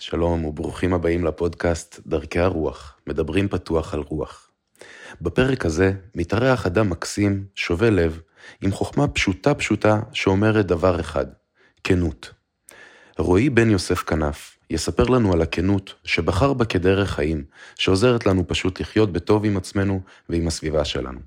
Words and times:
שלום 0.00 0.44
וברוכים 0.44 0.94
הבאים 0.94 1.24
לפודקאסט 1.24 2.00
דרכי 2.06 2.38
הרוח, 2.38 2.96
מדברים 3.06 3.48
פתוח 3.48 3.94
על 3.94 4.00
רוח. 4.00 4.50
בפרק 5.20 5.66
הזה 5.66 5.92
מתארח 6.14 6.66
אדם 6.66 6.90
מקסים, 6.90 7.44
שובה 7.54 7.90
לב, 7.90 8.20
עם 8.62 8.72
חוכמה 8.72 9.08
פשוטה 9.08 9.54
פשוטה 9.54 10.00
שאומרת 10.12 10.66
דבר 10.66 11.00
אחד, 11.00 11.26
כנות. 11.84 12.32
רועי 13.18 13.50
בן 13.50 13.70
יוסף 13.70 13.98
כנף 13.98 14.58
יספר 14.70 15.04
לנו 15.04 15.32
על 15.32 15.42
הכנות 15.42 15.94
שבחר 16.04 16.52
בה 16.52 16.64
כדרך 16.64 17.10
חיים, 17.10 17.44
שעוזרת 17.74 18.26
לנו 18.26 18.48
פשוט 18.48 18.80
לחיות 18.80 19.12
בטוב 19.12 19.44
עם 19.44 19.56
עצמנו 19.56 20.00
ועם 20.28 20.46
הסביבה 20.46 20.84
שלנו. 20.84 21.20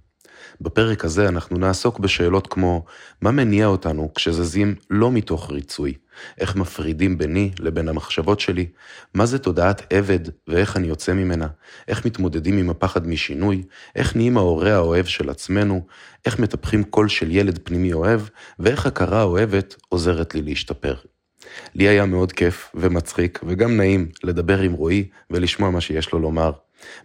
בפרק 0.61 1.05
הזה 1.05 1.27
אנחנו 1.27 1.57
נעסוק 1.57 1.99
בשאלות 1.99 2.47
כמו 2.47 2.85
מה 3.21 3.31
מניע 3.31 3.65
אותנו 3.65 4.11
כשזזים 4.15 4.75
לא 4.89 5.11
מתוך 5.11 5.51
ריצוי, 5.51 5.93
איך 6.39 6.55
מפרידים 6.55 7.17
ביני 7.17 7.51
לבין 7.59 7.89
המחשבות 7.89 8.39
שלי, 8.39 8.67
מה 9.13 9.25
זה 9.25 9.39
תודעת 9.39 9.93
עבד 9.93 10.19
ואיך 10.47 10.77
אני 10.77 10.87
יוצא 10.87 11.13
ממנה, 11.13 11.47
איך 11.87 12.05
מתמודדים 12.05 12.57
עם 12.57 12.69
הפחד 12.69 13.07
משינוי, 13.07 13.63
איך 13.95 14.15
נהיים 14.15 14.37
ההורה 14.37 14.75
האוהב 14.75 15.05
של 15.05 15.29
עצמנו, 15.29 15.85
איך 16.25 16.39
מטפחים 16.39 16.83
קול 16.83 17.09
של 17.09 17.31
ילד 17.31 17.59
פנימי 17.63 17.93
אוהב, 17.93 18.21
ואיך 18.59 18.85
הכרה 18.85 19.23
אוהבת 19.23 19.75
עוזרת 19.89 20.35
לי 20.35 20.41
להשתפר. 20.41 20.95
לי 21.75 21.87
היה 21.87 22.05
מאוד 22.05 22.31
כיף 22.31 22.71
ומצחיק 22.75 23.39
וגם 23.47 23.77
נעים 23.77 24.07
לדבר 24.23 24.59
עם 24.59 24.73
רועי 24.73 25.07
ולשמוע 25.29 25.69
מה 25.69 25.81
שיש 25.81 26.11
לו 26.11 26.19
לומר. 26.19 26.51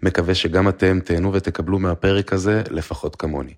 מקווה 0.02 0.34
שגם 0.34 0.68
אתם 0.68 1.00
תהנו 1.04 1.32
ותקבלו 1.32 1.78
מהפרק 1.78 2.32
הזה 2.32 2.62
לפחות 2.70 3.16
כמוני. 3.16 3.54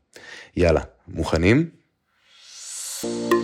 יאללה, 0.56 0.80
מוכנים? 1.08 1.70
שלום 3.00 3.39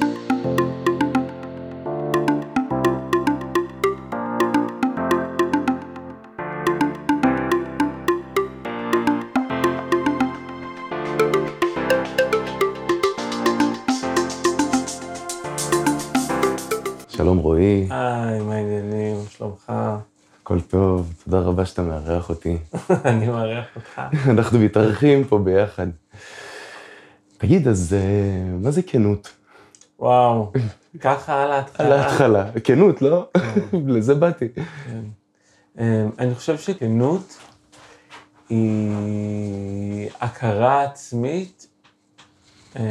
הכל 20.47 20.61
טוב, 20.61 21.15
תודה 21.25 21.41
רבה 21.41 21.67
שאתה 21.67 21.83
מארח 21.83 22.29
אותי. 22.29 22.59
אני 23.05 23.27
מארח 23.27 23.65
אותך. 23.77 24.01
אנחנו 24.31 24.59
מתארחים 24.59 25.25
פה 25.25 25.39
ביחד. 25.39 25.87
תגיד, 27.39 27.69
אז 27.69 27.95
אה, 27.95 28.59
מה 28.63 28.71
זה 28.71 28.83
כנות? 28.83 29.33
וואו, 29.99 30.53
ככה 31.01 31.43
על 31.43 31.53
ההתחלה. 31.53 31.87
על 31.87 31.93
ההתחלה. 31.93 32.51
כנות, 32.65 33.03
לא? 33.03 33.29
לזה 33.95 34.15
באתי. 34.15 34.49
כן. 34.55 35.01
אמ, 35.79 36.11
אני 36.19 36.35
חושב 36.35 36.59
שכנות 36.59 37.39
היא 38.49 40.11
הכרה 40.21 40.83
עצמית 40.83 41.67
אה, 42.77 42.83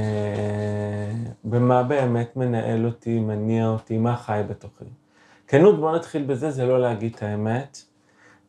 במה 1.44 1.84
באמת 1.84 2.36
מנהל 2.36 2.86
אותי, 2.86 3.20
מניע 3.20 3.68
אותי, 3.68 3.98
מה 3.98 4.16
חי 4.18 4.42
בתוכי. 4.50 4.86
כנות, 5.48 5.80
בוא 5.80 5.96
נתחיל 5.96 6.24
בזה, 6.24 6.52
זה 6.52 6.66
לא 6.66 6.82
להגיד 6.82 7.14
את 7.16 7.24
האמת. 7.24 7.82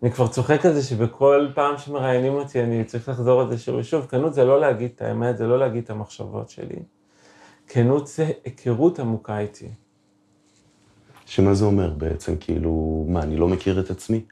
אני 0.03 0.11
כבר 0.11 0.29
צוחק 0.29 0.67
על 0.67 0.75
זה 0.75 0.83
שבכל 0.83 1.49
פעם 1.55 1.79
שמראיינים 1.79 2.33
אותי 2.33 2.63
אני 2.63 2.85
צריך 2.85 3.09
לחזור 3.09 3.41
על 3.41 3.49
זה 3.49 3.59
שוב 3.59 3.77
ושוב. 3.77 4.07
כנות 4.07 4.35
זה 4.35 4.45
לא 4.45 4.61
להגיד 4.61 4.91
את 4.95 5.03
האמת, 5.03 5.37
זה 5.37 5.47
לא 5.47 5.59
להגיד 5.59 5.85
את 5.85 5.91
המחשבות 5.91 6.51
שלי. 6.51 6.83
כנות 7.69 8.07
זה 8.07 8.31
היכרות 8.45 8.99
עמוקה 8.99 9.39
איתי. 9.39 9.69
שמה 11.27 11.55
זה 11.55 11.65
אומר 11.65 11.91
בעצם? 11.91 12.37
כאילו, 12.37 13.05
מה, 13.09 13.23
אני 13.23 13.37
לא 13.37 13.49
מכיר 13.49 13.81
את 13.81 13.91
עצמי? 13.91 14.25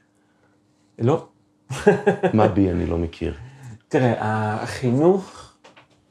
לא. 0.99 1.27
מה 2.33 2.47
בי 2.47 2.71
אני 2.71 2.85
לא 2.85 2.97
מכיר? 2.97 3.33
תראה, 3.87 4.63
החינוך 4.63 5.53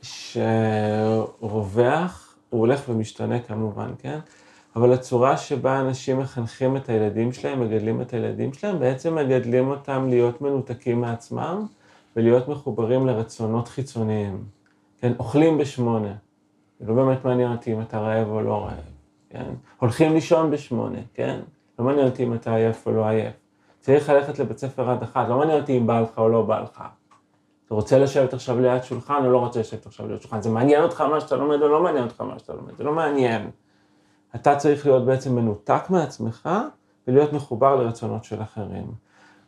שרווח, 0.03 1.17
הוא 2.51 2.61
הולך 2.61 2.89
ומשתנה 2.89 3.41
כמובן, 3.41 3.91
כן? 3.98 4.19
אבל 4.77 4.92
הצורה 4.92 5.36
שבה 5.36 5.80
אנשים 5.80 6.18
מחנכים 6.18 6.77
את 6.77 6.89
הילדים 6.89 7.33
שלהם, 7.33 7.61
מגדלים 7.61 8.01
את 8.01 8.12
הילדים 8.12 8.52
שלהם, 8.52 8.79
בעצם 8.79 9.14
מגדלים 9.14 9.68
אותם 9.70 10.07
להיות 10.08 10.40
מנותקים 10.40 11.01
מעצמם 11.01 11.67
ולהיות 12.17 12.48
מחוברים 12.48 13.07
לרצונות 13.07 13.68
חיצוניים. 13.68 14.45
כן, 15.01 15.13
אוכלים 15.18 15.58
בשמונה. 15.58 16.14
זה 16.80 16.86
לא 16.86 16.95
באמת 16.95 17.24
מעניין 17.24 17.52
אותי 17.52 17.73
אם 17.73 17.80
אתה 17.80 17.98
רעב 17.98 18.29
או 18.29 18.40
לא 18.40 18.64
רעב, 18.64 18.74
כן? 19.30 19.51
הולכים 19.79 20.13
לישון 20.13 20.51
בשמונה, 20.51 20.98
כן? 21.14 21.40
לא 21.79 21.84
מעניין 21.84 22.07
אותי 22.07 22.24
אם 22.24 22.34
אתה 22.34 22.55
עייף 22.55 22.86
או 22.86 22.92
לא 22.92 23.08
עייף. 23.08 23.33
צריך 23.80 24.08
ללכת 24.08 24.39
לבית 24.39 24.58
ספר 24.58 24.90
עד 24.90 25.02
אחת, 25.02 25.29
לא 25.29 25.39
מעניין 25.39 25.61
אותי 25.61 25.79
אם 25.79 25.86
בא 25.86 26.01
לך 26.01 26.18
או 26.18 26.29
לא 26.29 26.42
בא 26.42 26.61
לך. 26.61 26.83
אתה 27.67 27.74
רוצה 27.74 27.98
לשבת 27.98 28.34
עכשיו 28.34 28.61
ליד 28.61 28.83
שולחן 28.83 29.24
או 29.24 29.30
לא 29.30 29.39
רוצה 29.39 29.61
לשבת 29.61 29.86
עכשיו 29.86 30.08
ליד 30.08 30.20
שולחן? 30.20 30.42
זה 30.42 30.51
מעניין 30.51 30.83
אותך 30.83 31.01
מה 31.01 31.20
שאתה 31.20 31.36
לומד 31.36 31.63
או 31.63 31.68
לא 31.68 31.83
מעניין 31.83 32.05
אותך 32.05 32.20
מה 32.20 32.39
שאתה 32.39 32.52
לומד? 32.52 32.77
זה 32.77 32.84
לא 32.84 32.92
מעניין. 32.92 33.51
אתה 34.34 34.56
צריך 34.56 34.86
להיות 34.86 35.06
בעצם 35.06 35.36
מנותק 35.36 35.83
מעצמך 35.89 36.48
ולהיות 37.08 37.33
מחובר 37.33 37.77
לרצונות 37.77 38.24
של 38.24 38.42
אחרים. 38.42 38.86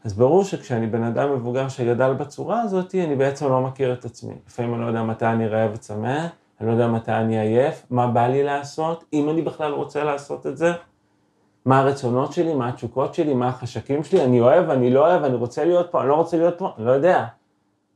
אז 0.04 0.14
ברור 0.14 0.44
שכשאני 0.44 0.86
בן 0.86 1.02
אדם 1.02 1.32
מבוגר 1.32 1.69
שגדל 1.69 2.12
בצורה 2.12 2.60
הזאת, 2.60 2.94
אני 2.94 3.16
בעצם 3.16 3.48
לא 3.48 3.60
מכיר 3.60 3.92
את 3.92 4.04
עצמי. 4.04 4.34
לפעמים 4.47 4.74
אני 4.74 4.82
לא 4.82 4.86
יודע 4.86 5.02
מתי 5.02 5.26
אני 5.26 5.48
רעב 5.48 5.70
וצמא, 5.74 6.26
אני 6.60 6.69
לא 6.69 6.72
יודע 6.72 6.88
מתי 6.88 7.12
אני 7.12 7.38
עייף, 7.41 7.86
מה 7.91 8.06
בא 8.06 8.26
לי 8.26 8.42
לעשות, 8.42 9.04
אם 9.12 9.30
אני 9.30 9.42
בכלל 9.42 9.72
רוצה 9.72 10.04
לעשות 10.04 10.47
את 10.47 10.56
זה, 10.56 10.72
מה 11.64 11.78
הרצונות 11.78 12.32
שלי, 12.32 12.54
מה 12.54 12.68
התשוקות 12.68 13.14
שלי, 13.14 13.34
מה 13.34 13.48
החשקים 13.48 14.04
שלי, 14.04 14.24
אני 14.24 14.41
אוהב, 14.41 14.70
אני 14.70 14.91
לא 14.91 15.06
אוהב, 15.06 15.24
אני 15.24 15.34
רוצה 15.34 15.64
להיות 15.64 15.91
פה, 15.91 16.00
אני 16.00 16.08
לא 16.08 16.14
רוצה 16.14 16.36
להיות 16.36 16.58
פה, 16.58 16.72
אני 16.78 16.86
לא 16.86 16.91
יודע. 16.91 17.26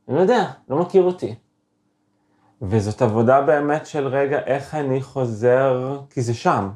אני 0.07 0.15
לא 0.15 0.21
יודע, 0.21 0.51
לא 0.69 0.77
מכיר 0.77 1.03
אותי. 1.03 1.35
וזאת 2.61 3.01
עבודה 3.01 3.41
באמת 3.41 3.85
של 3.85 4.07
רגע, 4.07 4.39
איך 4.39 4.75
אני 4.75 5.01
חוזר, 5.01 5.99
כי 6.09 6.21
זה 6.21 6.33
שם, 6.33 6.69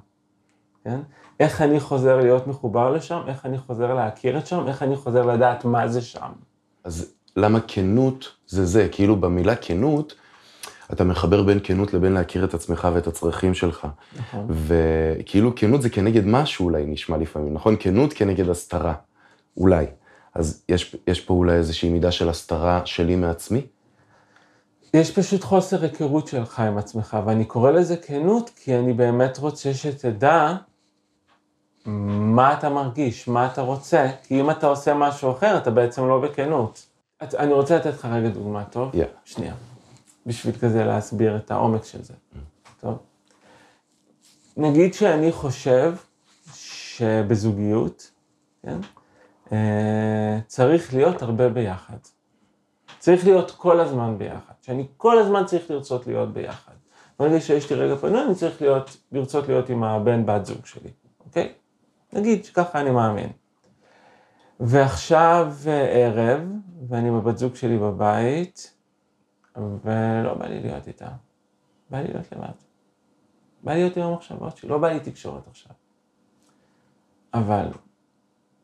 כן? 0.85 1.00
איך 1.40 1.62
אני 1.62 1.79
חוזר 1.79 2.18
להיות 2.18 2.47
מחובר 2.47 2.91
לשם, 2.91 3.22
איך 3.28 3.46
אני 3.46 3.57
חוזר 3.57 3.94
להכיר 3.94 4.38
את 4.38 4.47
שם, 4.47 4.68
איך 4.68 4.84
אני 4.84 4.96
חוזר 4.96 5.25
לדעת 5.25 5.66
מה 5.66 5.88
זה 5.88 6.01
שם. 6.01 6.31
אז 6.84 7.13
למה 7.35 7.59
כנות 7.68 8.31
זה 8.47 8.66
זה? 8.66 8.88
כאילו 8.91 9.16
במילה 9.16 9.56
כנות, 9.56 10.16
אתה 10.94 11.03
מחבר 11.03 11.44
בין 11.44 11.59
כנות 11.63 11.94
לבין 11.94 12.13
להכיר 12.13 12.45
את 12.45 12.53
עצמך 12.53 12.88
ואת 12.94 13.07
הצרכים 13.07 13.53
שלך. 13.53 13.88
נכון. 14.19 14.47
וכאילו 14.50 15.56
כנות 15.56 15.81
זה 15.81 15.90
כנגד 15.90 16.25
משהו 16.25 16.66
אולי 16.66 16.85
נשמע 16.85 17.18
לפעמים, 17.18 17.53
נכון? 17.53 17.75
כנות 17.79 18.13
כנגד 18.13 18.50
הסתרה, 18.50 18.94
אולי. 19.57 19.85
אז 20.35 20.63
יש, 20.69 20.95
יש 21.07 21.22
פה 21.22 21.34
אולי 21.34 21.53
איזושהי 21.53 21.90
מידה 21.90 22.12
של 22.12 22.29
הסתרה 22.29 22.81
שלי 22.85 23.16
מעצמי? 23.16 23.62
יש 24.94 25.12
פשוט 25.12 25.44
חוסר 25.44 25.84
היכרות 25.84 26.28
שלך 26.28 26.59
עם 26.59 26.78
עצמך, 26.78 27.18
ואני 27.25 27.45
קורא 27.45 27.72
לזה 27.72 27.97
כנות, 27.97 28.51
כי 28.56 28.75
אני 28.75 28.94
באמת 28.94 29.38
רוצה 29.38 29.74
שתדע 29.74 30.56
מה 31.85 32.53
אתה 32.53 32.69
מרגיש, 32.69 33.28
מה 33.28 33.46
אתה 33.46 33.62
רוצה, 33.62 34.07
כי 34.23 34.41
אם 34.41 34.51
אתה 34.51 34.68
עושה 34.68 34.94
משהו 34.94 35.31
אחר, 35.31 35.57
אתה 35.57 35.72
בעצם 35.72 36.07
לא 36.07 36.19
בכנות. 36.22 36.85
את- 37.23 37.35
אני 37.35 37.53
רוצה 37.53 37.75
לתת 37.75 37.85
לך 37.94 38.06
רגע 38.06 38.29
דוגמה, 38.29 38.63
טוב? 38.63 38.91
Yeah. 38.91 38.97
שנייה. 39.25 39.53
בשביל 40.25 40.56
כזה 40.56 40.84
להסביר 40.85 41.38
את 41.38 41.51
העומק 41.51 41.84
של 41.85 42.01
זה. 42.03 42.13
טוב? 42.81 42.97
נגיד 44.57 44.94
שאני 44.94 45.31
חושב 45.31 45.94
שבזוגיות, 46.53 48.12
כן? 48.63 48.78
אה, 49.51 50.40
צריך 50.47 50.94
להיות 50.94 51.22
הרבה 51.22 51.50
ביחד. 51.50 51.97
צריך 53.00 53.25
להיות 53.25 53.51
כל 53.51 53.79
הזמן 53.79 54.18
ביחד. 54.18 54.53
שאני 54.62 54.88
כל 54.97 55.19
הזמן 55.19 55.45
צריך 55.45 55.72
לרצות 55.72 56.07
להיות 56.07 56.34
ביחד. 56.34 56.72
ברגע 57.19 57.40
שיש 57.41 57.69
לי 57.72 57.75
רגע 57.78 57.95
פנוי, 57.95 58.24
אני 58.25 58.35
צריך 58.35 58.62
להיות, 58.62 58.97
לרצות 59.12 59.47
להיות 59.47 59.69
עם 59.69 59.84
הבן 59.84 60.25
בת 60.25 60.45
זוג 60.45 60.66
שלי, 60.66 60.90
אוקיי? 61.25 61.53
נגיד 62.15 62.45
שככה 62.45 62.81
אני 62.81 62.91
מאמין. 62.91 63.29
ועכשיו 64.59 65.53
אה, 65.67 65.88
ערב, 65.88 66.41
ואני 66.88 67.07
עם 67.07 67.15
הבת 67.15 67.38
זוג 67.38 67.56
שלי 67.56 67.77
בבית, 67.77 68.73
ולא 69.56 70.33
בא 70.33 70.47
לי 70.47 70.62
להיות 70.62 70.88
איתה. 70.88 71.07
בא 71.89 71.97
לי 71.97 72.07
להיות 72.07 72.31
לבד. 72.31 72.47
בא 73.63 73.73
לי 73.73 73.79
להיות 73.79 73.97
עם 73.97 74.03
המחשבות 74.03 74.57
שלי, 74.57 74.69
לא 74.69 74.77
בא 74.77 74.88
לי 74.88 75.00
תקשורת 75.00 75.47
עכשיו. 75.47 75.71
אבל 77.33 77.67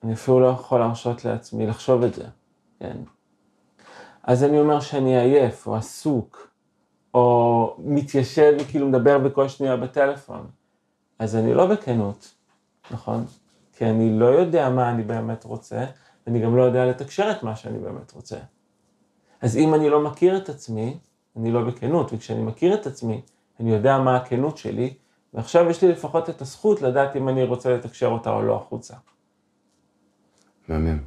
אני 0.04 0.14
אפילו 0.14 0.40
לא 0.40 0.48
יכול 0.48 0.80
להרשות 0.80 1.26
לעצמי 1.26 1.68
לחשוב 1.68 2.04
את 2.04 2.14
זה, 2.14 2.26
כן? 2.80 2.98
אז 4.24 4.44
אני 4.44 4.60
אומר 4.60 4.80
שאני 4.80 5.20
עייף, 5.20 5.68
או 5.68 5.76
עסוק, 5.76 6.52
או 7.14 7.76
מתיישב 7.80 8.54
וכאילו 8.60 8.88
מדבר 8.88 9.20
בכל 9.20 9.48
שנייה 9.48 9.78
בטלפון. 9.78 10.48
אז 11.20 11.36
אני 11.36 11.54
לא 11.54 11.68
בכנות, 11.68 12.34
נכון? 12.92 13.26
כי 13.78 13.86
אני 13.86 14.20
לא 14.20 14.26
יודע 14.26 14.70
מה 14.70 14.92
אני 14.92 15.04
באמת 15.04 15.44
רוצה, 15.44 15.86
ואני 16.28 16.40
גם 16.40 16.56
לא 16.56 16.62
יודע 16.62 16.86
לתקשר 16.86 17.32
את 17.32 17.44
מה 17.44 17.56
שאני 17.56 17.80
באמת 17.80 18.12
רוצה. 18.12 18.38
אז 19.42 19.58
אם 19.58 19.74
אני 19.74 19.90
לא 19.90 20.04
מכיר 20.04 20.38
את 20.38 20.50
עצמי, 20.50 20.98
אני 21.38 21.52
לא 21.52 21.64
בכנות, 21.64 22.14
וכשאני 22.14 22.42
מכיר 22.42 22.74
את 22.74 22.88
עצמי, 22.88 23.22
אני 23.60 23.72
יודע 23.72 23.98
מה 23.98 24.16
הכנות 24.16 24.58
שלי, 24.58 24.94
ועכשיו 25.34 25.70
יש 25.70 25.82
לי 25.82 25.92
לפחות 25.92 26.30
את 26.30 26.42
הזכות 26.42 26.82
לדעת 26.82 27.16
אם 27.16 27.30
אני 27.30 27.44
רוצה 27.44 27.74
לתקשר 27.74 28.08
אותה 28.08 28.30
או 28.30 28.42
לא 28.42 28.56
החוצה. 28.56 28.96
מהמם. 30.68 30.98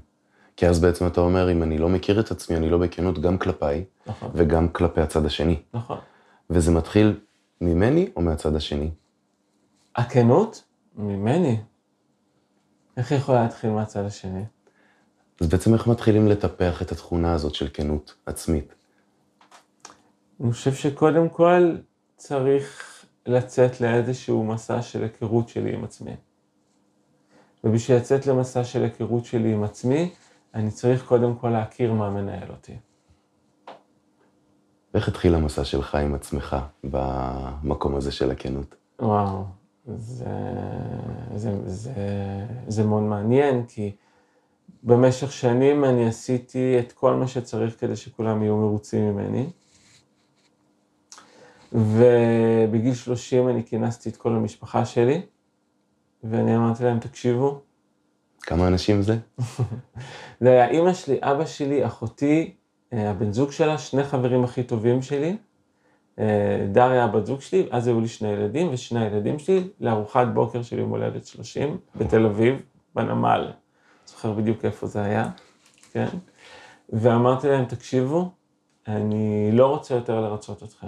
כי 0.56 0.68
אז 0.68 0.80
בעצם 0.80 1.06
אתה 1.06 1.20
אומר, 1.20 1.52
אם 1.52 1.62
אני 1.62 1.78
לא 1.78 1.88
מכיר 1.88 2.20
את 2.20 2.30
עצמי, 2.30 2.56
אני 2.56 2.70
לא 2.70 2.78
בכנות 2.78 3.18
גם 3.18 3.38
כלפיי, 3.38 3.84
נכון, 4.06 4.30
וגם 4.34 4.68
כלפי 4.68 5.00
הצד 5.00 5.26
השני. 5.26 5.62
נכון. 5.74 5.98
וזה 6.50 6.72
מתחיל 6.72 7.20
ממני 7.60 8.08
או 8.16 8.22
מהצד 8.22 8.56
השני? 8.56 8.90
הכנות? 9.96 10.62
ממני. 10.96 11.60
איך 12.96 13.12
היא 13.12 13.18
יכולה 13.18 13.42
להתחיל 13.42 13.70
מהצד 13.70 14.04
השני? 14.04 14.44
אז 15.40 15.48
בעצם 15.48 15.74
איך 15.74 15.86
מתחילים 15.86 16.28
לטפח 16.28 16.82
את 16.82 16.92
התכונה 16.92 17.32
הזאת 17.32 17.54
של 17.54 17.68
כנות 17.72 18.14
עצמית? 18.26 18.74
אני 20.40 20.52
חושב 20.52 20.74
שקודם 20.74 21.28
כל 21.28 21.76
צריך 22.16 23.04
לצאת 23.26 23.80
לאיזשהו 23.80 24.44
מסע 24.44 24.82
של 24.82 25.02
היכרות 25.02 25.48
שלי 25.48 25.74
עם 25.74 25.84
עצמי. 25.84 26.16
ובשביל 27.64 27.96
לצאת 27.96 28.26
למסע 28.26 28.64
של 28.64 28.82
היכרות 28.82 29.24
שלי 29.24 29.52
עם 29.52 29.64
עצמי, 29.64 30.12
אני 30.54 30.70
צריך 30.70 31.04
קודם 31.04 31.36
כל 31.36 31.48
להכיר 31.48 31.92
מה 31.92 32.10
מנהל 32.10 32.50
אותי. 32.50 32.76
איך 34.94 35.08
התחיל 35.08 35.34
המסע 35.34 35.64
שלך 35.64 35.94
עם 35.94 36.14
עצמך 36.14 36.56
במקום 36.84 37.96
הזה 37.96 38.12
של 38.12 38.30
הכנות? 38.30 38.74
וואו, 38.98 39.44
זה, 39.86 40.24
זה, 41.34 41.50
זה, 41.66 41.92
זה 42.68 42.84
מאוד 42.84 43.02
מעניין, 43.02 43.66
כי 43.66 43.92
במשך 44.82 45.32
שנים 45.32 45.84
אני 45.84 46.06
עשיתי 46.06 46.78
את 46.78 46.92
כל 46.92 47.14
מה 47.14 47.26
שצריך 47.26 47.80
כדי 47.80 47.96
שכולם 47.96 48.42
יהיו 48.42 48.56
מרוצים 48.56 49.12
ממני. 49.12 49.46
ובגיל 51.72 52.94
30 52.94 53.48
אני 53.48 53.64
כינסתי 53.64 54.08
את 54.08 54.16
כל 54.16 54.34
המשפחה 54.34 54.84
שלי, 54.84 55.22
ואני 56.24 56.56
אמרתי 56.56 56.84
להם, 56.84 56.98
תקשיבו, 56.98 57.60
כמה 58.40 58.68
אנשים 58.68 59.02
זה? 59.02 59.18
זה 60.40 60.50
היה 60.50 60.68
אימא 60.68 60.94
שלי, 60.94 61.18
אבא 61.22 61.46
שלי, 61.46 61.86
אחותי, 61.86 62.54
אה, 62.92 63.10
הבן 63.10 63.32
זוג 63.32 63.52
שלה, 63.52 63.78
שני 63.78 64.04
חברים 64.04 64.44
הכי 64.44 64.62
טובים 64.62 65.02
שלי, 65.02 65.36
דריה 66.72 67.04
הבת 67.04 67.26
זוג 67.26 67.40
שלי, 67.40 67.66
אז 67.70 67.86
היו 67.86 68.00
לי 68.00 68.08
שני 68.08 68.28
ילדים, 68.28 68.68
ושני 68.72 69.00
הילדים 69.00 69.38
שלי 69.38 69.68
לארוחת 69.80 70.26
בוקר 70.34 70.62
של 70.62 70.78
יום 70.78 70.90
הולדת 70.90 71.26
30 71.26 71.78
בתל 71.96 72.26
אביב, 72.26 72.62
בנמל. 72.94 73.50
זוכר 74.06 74.32
בדיוק 74.32 74.64
איפה 74.64 74.86
זה 74.86 75.02
היה, 75.02 75.30
כן? 75.92 76.08
ואמרתי 76.92 77.48
להם, 77.48 77.64
תקשיבו, 77.64 78.30
אני 78.88 79.50
לא 79.52 79.66
רוצה 79.66 79.94
יותר 79.94 80.20
לרצות 80.20 80.62
אתכם. 80.62 80.86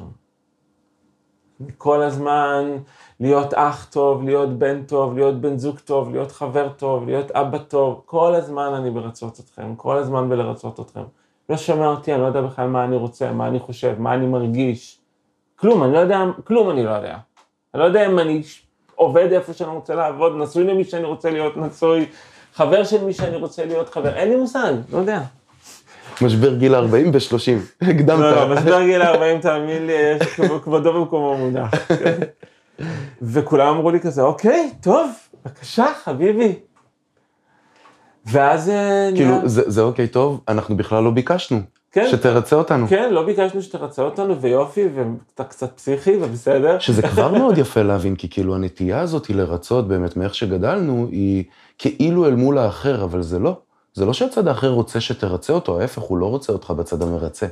כל 1.78 2.02
הזמן 2.02 2.76
להיות 3.20 3.54
אח 3.54 3.88
טוב, 3.90 4.22
להיות 4.22 4.58
בן 4.58 4.82
טוב, 4.82 5.14
להיות 5.14 5.40
בן 5.40 5.58
זוג 5.58 5.78
טוב, 5.78 6.10
להיות 6.10 6.32
חבר 6.32 6.68
טוב, 6.68 7.06
להיות 7.06 7.30
אבא 7.30 7.58
טוב, 7.58 8.02
כל 8.04 8.34
הזמן 8.34 8.74
אני 8.74 8.90
ברצות 8.90 9.40
אתכם, 9.40 9.74
כל 9.76 9.98
הזמן 9.98 10.28
בלרצות 10.28 10.80
אתכם. 10.80 11.02
לא 11.48 11.56
שומע 11.56 11.86
אותי, 11.86 12.12
אני 12.14 12.20
לא 12.20 12.26
יודע 12.26 12.42
בכלל 12.42 12.68
מה 12.68 12.84
אני 12.84 12.96
רוצה, 12.96 13.32
מה 13.32 13.46
אני 13.46 13.58
חושב, 13.58 13.94
מה 13.98 14.14
אני 14.14 14.26
מרגיש. 14.26 15.00
כלום, 15.56 15.84
אני 15.84 15.92
לא 15.92 15.98
יודע, 15.98 16.24
כלום 16.44 16.70
אני 16.70 16.84
לא 16.84 16.90
יודע. 16.90 17.16
אני 17.74 17.80
לא 17.80 17.84
יודע 17.84 18.06
אם 18.06 18.18
אני 18.18 18.42
עובד 18.94 19.32
איפה 19.32 19.52
שאני 19.52 19.70
רוצה 19.70 19.94
לעבוד, 19.94 20.32
נשוי 20.38 20.64
למי 20.64 20.84
שאני 20.84 21.04
רוצה 21.04 21.30
להיות 21.30 21.56
נשוי, 21.56 22.06
חבר 22.54 22.84
של 22.84 23.04
מי 23.04 23.12
שאני 23.12 23.36
רוצה 23.36 23.64
להיות 23.64 23.88
חבר, 23.88 24.14
אין 24.14 24.28
לי 24.28 24.36
מושג, 24.36 24.72
לא 24.92 24.98
יודע. 24.98 25.20
משבר 26.22 26.54
גיל 26.54 26.74
40 26.74 27.12
ב-30, 27.12 27.86
הקדמת. 27.88 28.18
לא, 28.18 28.30
לא, 28.30 28.54
משבר 28.54 28.82
גיל 28.82 29.02
40, 29.02 29.40
תאמין 29.40 29.86
לי, 29.86 29.92
יש 29.92 30.40
כבודו 30.64 30.92
במקומו 30.92 31.36
מונח. 31.36 31.70
וכולם 33.22 33.66
אמרו 33.66 33.90
לי 33.90 34.00
כזה, 34.00 34.22
אוקיי, 34.22 34.70
טוב, 34.82 35.10
בבקשה, 35.44 35.86
חביבי. 36.04 36.54
ואז... 38.26 38.68
אה, 38.68 39.10
כאילו, 39.14 39.34
זה 39.44 39.82
אוקיי 39.82 40.08
טוב, 40.08 40.40
אנחנו 40.48 40.76
בכלל 40.76 41.02
לא 41.02 41.10
ביקשנו. 41.10 41.60
כן. 41.92 42.06
שתרצה 42.10 42.56
אותנו. 42.56 42.86
כן, 42.88 43.12
לא 43.12 43.22
ביקשנו 43.26 43.62
שתרצה 43.62 44.02
אותנו, 44.02 44.40
ויופי, 44.40 44.88
ואתה 44.94 45.44
קצת 45.44 45.76
פסיכי, 45.76 46.16
ובסדר. 46.16 46.78
שזה 46.78 47.02
כבר 47.12 47.32
מאוד 47.32 47.58
יפה 47.58 47.82
להבין, 47.82 48.16
כי 48.16 48.28
כאילו 48.30 48.54
הנטייה 48.54 49.00
הזאת 49.00 49.26
היא 49.26 49.36
לרצות 49.36 49.88
באמת 49.88 50.16
מאיך 50.16 50.34
שגדלנו, 50.34 51.06
היא 51.10 51.44
כאילו 51.78 52.26
אל 52.26 52.34
מול 52.34 52.58
האחר, 52.58 53.04
אבל 53.04 53.22
זה 53.22 53.38
לא. 53.38 53.56
זה 53.94 54.04
לא 54.06 54.12
שהצד 54.12 54.48
האחר 54.48 54.68
רוצה 54.70 55.00
שתרצה 55.00 55.52
אותו, 55.52 55.80
ההפך, 55.80 56.02
הוא 56.02 56.18
לא 56.18 56.26
רוצה 56.26 56.52
אותך 56.52 56.70
בצד 56.70 57.02
המרצה. 57.02 57.46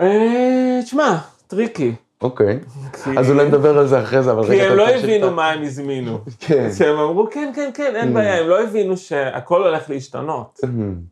אה, 0.00 0.80
תשמע, 0.84 1.16
tricky. 1.46 1.94
אוקיי. 2.22 2.58
כי- 3.04 3.18
אז 3.18 3.30
אולי 3.30 3.48
נדבר 3.48 3.78
על 3.78 3.86
זה 3.86 4.00
אחרי 4.02 4.22
זה, 4.22 4.32
אבל 4.32 4.44
כי 4.44 4.50
רגע, 4.50 4.62
הם 4.62 4.68
אתה 4.68 4.74
לא 4.76 4.88
הבינו 4.88 5.30
מה 5.30 5.50
הם 5.50 5.62
הזמינו. 5.62 6.18
כן. 6.40 6.68
שהם 6.78 6.98
אמרו, 6.98 7.28
כן, 7.30 7.52
כן, 7.56 7.70
כן, 7.74 7.92
אין 7.96 8.10
Mm. 8.10 8.14
בעיה, 8.14 8.40
הם 8.40 8.48
לא 8.48 8.62
הבינו 8.62 8.96
שהכל 8.96 9.62
הולך 9.66 9.90
להשתנות, 9.90 10.60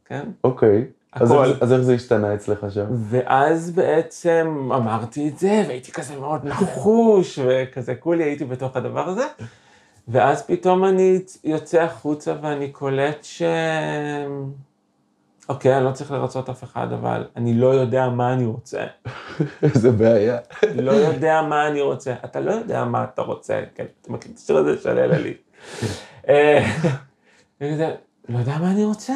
כן? 0.04 0.22
אוקיי. 0.44 0.84
אז 1.12 1.30
הכל. 1.30 1.52
אז 1.60 1.72
איך 1.72 1.80
זה 1.80 1.94
השתנה 1.94 2.34
אצלך 2.34 2.66
שם? 2.70 2.86
ואז 2.90 3.70
בעצם 3.70 4.70
אמרתי 4.74 5.28
את 5.28 5.38
זה, 5.38 5.64
והייתי 5.66 5.92
כזה 5.92 6.16
מאוד 6.16 6.44
נחוש, 6.44 7.38
וכזה 7.46 7.94
כולי 7.94 8.24
הייתי 8.24 8.44
בתוך 8.44 8.76
הדבר 8.76 9.08
הזה. 9.08 9.26
ואז 10.08 10.42
פתאום 10.42 10.84
אני 10.84 11.18
יוצא 11.44 11.82
החוצה 11.82 12.34
ואני 12.42 12.68
קולט 12.68 13.18
ש... 13.24 13.42
אוקיי, 15.48 15.76
אני 15.76 15.84
לא 15.84 15.90
צריך 15.90 16.10
לרצות 16.10 16.48
אף 16.48 16.64
אחד, 16.64 16.92
אבל 16.92 17.26
אני 17.36 17.54
לא 17.54 17.74
יודע 17.74 18.08
מה 18.08 18.32
אני 18.32 18.46
רוצה. 18.46 18.84
איזה 19.62 19.90
בעיה. 19.90 20.38
לא 20.74 20.92
יודע 20.92 21.42
מה 21.42 21.68
אני 21.68 21.80
רוצה. 21.80 22.14
אתה 22.24 22.40
לא 22.40 22.52
יודע 22.52 22.84
מה 22.84 23.04
אתה 23.04 23.22
רוצה, 23.22 23.60
כן, 23.74 23.84
אתה 24.02 24.12
מכיר 24.12 24.32
את 24.32 24.38
השיר 24.38 24.56
הזה 24.56 24.82
של 24.82 24.98
אלה 24.98 25.18
לי. 25.18 25.34
אה, 26.28 26.66
אני 27.60 27.72
כזה, 27.72 27.94
לא 28.28 28.38
יודע 28.38 28.58
מה 28.58 28.70
אני 28.70 28.84
רוצה. 28.84 29.14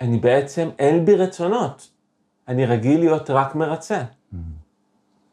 אני 0.00 0.18
בעצם, 0.18 0.68
אין 0.78 1.04
בי 1.04 1.16
רצונות. 1.16 1.90
אני 2.48 2.66
רגיל 2.66 3.00
להיות 3.00 3.30
רק 3.30 3.54
מרצה. 3.54 4.02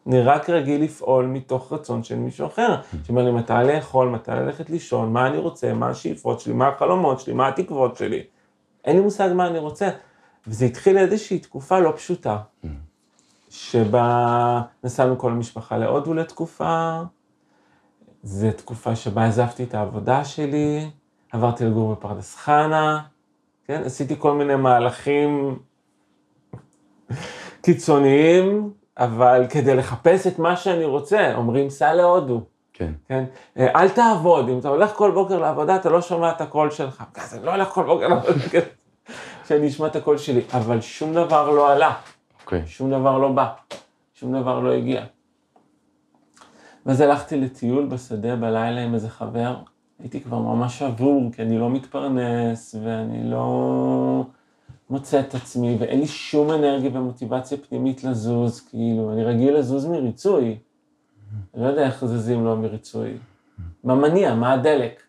אני 0.08 0.22
רק 0.22 0.50
רגיל 0.50 0.84
לפעול 0.84 1.26
מתוך 1.26 1.74
רצון 1.74 2.04
של 2.04 2.16
מישהו 2.16 2.48
אחר. 2.48 2.76
שאומר 3.04 3.24
לי 3.24 3.32
מתי 3.32 3.54
לאכול, 3.68 4.10
מתי 4.10 4.32
ללכת 4.32 4.70
לישון, 4.70 5.14
מה 5.14 5.28
אני 5.28 5.38
רוצה, 5.38 5.74
מה 5.74 5.90
השאיפות 5.90 6.40
שלי, 6.40 6.54
מה 6.54 6.68
החלומות 6.68 7.20
שלי, 7.20 7.34
מה 7.34 7.48
התקוות 7.48 7.96
שלי. 7.98 8.24
אין 8.86 8.96
לי 8.96 9.02
מושג 9.02 9.30
מה 9.36 9.48
אני 9.48 9.60
רוצה. 9.60 9.90
וזה 10.48 10.66
התחיל 10.66 10.98
איזושהי 10.98 11.40
תקופה 11.40 11.80
לא 11.80 11.94
פשוטה. 11.96 12.38
שבה 13.50 14.62
נסענו 14.84 15.18
כל 15.18 15.32
המשפחה 15.32 15.78
להודו 15.78 16.14
לתקופה, 16.14 17.02
זו 18.24 18.48
תקופה 18.58 18.96
שבה 18.96 19.26
עזבתי 19.26 19.64
את 19.64 19.74
העבודה 19.74 20.26
שלי, 20.26 20.90
עברתי 21.32 21.66
לגור 21.66 21.92
בפרדס 21.92 22.36
חנה, 22.36 23.02
כן, 23.68 23.82
עשיתי 23.86 24.16
כל 24.20 24.34
מיני 24.34 24.56
מהלכים 24.56 25.60
קיצוניים, 27.62 28.74
אבל 28.98 29.46
כדי 29.50 29.76
לחפש 29.76 30.28
את 30.28 30.40
מה 30.40 30.56
שאני 30.56 30.86
רוצה, 30.86 31.36
אומרים 31.36 31.70
סע 31.70 31.94
להודו, 31.94 32.42
כן. 32.74 32.92
כן, 33.08 33.24
אה, 33.58 33.82
אל 33.82 33.90
תעבוד, 33.90 34.50
אם 34.50 34.60
אתה 34.60 34.70
הולך 34.70 34.92
כל 34.92 35.12
בוקר 35.12 35.40
לעבודה, 35.40 35.76
אתה 35.76 35.90
לא 35.90 36.02
שומע 36.02 36.32
את 36.32 36.42
הקול 36.42 36.72
שלך, 36.72 37.04
אז 37.16 37.36
אני 37.36 37.46
לא 37.46 37.52
הולך 37.52 37.68
כל 37.68 37.84
בוקר 37.86 38.08
לעבודה, 38.08 38.40
כן, 38.52 38.60
שאני 39.48 39.68
אשמע 39.68 39.88
את 39.88 39.96
הקול 39.96 40.18
שלי, 40.18 40.42
אבל 40.54 40.82
שום 40.82 41.14
דבר 41.14 41.50
לא 41.50 41.72
עלה. 41.72 41.94
אוקיי. 42.42 42.64
שום 42.66 42.92
דבר 42.92 43.18
לא 43.18 43.32
בא, 43.32 43.48
שום 44.14 44.42
דבר 44.42 44.60
לא 44.60 44.74
הגיע. 44.74 45.06
ואז 46.86 47.02
הלכתי 47.02 47.38
לטיול 47.38 47.86
בשדה 47.86 48.36
בלילה 48.36 48.82
עם 48.82 48.94
איזה 48.94 49.10
חבר, 49.10 49.56
הייתי 50.00 50.22
כבר 50.22 50.40
ממש 50.40 50.80
שבור, 50.80 51.32
כי 51.32 51.42
אני 51.42 51.58
לא 51.58 51.70
מתפרנס, 51.70 52.76
ואני 52.84 53.30
לא 53.32 54.26
מוצא 54.90 55.20
את 55.20 55.36
עצמי, 55.36 55.78
ואין 55.80 56.00
לי 56.00 56.08
שום 56.08 56.52
אנרגיה 56.52 56.90
ומוטיבציה 56.94 57.58
פנימית 57.58 58.04
לזוז, 58.04 58.62
כאילו, 58.62 59.14
אני 59.14 59.24
רגיל 59.24 59.58
לזוז 59.58 59.86
מריצוי. 59.86 60.58
אני 61.54 61.64
לא 61.64 61.68
יודע 61.68 61.86
איך 61.86 62.06
זזים 62.06 62.46
לא 62.46 62.56
מריצוי. 62.56 63.18
מה 63.84 63.96
מניע, 63.96 64.36
מה 64.36 64.54
הדלק. 64.54 65.02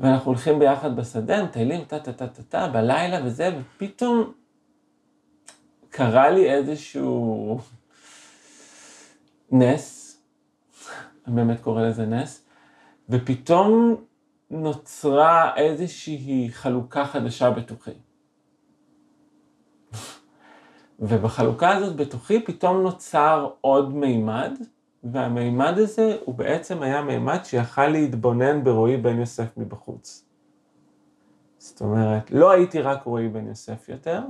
ואנחנו 0.00 0.30
הולכים 0.30 0.58
ביחד 0.58 0.96
בשדה, 0.96 1.44
מטיילים 1.44 1.84
טה-טה-טה-טה, 1.84 2.68
בלילה 2.68 3.20
וזה, 3.24 3.50
ופתאום 3.60 4.32
קרה 5.90 6.30
לי 6.30 6.50
איזשהו 6.50 7.58
נס, 9.52 10.18
אני 11.26 11.34
באמת 11.36 11.60
קורא 11.60 11.82
לזה 11.82 12.06
נס, 12.06 12.44
ופתאום 13.08 13.96
נוצרה 14.50 15.56
איזושהי 15.56 16.48
חלוקה 16.52 17.04
חדשה 17.04 17.50
בתוכי. 17.50 17.90
ובחלוקה 21.00 21.70
הזאת 21.76 21.96
בתוכי 21.96 22.42
פתאום 22.42 22.82
נוצר 22.82 23.50
עוד 23.60 23.94
מימד, 23.94 24.52
והמימד 25.04 25.78
הזה 25.78 26.16
הוא 26.24 26.34
בעצם 26.34 26.82
היה 26.82 27.02
מימד 27.02 27.44
שיכל 27.44 27.88
להתבונן 27.88 28.64
ברועי 28.64 28.96
בן 28.96 29.20
יוסף 29.20 29.56
מבחוץ. 29.56 30.24
זאת 31.58 31.80
אומרת, 31.80 32.30
לא 32.30 32.50
הייתי 32.50 32.80
רק 32.80 33.02
רועי 33.04 33.28
בן 33.28 33.46
יוסף 33.46 33.88
יותר, 33.88 34.20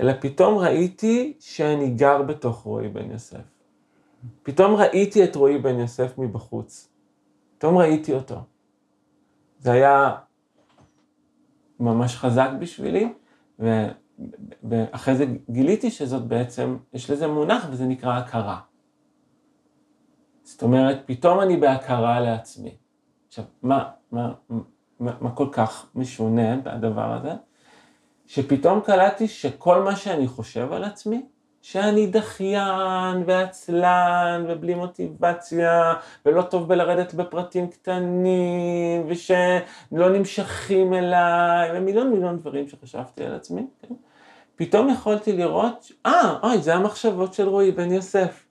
אלא 0.00 0.12
פתאום 0.20 0.58
ראיתי 0.58 1.36
שאני 1.40 1.90
גר 1.90 2.22
בתוך 2.22 2.62
רועי 2.62 2.88
בן 2.88 3.10
יוסף. 3.10 3.44
פתאום 4.42 4.74
ראיתי 4.74 5.24
את 5.24 5.36
רועי 5.36 5.58
בן 5.58 5.78
יוסף 5.78 6.18
מבחוץ. 6.18 6.88
פתאום 7.58 7.78
ראיתי 7.78 8.14
אותו. 8.14 8.40
זה 9.58 9.72
היה 9.72 10.14
ממש 11.80 12.16
חזק 12.16 12.50
בשבילי, 12.60 13.12
ואחרי 14.62 15.16
זה 15.16 15.24
גיליתי 15.50 15.90
שזאת 15.90 16.22
בעצם, 16.22 16.76
יש 16.92 17.10
לזה 17.10 17.26
מונח 17.26 17.66
וזה 17.70 17.86
נקרא 17.86 18.18
הכרה. 18.18 18.60
זאת 20.42 20.62
אומרת, 20.62 21.02
פתאום 21.06 21.40
אני 21.40 21.56
בהכרה 21.56 22.20
לעצמי. 22.20 22.76
עכשיו, 23.28 23.44
מה, 23.62 23.90
מה, 24.12 24.32
מה, 25.00 25.12
מה 25.20 25.34
כל 25.34 25.48
כך 25.52 25.90
משונה 25.94 26.56
בדבר 26.56 27.12
הזה? 27.12 27.32
שפתאום 28.26 28.80
קלטתי 28.80 29.28
שכל 29.28 29.82
מה 29.82 29.96
שאני 29.96 30.28
חושב 30.28 30.72
על 30.72 30.84
עצמי, 30.84 31.26
שאני 31.62 32.06
דחיין 32.06 33.22
ועצלן 33.26 34.44
ובלי 34.48 34.74
מוטיבציה 34.74 35.94
ולא 36.26 36.42
טוב 36.42 36.68
בלרדת 36.68 37.14
בפרטים 37.14 37.68
קטנים 37.68 39.06
ושלא 39.08 40.08
נמשכים 40.08 40.94
אליי 40.94 41.70
ומיליון 41.74 42.10
מיליון 42.10 42.36
דברים 42.36 42.68
שחשבתי 42.68 43.24
על 43.24 43.34
עצמי, 43.34 43.66
כן? 43.82 43.94
פתאום 44.56 44.88
יכולתי 44.88 45.32
לראות, 45.32 45.92
אה, 46.06 46.38
אוי, 46.42 46.58
זה 46.58 46.74
המחשבות 46.74 47.34
של 47.34 47.48
רועי 47.48 47.70
בן 47.70 47.92
יוסף. 47.92 48.44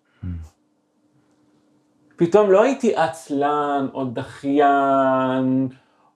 פתאום 2.15 2.51
לא 2.51 2.63
הייתי 2.63 2.95
עצלן 2.95 3.87
או 3.93 4.05
דחיין 4.05 5.67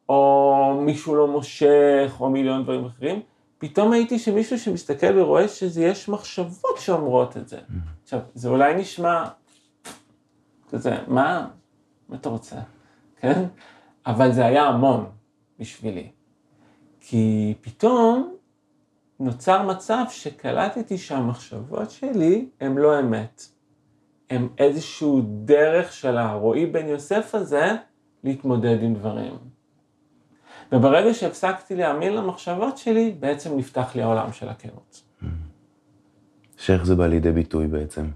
או 0.10 0.74
מישהו 0.82 1.16
לא 1.16 1.28
מושך 1.28 2.16
או 2.20 2.30
מיליון 2.30 2.64
דברים 2.64 2.86
אחרים, 2.86 3.22
פתאום 3.62 3.92
הייתי 3.92 4.20
שמישהו 4.20 4.60
שמסתכל 4.60 5.20
ורואה 5.20 5.48
שיש 5.48 6.10
מחשבות 6.10 6.78
שאומרות 6.78 7.38
את 7.38 7.48
זה. 7.48 7.60
עכשיו, 8.04 8.20
זה 8.34 8.50
אולי 8.50 8.76
נשמע 8.76 9.28
כזה, 10.70 10.98
מה, 11.08 11.48
מה 12.10 12.16
אתה 12.16 12.30
רוצה, 12.30 12.56
כן? 13.20 13.44
אבל 14.06 14.32
זה 14.32 14.46
היה 14.46 14.64
המון 14.64 15.10
בשבילי. 15.60 16.12
כי 17.00 17.54
פתאום 17.62 18.36
נוצר 19.20 19.68
מצב 19.68 20.04
שקלטתי 20.10 20.98
שהמחשבות 20.98 21.92
שלי 21.92 22.50
הן 22.62 22.78
לא 22.78 23.00
אמת. 23.00 23.46
הן 24.30 24.48
איזשהו 24.58 25.22
דרך 25.26 25.94
של 25.94 26.18
הרועי 26.18 26.66
בן 26.66 26.88
יוסף 26.88 27.36
הזה 27.36 27.76
להתמודד 28.24 28.84
עם 28.84 28.94
דברים. 28.94 29.51
וברגע 30.72 31.14
שהפסקתי 31.14 31.76
להאמין 31.76 32.14
למחשבות 32.14 32.78
שלי, 32.78 33.16
בעצם 33.20 33.58
נפתח 33.58 33.96
לי 33.96 34.02
העולם 34.02 34.34
של 34.34 34.50
הכנות. 34.50 35.02
שאיך 36.58 36.86
זה 36.86 36.96
בא 36.96 37.08
לידי 37.08 37.32
ביטוי 37.32 37.68
בעצם? 37.68 38.10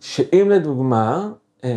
שאם 0.00 0.48
לדוגמה, 0.50 1.28
אה, 1.64 1.70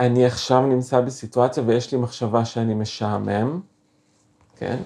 אני 0.00 0.26
עכשיו 0.26 0.66
נמצא 0.66 1.00
בסיטואציה 1.00 1.62
ויש 1.66 1.92
לי 1.92 1.98
מחשבה 1.98 2.44
שאני 2.44 2.74
משעמם, 2.74 3.60
כן? 4.56 4.76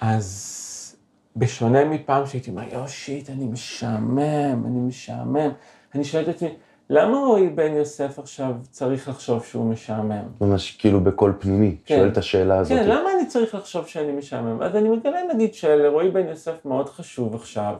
אז 0.00 0.96
בשונה 1.36 1.84
מפעם 1.84 2.26
שהייתי 2.26 2.50
אומר, 2.50 2.62
יו 2.72 2.88
שיט, 2.88 3.30
אני 3.30 3.46
משעמם, 3.46 4.66
אני 4.66 4.80
משעמם, 4.80 5.50
אני 5.94 6.04
שואל 6.04 6.22
את 6.22 6.28
עצמי, 6.28 6.48
למה 6.90 7.18
רועי 7.18 7.48
בן 7.48 7.72
יוסף 7.72 8.18
עכשיו 8.18 8.52
צריך 8.70 9.08
לחשוב 9.08 9.44
שהוא 9.44 9.70
משעמם? 9.70 10.24
ממש 10.40 10.76
כאילו 10.76 11.00
בקול 11.00 11.32
פנימי, 11.38 11.76
כן. 11.84 11.96
שואל 11.96 12.08
את 12.08 12.16
השאלה 12.16 12.58
הזאת. 12.58 12.78
כן, 12.78 12.88
למה 12.88 13.12
אני 13.18 13.26
צריך 13.26 13.54
לחשוב 13.54 13.86
שאני 13.86 14.12
משעמם? 14.12 14.62
אז 14.62 14.76
אני 14.76 14.88
מגלה 14.88 15.20
נגיד 15.34 15.54
שלרועי 15.54 16.10
בן 16.10 16.26
יוסף 16.26 16.64
מאוד 16.64 16.88
חשוב 16.88 17.34
עכשיו 17.34 17.74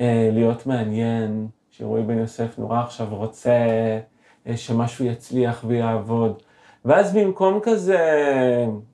אה, 0.00 0.30
להיות 0.32 0.66
מעניין, 0.66 1.48
שרועי 1.70 2.02
בן 2.02 2.18
יוסף 2.18 2.58
נורא 2.58 2.80
עכשיו 2.80 3.06
רוצה 3.10 3.66
אה, 4.46 4.56
שמשהו 4.56 5.04
יצליח 5.04 5.64
ויעבוד. 5.66 6.42
ואז 6.84 7.14
במקום 7.14 7.60
כזה, 7.62 7.98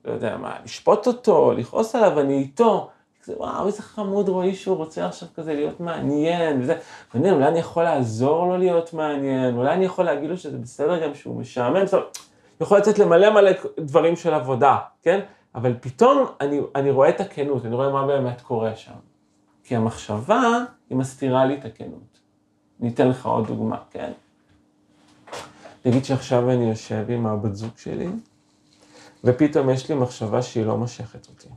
לא 0.05 0.11
יודע 0.11 0.37
מה, 0.37 0.55
לשפוט 0.65 1.07
אותו, 1.07 1.51
לכעוס 1.51 1.95
עליו, 1.95 2.19
אני 2.19 2.37
איתו. 2.37 2.89
כזה, 3.23 3.33
וואו, 3.37 3.67
איזה 3.67 3.81
חמוד 3.81 4.29
רועי 4.29 4.55
שהוא 4.55 4.77
רוצה 4.77 5.05
עכשיו 5.05 5.29
כזה 5.35 5.53
להיות 5.53 5.79
מעניין, 5.79 6.61
וזה, 6.61 6.77
מעניין, 7.13 7.33
אולי 7.33 7.47
אני 7.47 7.59
יכול 7.59 7.83
לעזור 7.83 8.47
לו 8.47 8.57
להיות 8.57 8.93
מעניין, 8.93 9.57
אולי 9.57 9.73
אני 9.73 9.85
יכול 9.85 10.05
להגיד 10.05 10.29
לו 10.29 10.37
שזה 10.37 10.57
בסדר 10.57 11.03
גם 11.07 11.15
שהוא 11.15 11.35
משעמם, 11.35 11.85
זאת 11.85 11.93
אומרת, 11.93 12.17
יכול 12.61 12.77
לצאת 12.77 12.99
למלא 12.99 13.29
מלא 13.29 13.51
דברים 13.79 14.15
של 14.15 14.33
עבודה, 14.33 14.77
כן? 15.01 15.19
אבל 15.55 15.73
פתאום 15.81 16.25
אני, 16.41 16.59
אני 16.75 16.91
רואה 16.91 17.09
את 17.09 17.21
הכנות, 17.21 17.65
אני 17.65 17.75
רואה 17.75 17.89
מה 17.89 18.07
באמת 18.07 18.41
קורה 18.41 18.75
שם. 18.75 18.93
כי 19.63 19.75
המחשבה, 19.75 20.57
היא 20.89 20.97
מסתירה 20.97 21.45
לי 21.45 21.55
את 21.59 21.65
הכנות. 21.65 22.19
אני 22.81 22.89
אתן 22.89 23.07
לך 23.07 23.25
עוד 23.25 23.47
דוגמה, 23.47 23.77
כן? 23.91 24.11
נגיד 25.85 26.05
שעכשיו 26.05 26.51
אני 26.51 26.69
יושב 26.69 27.05
עם 27.09 27.25
הבת 27.25 27.55
זוג 27.55 27.77
שלי, 27.77 28.07
ופתאום 29.23 29.69
יש 29.69 29.89
לי 29.89 29.95
מחשבה 29.95 30.41
שהיא 30.41 30.65
לא 30.65 30.77
מושכת 30.77 31.27
אותי. 31.27 31.49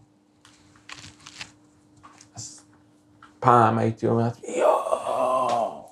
פעם 3.47 3.79
הייתי 3.79 4.07
אומרת, 4.07 4.33
יואו, 4.57 5.85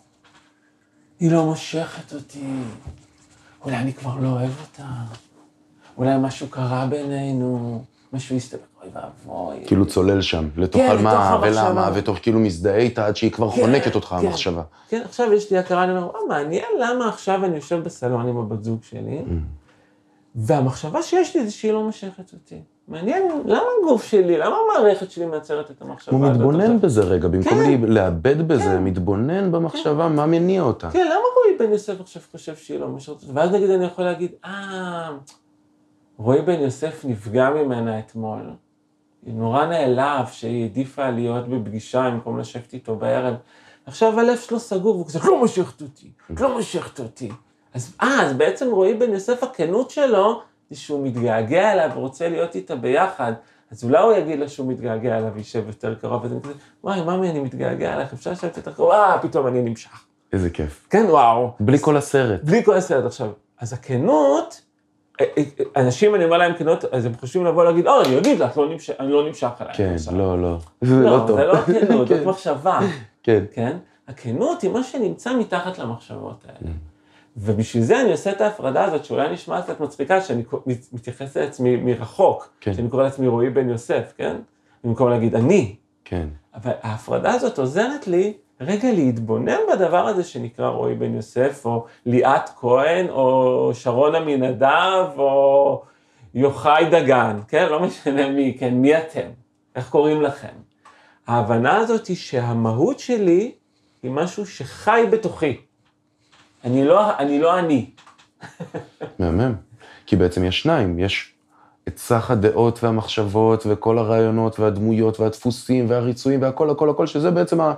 היא 1.21 1.33
לא 1.33 1.45
מושכת 1.45 2.13
אותי, 2.15 2.45
אולי 3.65 3.77
אני 3.77 3.93
כבר 3.93 4.15
לא 4.21 4.29
אוהב 4.29 4.51
אותה, 4.61 4.87
אולי 5.99 6.11
משהו 6.21 6.49
קרה 6.49 6.87
בינינו, 6.87 7.83
משהו 8.13 8.37
הסתבר, 8.37 8.61
אוי 8.83 8.91
ואבוי. 8.93 9.67
כאילו 9.67 9.87
צולל 9.87 10.23
שם, 10.23 10.49
לתוך 10.57 10.81
כן, 10.83 10.91
על 10.91 10.99
מה 10.99 11.39
ולמה. 11.43 11.91
ותוך 11.95 12.19
כאילו 12.23 12.41
מזדהה 12.41 12.77
איתה 12.77 13.07
עד 13.07 13.17
שהיא 13.17 13.31
כבר 13.31 13.51
כן, 13.51 13.61
חונקת 13.61 13.95
אותך, 13.95 14.09
כן. 14.09 14.17
המחשבה. 14.27 14.63
כן, 14.89 15.03
עכשיו 15.05 15.33
יש 15.33 15.53
לי 15.53 15.59
הכרה, 15.59 15.85
אני 15.85 15.93
אומר, 15.93 16.07
וואו, 16.07 16.27
מעניין 16.29 16.69
למה 16.81 17.09
עכשיו 17.09 17.45
אני 17.45 17.57
יושב 17.57 17.83
בסלון 17.83 18.29
עם 18.29 18.37
הבת 18.37 18.65
זוג 18.65 18.79
שלי, 18.83 19.23
Mm. 19.27 19.31
והמחשבה 20.35 21.03
שיש 21.03 21.37
לי 21.37 21.45
זה 21.45 21.51
שהיא 21.51 21.73
לא 21.73 21.83
מושכת 21.83 22.33
אותי. 22.33 22.61
מעניין, 22.89 23.23
למה 23.45 23.63
הגוף 23.83 24.05
שלי, 24.05 24.39
למה 24.39 24.57
המערכת 24.57 25.11
שלי 25.11 25.27
מייצרת 25.27 25.71
את 25.71 25.83
המחשבה 25.83 26.17
הוא 26.17 26.27
הזאת? 26.27 26.37
מתבונן 26.37 26.61
עכשיו? 26.61 26.79
בזה 26.81 27.03
רגע, 27.03 27.29
במקום 27.29 27.59
כן. 27.59 27.81
לאבד 27.83 28.49
בזה, 28.49 28.65
כן. 28.65 28.85
מתבונן 28.85 29.53
במחשבה, 29.53 30.09
מה 30.09 30.27
מניע 30.27 30.63
אותה. 30.63 30.91
כן, 30.91 31.07
למה 31.07 31.25
רועי 31.37 31.59
בן 31.59 31.73
יוסף 31.73 32.01
עכשיו 32.01 32.23
חושב 32.33 32.57
שהיא 32.57 32.81
לא 32.81 32.89
משרתת? 32.89 33.27
ואז 33.35 33.51
נגיד 33.51 33.71
אני 33.71 33.85
יכול 33.85 34.05
להגיד, 34.05 34.33
אה, 34.45 35.11
רועי 36.19 36.43
בן 36.43 36.61
יוסף 36.61 37.05
נפגע 37.05 37.51
ממנה 37.51 37.99
אתמול. 37.99 38.51
היא 39.27 39.35
נורא 39.35 39.67
נעלב 39.67 40.27
שהיא 40.27 40.63
העדיפה 40.63 41.11
להיות 41.11 41.49
בפגישה 41.49 42.11
במקום 42.11 42.39
לשבת 42.39 42.73
איתו 42.73 42.97
בערב. 42.97 43.35
עכשיו 43.87 44.21
הלב 44.21 44.37
שלו 44.39 44.59
סגור, 44.59 44.95
והוא 44.95 45.07
כזה, 45.07 45.19
"את 45.19 45.25
לא 45.25 45.39
מושכת 45.39 45.83
אותי, 45.83 46.11
לא 46.41 46.57
מושכת 46.57 47.01
אותי. 47.01 47.31
אז 47.75 47.97
אה, 48.03 48.23
אז 48.23 48.33
בעצם 48.33 48.71
רועי 48.71 48.95
בן 48.95 49.13
יוסף, 49.13 49.43
הכנות 49.43 49.91
שלו, 49.91 50.43
שהוא 50.73 51.07
מתגעגע 51.07 51.73
אליה 51.73 51.89
ורוצה 51.95 52.29
להיות 52.29 52.55
איתה 52.55 52.77
ביחד. 52.77 53.33
אז 53.71 53.85
אולי 53.85 54.03
הוא 54.03 54.13
יגיד 54.13 54.39
לה 54.39 54.49
שהוא 54.49 54.73
מתגעגע 54.73 55.19
אליו 55.19 55.31
וישב 55.35 55.67
יותר 55.67 55.95
קרוב, 55.95 56.25
וזה 56.25 56.35
כזה, 56.43 56.53
וואי, 56.85 57.01
ממי, 57.03 57.31
אני 57.31 57.41
מתגעגע 57.41 57.95
אליך, 57.95 58.13
אפשר 58.13 58.31
לשבת 58.31 58.57
יותר 58.57 58.73
קרוב? 58.73 58.91
אה, 58.91 59.19
פתאום 59.23 59.47
אני 59.47 59.63
נמשך. 59.63 60.05
איזה 60.33 60.51
כיף. 60.51 60.87
כן, 60.91 61.07
וואו. 61.09 61.51
בלי 61.61 61.79
כל 61.79 61.97
הסרט. 61.97 62.41
בלי 62.45 62.65
כל 62.65 62.77
הסרט 62.77 63.05
עכשיו. 63.05 63.31
אז 63.61 63.73
הכנות, 63.73 64.61
אה, 65.21 65.27
אה, 65.39 65.43
אנשים, 65.77 66.15
אני 66.15 66.25
אומר 66.25 66.39
להם 66.39 66.55
כנות, 66.55 66.85
אז 66.85 67.07
הם 67.07 67.13
חושבים 67.21 67.45
לבוא 67.45 67.65
להגיד, 67.65 67.87
או, 67.87 68.03
אני 68.03 68.19
אגיד 68.19 68.39
לך, 68.39 68.57
לא 68.59 68.69
אני 69.01 69.13
לא 69.13 69.27
נמשך 69.27 69.51
אלייך. 69.61 69.77
כן, 69.77 69.93
עכשיו." 69.95 70.19
לא, 70.19 70.43
לא. 70.43 70.59
זה 70.81 70.95
לא, 70.95 71.11
לא 71.11 71.25
טוב. 71.27 71.37
זה 71.37 71.47
לא 71.47 71.57
כנות, 71.57 72.09
זאת 72.09 72.19
כן, 72.19 72.29
מחשבה, 72.29 72.81
כן. 73.23 73.45
כן? 73.53 73.77
הכנות 74.09 74.63
היא 74.63 74.71
מה 74.71 74.83
שנמצא 74.83 75.37
מתחת 75.37 75.79
למחשבות 75.79 76.45
האלה. 76.49 76.75
ובשביל 77.37 77.83
זה 77.83 78.01
אני 78.01 78.13
עושה 78.13 78.31
את 78.33 78.41
ההפרדה 78.41 78.85
הזאת, 78.85 79.05
שאולי 79.05 79.33
נשמעת 79.33 79.65
קצת 79.65 79.81
מצחיקה, 79.81 80.21
שאני 80.21 80.43
מת- 80.67 80.89
מתייחס 80.93 81.37
לעצמי 81.37 81.77
מרחוק, 81.77 82.49
כן. 82.61 82.75
שאני 82.75 82.89
קורא 82.89 83.03
לעצמי 83.03 83.27
רועי 83.27 83.51
בן 83.51 83.69
יוסף, 83.69 84.13
כן? 84.17 84.37
במקום 84.85 85.11
להגיד 85.11 85.35
אני. 85.35 85.77
כן. 86.05 86.29
אבל 86.55 86.73
ההפרדה 86.83 87.33
הזאת 87.33 87.59
עוזרת 87.59 88.07
לי 88.07 88.33
רגע 88.61 88.93
להתבונן 88.93 89.59
בדבר 89.73 90.07
הזה 90.07 90.25
שנקרא 90.25 90.69
רועי 90.69 90.95
בן 90.95 91.15
יוסף, 91.15 91.63
או 91.65 91.85
ליאת 92.07 92.49
כהן, 92.61 93.09
או 93.11 93.71
שרון 93.75 94.15
עמינדב, 94.15 95.07
או 95.17 95.83
יוחאי 96.35 96.85
דגן, 96.91 97.41
כן? 97.49 97.67
לא 97.71 97.81
משנה 97.81 98.29
מי, 98.31 98.57
כן? 98.59 98.75
מי 98.75 98.99
אתם? 98.99 99.29
איך 99.77 99.89
קוראים 99.91 100.23
לכם? 100.23 100.49
ההבנה 101.27 101.77
הזאת 101.77 102.07
היא 102.07 102.17
שהמהות 102.17 102.99
שלי 102.99 103.53
היא 104.03 104.11
משהו 104.11 104.47
שחי 104.47 105.05
בתוכי. 105.11 105.57
אני 106.65 106.85
לא 106.85 107.19
אני. 107.19 107.39
לא 107.39 107.59
אני. 107.59 107.91
מהמם. 109.19 109.55
כי 110.07 110.17
בעצם 110.17 110.45
יש 110.45 110.63
שניים, 110.63 110.99
יש 110.99 111.35
את 111.89 111.99
סך 111.99 112.31
הדעות 112.31 112.85
והמחשבות 112.85 113.67
וכל 113.67 113.99
הרעיונות 113.99 114.61
והדמויות 114.61 115.21
והדפוסים 115.21 115.87
והריצויים 115.89 116.43
והכל, 116.43 116.71
הכל, 116.71 116.91
הכל, 116.91 117.07
שזה 117.07 117.31
בעצם, 117.31 117.61
ה, 117.61 117.75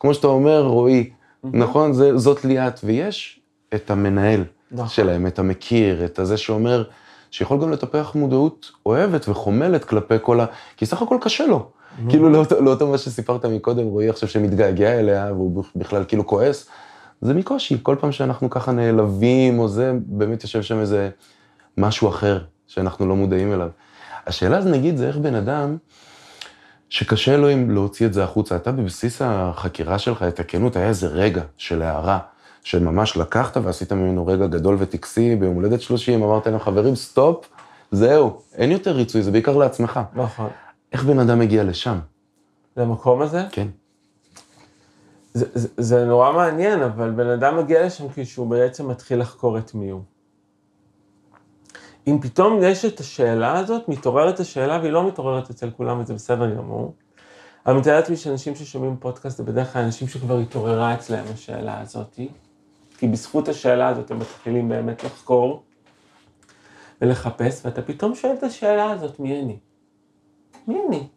כמו 0.00 0.14
שאתה 0.14 0.26
אומר, 0.26 0.62
רועי, 0.62 1.10
נכון? 1.44 1.92
זה, 1.92 2.18
זאת 2.18 2.44
ליאת, 2.44 2.80
ויש 2.84 3.40
את 3.74 3.90
המנהל 3.90 4.44
נכון. 4.72 4.88
שלהם, 4.88 5.26
את 5.26 5.38
המכיר, 5.38 6.04
את 6.04 6.18
הזה 6.18 6.36
שאומר, 6.36 6.84
שיכול 7.30 7.60
גם 7.60 7.70
לטפח 7.70 8.12
מודעות 8.14 8.72
אוהבת 8.86 9.28
וחומלת 9.28 9.84
כלפי 9.84 10.14
כל 10.22 10.40
ה... 10.40 10.46
כי 10.76 10.86
סך 10.86 11.02
הכל 11.02 11.18
קשה 11.20 11.46
לו. 11.46 11.70
כאילו 12.08 12.30
לאותו, 12.30 12.60
לאותו 12.60 12.86
מה 12.86 12.98
שסיפרת 12.98 13.44
מקודם, 13.44 13.86
רועי 13.86 14.08
עכשיו 14.08 14.28
שמתגעגע 14.28 14.98
אליה, 14.98 15.32
והוא 15.32 15.64
בכלל 15.76 16.04
כאילו 16.08 16.26
כועס, 16.26 16.68
זה 17.20 17.34
מקושי, 17.34 17.76
כל 17.82 17.96
פעם 18.00 18.12
שאנחנו 18.12 18.50
ככה 18.50 18.72
נעלבים 18.72 19.58
או 19.58 19.68
זה, 19.68 19.92
באמת 20.06 20.42
יושב 20.42 20.62
שם 20.62 20.80
איזה 20.80 21.10
משהו 21.78 22.08
אחר 22.08 22.44
שאנחנו 22.66 23.06
לא 23.06 23.16
מודעים 23.16 23.52
אליו. 23.52 23.68
השאלה 24.26 24.58
אז 24.58 24.66
נגיד 24.66 24.96
זה 24.96 25.08
איך 25.08 25.16
בן 25.16 25.34
אדם 25.34 25.76
שקשה 26.88 27.36
לו 27.36 27.52
אם 27.52 27.70
להוציא 27.70 28.06
את 28.06 28.14
זה 28.14 28.24
החוצה. 28.24 28.56
אתה 28.56 28.72
בבסיס 28.72 29.22
החקירה 29.24 29.98
שלך, 29.98 30.22
את 30.22 30.40
הכנות, 30.40 30.76
היה 30.76 30.88
איזה 30.88 31.06
רגע 31.06 31.42
של 31.56 31.82
הערה, 31.82 32.18
שממש 32.62 33.16
לקחת 33.16 33.56
ועשית 33.56 33.92
ממנו 33.92 34.26
רגע 34.26 34.46
גדול 34.46 34.76
וטקסי 34.78 35.36
ביום 35.36 35.54
הולדת 35.54 35.80
30, 35.80 36.22
אמרת 36.22 36.46
להם, 36.46 36.58
חברים, 36.58 36.94
סטופ, 36.94 37.48
זהו, 37.90 38.40
אין 38.54 38.70
יותר 38.70 38.90
ריצוי, 38.90 39.22
זה 39.22 39.30
בעיקר 39.30 39.56
לעצמך. 39.56 40.00
נכון. 40.14 40.50
איך 40.92 41.04
בן 41.04 41.18
אדם 41.18 41.38
מגיע 41.38 41.64
לשם? 41.64 41.98
למקום 42.76 43.22
הזה? 43.22 43.44
כן. 43.52 43.66
זה, 45.38 45.68
זה, 45.76 46.04
נורא 46.04 46.32
מעניין, 46.32 46.82
אבל 46.82 47.10
בן 47.10 47.28
אדם 47.30 47.56
מגיע 47.56 47.86
לשם 47.86 48.04
כשהוא 48.14 48.46
בעצם 48.46 48.88
מתחיל 48.88 49.20
לחקור 49.20 49.58
את 49.58 49.74
מי 49.74 49.90
הוא. 49.90 50.02
אם 52.06 52.18
פתאום 52.22 52.58
יש 52.62 52.84
את 52.84 53.00
השאלה 53.00 53.58
הזאת, 53.58 53.88
מתעוררת 53.88 54.40
השאלה, 54.40 54.78
והיא 54.80 54.92
לא 54.92 55.08
מתעוררת 55.08 55.50
אצל 55.50 55.70
כולם, 55.70 56.00
וזה 56.00 56.14
בסדר 56.14 56.54
גמור. 56.54 56.94
אבל 57.66 57.76
מתאר 57.76 57.96
לעצמי 57.96 58.16
שאנשים 58.16 58.54
ששומעים 58.54 58.96
פודקאסט, 59.00 59.36
זה 59.36 59.44
בדרך 59.44 59.72
כלל 59.72 59.82
אנשים 59.82 60.08
שכבר 60.08 60.38
התעוררה 60.38 60.94
אצלם 60.94 61.24
השאלה 61.34 61.80
הזאת, 61.80 62.20
כי 62.98 63.08
בזכות 63.08 63.48
השאלה 63.48 63.88
הזאת 63.88 64.10
הם 64.10 64.18
מתחילים 64.18 64.68
באמת 64.68 65.04
לחקור 65.04 65.62
ולחפש, 67.00 67.60
ואתה 67.64 67.82
פתאום 67.82 68.14
שואל 68.14 68.34
את 68.38 68.42
השאלה 68.42 68.90
הזאת, 68.90 69.20
מי 69.20 69.40
אני? 69.40 69.58
מי 70.68 70.78
אני? 70.88 71.08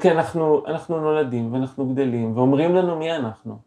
כן, 0.00 0.16
אנחנו, 0.16 0.62
אנחנו 0.66 1.00
נולדים 1.00 1.52
ואנחנו 1.52 1.92
גדלים, 1.92 2.36
ואומרים 2.36 2.74
לנו 2.74 2.96
מי 2.96 3.16
אנחנו. 3.16 3.58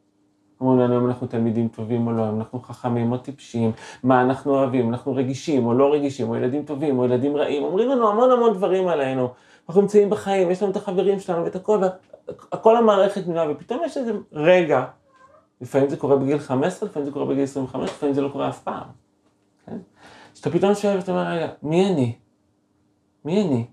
אומרים 0.62 0.80
לנו 0.80 1.00
אם 1.00 1.08
אנחנו 1.08 1.28
תלמידים 1.28 1.68
טובים 1.68 2.08
או 2.08 2.12
לא, 2.12 2.30
אם 2.30 2.38
אנחנו 2.40 2.60
חכמים 2.60 3.12
או 3.12 3.18
טיפשים, 3.18 3.72
מה 4.04 4.22
אנחנו 4.22 4.56
אוהבים, 4.56 4.90
אנחנו 4.90 5.16
רגישים 5.16 5.66
או 5.66 5.74
לא 5.74 5.94
רגישים, 5.94 6.30
או 6.30 6.36
ילדים 6.36 6.66
טובים 6.66 7.00
או 7.00 7.06
ילדים 7.06 7.38
רעים, 7.38 7.64
אומרים 7.64 7.90
לנו 7.90 8.10
המון 8.10 8.32
המון 8.32 8.54
דברים 8.54 8.88
עלינו. 8.88 9.30
אנחנו 9.70 9.82
נמצאים 9.82 10.10
בחיים, 10.10 10.52
יש 10.52 10.64
לנו 10.64 10.72
את 10.72 10.78
החברים 10.78 11.20
שלנו 11.20 11.44
ואת 11.44 11.56
הכל, 11.56 11.80
וכל 12.28 12.78
המערכת 12.78 13.28
נראה, 13.28 13.52
ופתאום 13.52 13.82
יש 13.86 13.98
איזה 13.98 14.12
רגע, 14.32 14.86
לפעמים 15.62 15.90
זה 15.90 15.98
קורה 15.98 16.16
בגיל 16.16 16.40
15, 16.40 16.90
לפעמים 16.90 17.06
זה 17.06 17.12
קורה 17.12 17.26
בגיל 17.26 17.44
25, 17.44 17.90
לפעמים 17.90 18.16
זה 18.16 18.22
לא 18.22 18.30
קורה 18.30 18.50
אף 18.50 18.64
פעם. 18.64 18.88
כן? 19.66 19.78
שאתה 20.34 20.50
פתאום 20.50 20.76
שואל 20.76 20.98
ואתה 20.98 21.12
אומר, 21.12 21.32
רגע, 21.32 21.48
מי 21.64 21.92
אני? 21.92 22.16
מי 23.26 23.42
אני? 23.42 23.66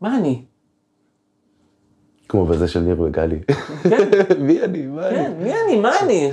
מה 0.00 0.16
אני? 0.16 0.44
כמו 2.32 2.46
בזה 2.46 2.68
של 2.68 2.80
ניר 2.80 3.00
וגלי. 3.00 3.40
כן. 3.82 3.98
מי 4.46 4.62
אני? 4.62 4.86
מה 4.86 5.08
אני? 5.08 5.16
כן, 5.16 5.32
מי 5.42 5.52
אני? 5.66 5.80
מה 5.80 5.90
אני? 6.02 6.30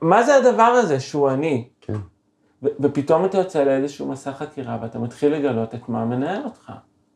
מה- 0.00 0.22
זה 0.22 0.34
הדבר 0.36 0.62
הזה 0.62 1.00
שהוא 1.00 1.30
אני? 1.30 1.68
כן. 1.80 1.94
ופתאום 2.62 3.24
אתה 3.24 3.38
יוצא 3.38 3.64
לאיזשהו 3.64 4.08
מסע 4.08 4.32
חקירה 4.32 4.78
ואתה 4.82 4.98
מתחיל 4.98 5.34
לגלות 5.34 5.74
את 5.74 5.88
מה 5.88 6.04
מנהל 6.04 6.44
אותך. 6.44 6.72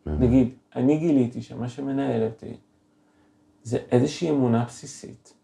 נגיד, 0.07 0.49
אני 0.77 0.99
גיליתי 0.99 1.43
שמה 1.43 1.69
שמנהל 1.69 2.23
אותי 2.23 2.57
זה 3.63 3.79
איזושהי 3.91 4.31
אמונה 4.31 4.65
בסיסית, 4.65 5.35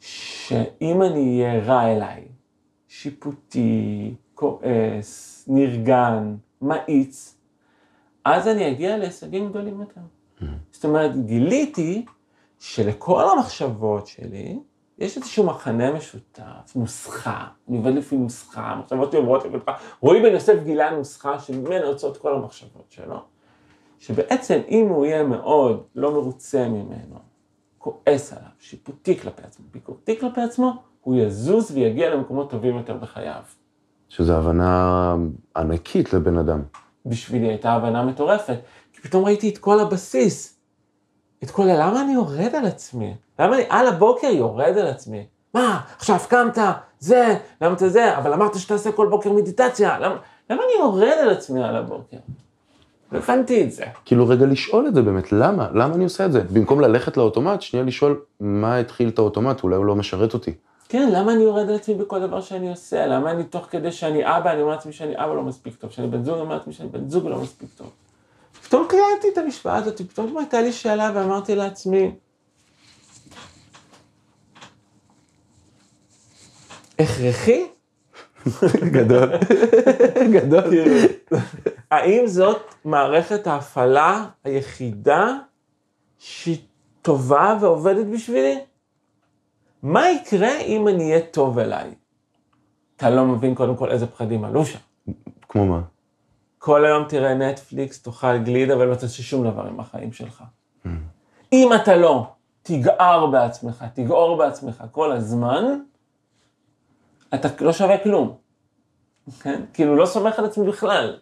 שאם 0.00 1.02
אני 1.02 1.42
אהיה 1.44 1.60
רע 1.64 1.92
אליי, 1.92 2.24
שיפוטי, 2.88 4.14
כועס, 4.34 5.44
נרגן, 5.48 6.34
מאיץ, 6.62 7.38
אז 8.24 8.48
אני 8.48 8.70
אגיע 8.70 8.96
להישגים 8.96 9.48
גדולים 9.48 9.80
יותר. 9.80 10.00
זאת 10.78 10.84
אומרת, 10.84 11.24
גיליתי 11.24 12.04
שלכל 12.58 13.24
המחשבות 13.30 14.06
שלי, 14.06 14.58
יש 14.98 15.16
איזשהו 15.16 15.44
מחנה 15.44 15.92
משותף, 15.92 16.76
נוסחה, 16.76 17.46
אני 17.68 17.76
עובד 17.76 17.94
לפי 17.94 18.16
נוסחה, 18.16 18.62
המחשבות 18.62 19.12
שלי 19.12 19.20
עוברות 19.20 19.44
לפי 19.44 19.56
רועי 20.00 20.22
בן 20.22 20.32
יוסף 20.32 20.62
גילה 20.64 20.90
נוסחה 20.90 21.38
שממנה 21.38 21.76
יוצאות 21.76 22.16
כל 22.16 22.34
המחשבות 22.34 22.86
שלו, 22.88 23.20
שבעצם 23.98 24.60
אם 24.68 24.88
הוא 24.88 25.06
יהיה 25.06 25.22
מאוד 25.22 25.82
לא 25.94 26.12
מרוצה 26.12 26.68
ממנו, 26.68 27.18
כועס 27.78 28.32
עליו, 28.32 28.48
שיפוטי 28.58 29.18
כלפי 29.18 29.42
עצמו, 29.42 29.66
ביקורתי 29.70 30.20
כלפי 30.20 30.40
עצמו, 30.40 30.82
הוא 31.00 31.16
יזוז 31.16 31.70
ויגיע 31.70 32.14
למקומות 32.14 32.50
טובים 32.50 32.76
יותר 32.76 32.96
בחייו. 32.96 33.42
שזו 34.08 34.32
הבנה 34.32 35.14
ענקית 35.56 36.12
לבן 36.12 36.38
אדם. 36.38 36.62
בשבילי 37.06 37.48
הייתה 37.48 37.72
הבנה 37.72 38.04
מטורפת, 38.04 38.58
כי 38.92 39.00
פתאום 39.00 39.24
ראיתי 39.24 39.48
את 39.48 39.58
כל 39.58 39.80
הבסיס. 39.80 40.57
את 41.44 41.50
כל 41.50 41.68
ה... 41.68 41.86
למה 41.86 42.00
אני 42.02 42.12
יורד 42.12 42.54
על 42.54 42.66
עצמי? 42.66 43.14
למה 43.38 43.56
אני 43.56 43.64
על 43.68 43.86
הבוקר 43.86 44.26
יורד 44.26 44.78
על 44.78 44.86
עצמי? 44.86 45.26
מה, 45.54 45.80
עכשיו 45.96 46.18
קמת, 46.28 46.58
זה, 46.98 47.36
למה 47.60 47.74
אתה 47.74 47.88
זה, 47.88 48.18
אבל 48.18 48.32
אמרת 48.32 48.58
שתעשה 48.58 48.92
כל 48.92 49.06
בוקר 49.06 49.32
מדיטציה, 49.32 49.98
למה, 49.98 50.16
למה 50.50 50.62
אני 50.62 50.72
יורד 50.78 51.18
על 51.22 51.30
עצמי 51.30 51.64
על 51.64 51.76
הבוקר? 51.76 52.16
לא 53.12 53.18
הבנתי 53.18 53.64
את 53.64 53.72
זה. 53.72 53.84
כאילו 54.04 54.28
רגע 54.28 54.46
לשאול 54.46 54.86
את 54.86 54.94
זה 54.94 55.02
באמת, 55.02 55.32
למה? 55.32 55.68
למה 55.74 55.94
אני 55.94 56.04
עושה 56.04 56.26
את 56.26 56.32
זה? 56.32 56.40
במקום 56.52 56.80
ללכת 56.80 57.16
לאוטומט, 57.16 57.62
שנייה 57.62 57.86
לשאול 57.86 58.20
מה 58.40 58.76
התחיל 58.76 59.08
את 59.08 59.18
האוטומט, 59.18 59.62
אולי 59.62 59.76
הוא 59.76 59.84
לא 59.84 59.96
משרת 59.96 60.34
אותי. 60.34 60.52
כן, 60.88 61.10
למה 61.12 61.32
אני 61.32 61.42
יורד 61.42 61.68
על 61.68 61.74
עצמי 61.74 61.94
בכל 61.94 62.20
דבר 62.20 62.40
שאני 62.40 62.70
עושה? 62.70 63.06
למה 63.06 63.30
אני 63.30 63.44
תוך 63.44 63.66
כדי 63.70 63.92
שאני 63.92 64.36
אבא, 64.36 64.52
אני 64.52 64.62
אומר 64.62 64.72
לעצמי 64.72 64.92
שאני 64.92 65.12
אבא 65.16 65.34
לא 65.34 65.42
מספיק 65.42 65.74
טוב, 65.76 65.90
שאני 65.90 66.06
בן 66.06 66.24
זוג, 66.24 66.34
אני 66.34 66.42
אומר 66.42 66.54
לעצמי 66.54 66.72
שאני 66.72 66.88
בן 66.88 67.08
זוג 67.08 67.26
לא 67.26 67.40
מספיק 67.40 67.68
טוב. 67.76 67.90
פתאום 68.68 68.86
קלטתי 68.88 69.28
את 69.32 69.38
המשוואה 69.38 69.76
הזאת, 69.76 70.00
פתאום 70.00 70.38
הייתה 70.38 70.62
לי 70.62 70.72
שאלה 70.72 71.12
ואמרתי 71.14 71.54
לעצמי, 71.54 72.12
הכרחי? 76.98 77.66
גדול. 78.92 79.30
גדול. 80.34 80.64
האם 81.90 82.26
זאת 82.26 82.74
מערכת 82.84 83.46
ההפעלה 83.46 84.26
היחידה 84.44 85.38
שהיא 86.18 86.58
טובה 87.02 87.58
ועובדת 87.60 88.06
בשבילי? 88.06 88.58
מה 89.82 90.10
יקרה 90.10 90.60
אם 90.60 90.88
אני 90.88 91.10
אהיה 91.10 91.20
טוב 91.20 91.58
אליי? 91.58 91.94
אתה 92.96 93.10
לא 93.10 93.24
מבין 93.24 93.54
קודם 93.54 93.76
כל 93.76 93.90
איזה 93.90 94.06
פחדים 94.06 94.44
עלו 94.44 94.64
שם. 94.64 94.78
כמו 95.48 95.66
מה? 95.66 95.80
כל 96.58 96.84
היום 96.84 97.04
תראה 97.08 97.34
נטפליקס, 97.34 98.02
תאכל 98.02 98.38
גלידה 98.38 98.78
ולא 98.78 98.94
תעשה 98.94 99.22
שום 99.22 99.50
דבר 99.50 99.66
עם 99.66 99.80
החיים 99.80 100.12
שלך. 100.12 100.44
אם 101.52 101.70
אתה 101.74 101.96
לא 101.96 102.32
תגער 102.62 103.26
בעצמך, 103.26 103.84
תגעור 103.94 104.38
בעצמך 104.38 104.84
כל 104.92 105.12
הזמן, 105.12 105.64
אתה 107.34 107.48
לא 107.60 107.72
שווה 107.72 107.98
כלום. 107.98 108.36
כן? 109.40 109.62
כאילו 109.72 109.96
לא 109.96 110.06
סומך 110.06 110.38
על 110.38 110.44
עצמי 110.44 110.68
בכלל. 110.68 111.18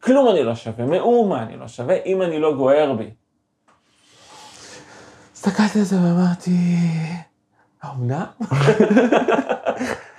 כלום 0.00 0.28
אני 0.28 0.42
לא 0.42 0.54
שווה, 0.54 0.86
מאומה 0.86 1.42
אני 1.42 1.56
לא 1.56 1.68
שווה, 1.68 1.96
אם 2.06 2.22
אני 2.22 2.38
לא 2.38 2.54
גוער 2.56 2.92
בי. 2.92 3.10
הסתכלתי 5.34 5.78
על 5.78 5.84
זה 5.84 5.96
ואמרתי, 5.96 6.56
האומנם? 7.82 8.26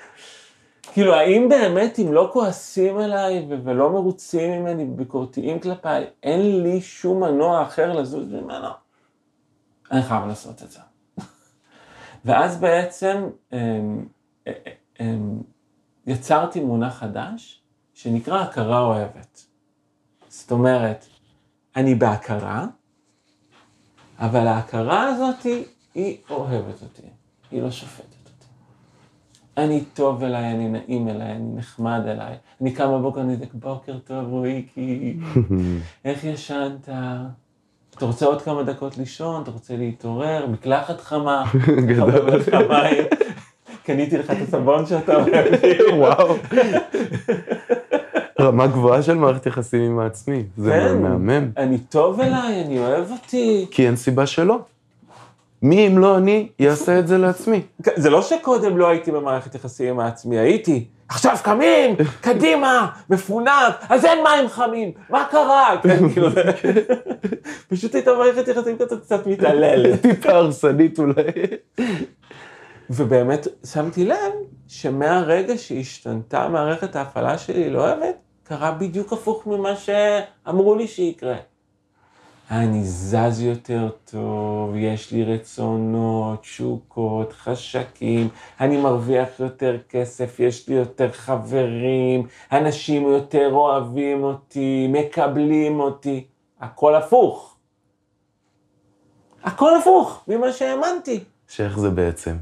כאילו, 0.98 1.14
האם 1.14 1.50
באמת, 1.50 2.00
אם 2.00 2.14
לא 2.14 2.30
כועסים 2.34 2.98
עליי 2.98 3.48
ולא 3.64 3.90
מרוצים 3.90 4.52
ממני, 4.52 4.86
ביקורתיים 4.86 5.60
כלפיי, 5.60 6.06
אין 6.24 6.64
לי 6.64 6.82
שום 6.82 7.24
מנוע 7.24 7.64
אחר 7.64 7.94
לזוז 7.94 8.32
ממנו? 8.32 8.68
אני 9.92 10.02
חייב 10.02 10.26
לעשות 10.26 10.64
את 10.64 10.72
זה. 10.72 10.80
ואז 12.26 12.60
בעצם 12.60 13.30
אמ, 13.54 14.06
אה, 14.48 14.54
אמ, 15.00 15.42
יצרתי 16.08 16.60
מונח 16.60 16.98
חדש, 16.98 17.62
שנקרא 17.94 18.42
הכרה 18.42 18.80
אוהבת. 18.80 19.46
זאת 20.28 20.52
אומרת, 20.52 21.06
אני 21.76 21.96
בהכרה, 21.96 22.66
אבל 24.20 24.48
ההכרה 24.48 25.08
הזאת 25.08 25.44
היא 25.96 26.18
אוהבת 26.30 26.82
אותי, 26.82 27.10
היא 27.52 27.62
לא 27.62 27.72
שופטת. 27.72 28.17
אני 29.58 29.82
טוב 29.94 30.24
אליי, 30.24 30.52
אני 30.52 30.68
נעים 30.70 31.08
אליי, 31.08 31.32
אני 31.32 31.56
נחמד 31.56 32.02
אליי. 32.08 32.34
אני 32.62 32.72
קם 32.72 32.92
בבוקר, 32.94 33.22
אני 33.22 33.34
אדק 33.34 33.54
בוקר 33.54 33.98
טוב, 34.00 34.28
רועיקי, 34.28 35.18
איך 36.06 36.24
ישנת? 36.24 36.90
אתה 37.98 38.06
רוצה 38.06 38.26
עוד 38.26 38.42
כמה 38.42 38.64
דקות 38.64 38.98
לישון? 38.98 39.44
אתה 39.44 39.52
רוצה 39.52 39.76
להתעורר? 39.78 40.46
מקלחת 40.48 41.02
חמה? 41.02 41.44
גדול. 41.90 42.42
קניתי 43.84 44.18
לך 44.18 44.32
את 44.32 44.38
הסבון 44.42 44.86
שאתה 44.86 45.16
אוהב. 45.18 45.30
וואו. 45.94 46.36
רמה 48.42 48.68
גבוהה 48.68 49.02
של 49.02 49.14
מערכת 49.16 49.46
יחסים 49.46 49.82
עם 49.82 50.00
העצמי. 50.00 50.44
זה 50.58 50.72
כן. 50.72 51.02
מהמם. 51.02 51.52
אני 51.58 51.78
טוב 51.78 52.20
אליי, 52.22 52.64
אני 52.66 52.80
אוהב 52.80 53.12
אותי. 53.12 53.66
כי 53.72 53.88
אין 53.88 53.96
סיבה 53.96 54.26
שלא. 54.26 54.60
מי 55.62 55.88
אם 55.88 55.98
לא 55.98 56.18
אני 56.18 56.50
יעשה 56.60 57.00
את 57.00 57.08
זה 57.08 57.18
לעצמי? 57.18 57.62
זה 57.96 58.10
לא 58.10 58.22
שקודם 58.22 58.78
לא 58.78 58.88
הייתי 58.88 59.12
במערכת 59.12 59.56
יחסים 59.56 60.00
העצמי, 60.00 60.40
הייתי. 60.40 60.88
עכשיו 61.10 61.38
קמים, 61.44 61.96
קדימה, 62.22 62.88
מפונק, 63.10 63.76
אז 63.90 64.06
אין 64.06 64.24
מים 64.24 64.50
חמים, 64.50 64.92
מה 65.10 65.28
קרה? 65.32 65.76
כן, 65.84 66.10
כאילו, 66.10 66.28
פשוט 67.70 67.96
הייתה 67.96 68.14
מערכת 68.14 68.48
יחסים 68.48 68.78
כזאת 68.78 69.04
קצת 69.04 69.28
מתעללת. 69.28 70.02
טיפה 70.02 70.32
הרסנית 70.32 71.00
אולי. 71.00 71.24
ובאמת 72.90 73.48
שמתי 73.66 74.06
לב 74.06 74.32
שמהרגע 74.68 75.58
שהשתנתה 75.58 76.48
מערכת 76.48 76.96
ההפעלה 76.96 77.38
שלי 77.38 77.70
לאוהבת, 77.70 78.16
קרה 78.44 78.72
בדיוק 78.72 79.14
הפוך 79.14 79.48
ממה 79.48 79.76
שאמרו 79.76 80.76
לי 80.76 80.88
שיקרה. 80.88 81.36
אני 82.52 82.84
זז 82.84 83.42
יותר 83.42 83.90
טוב, 84.06 84.76
יש 84.76 85.12
לי 85.12 85.24
רצונות, 85.24 86.42
תשוקות, 86.42 87.34
חשקים, 87.34 88.28
אני 88.60 88.78
מרוויח 88.78 89.40
יותר 89.40 89.78
כסף, 89.90 90.40
יש 90.40 90.70
לי 90.70 90.76
יותר 90.76 91.12
חברים, 91.12 92.28
אנשים 92.52 93.08
יותר 93.08 93.50
אוהבים 93.54 94.24
אותי, 94.24 94.88
מקבלים 94.90 95.80
אותי, 95.80 96.26
הכל 96.60 96.96
הפוך. 96.96 97.56
הכל 99.44 99.78
הפוך 99.78 100.24
ממה 100.28 100.52
שהאמנתי. 100.52 101.24
שאיך 101.48 101.80
זה 101.80 101.90
בעצם? 101.90 102.36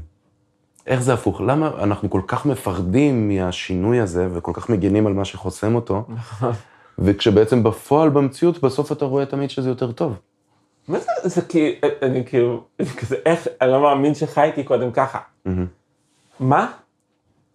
איך 0.86 1.02
זה 1.02 1.14
הפוך? 1.14 1.40
למה 1.40 1.70
אנחנו 1.82 2.10
כל 2.10 2.22
כך 2.26 2.46
מפחדים 2.46 3.28
מהשינוי 3.28 4.00
הזה 4.00 4.28
וכל 4.32 4.52
כך 4.54 4.68
מגינים 4.68 5.06
על 5.06 5.12
מה 5.12 5.24
שחוסם 5.24 5.74
אותו? 5.74 6.04
וכשבעצם 6.98 7.62
בפועל, 7.62 8.08
במציאות, 8.08 8.62
בסוף 8.62 8.92
אתה 8.92 9.04
רואה 9.04 9.26
תמיד 9.26 9.50
שזה 9.50 9.68
יותר 9.68 9.92
טוב. 9.92 10.18
מה 10.88 10.98
זה, 10.98 11.10
זה 11.24 11.42
כאילו, 11.42 11.76
אני 12.02 12.26
כאילו, 12.26 12.64
כזה, 12.96 13.16
איך, 13.26 13.48
אני 13.60 13.70
לא 13.70 13.82
מאמין 13.82 14.14
שחייתי 14.14 14.64
קודם 14.64 14.92
ככה. 14.92 15.18
מה? 16.40 16.72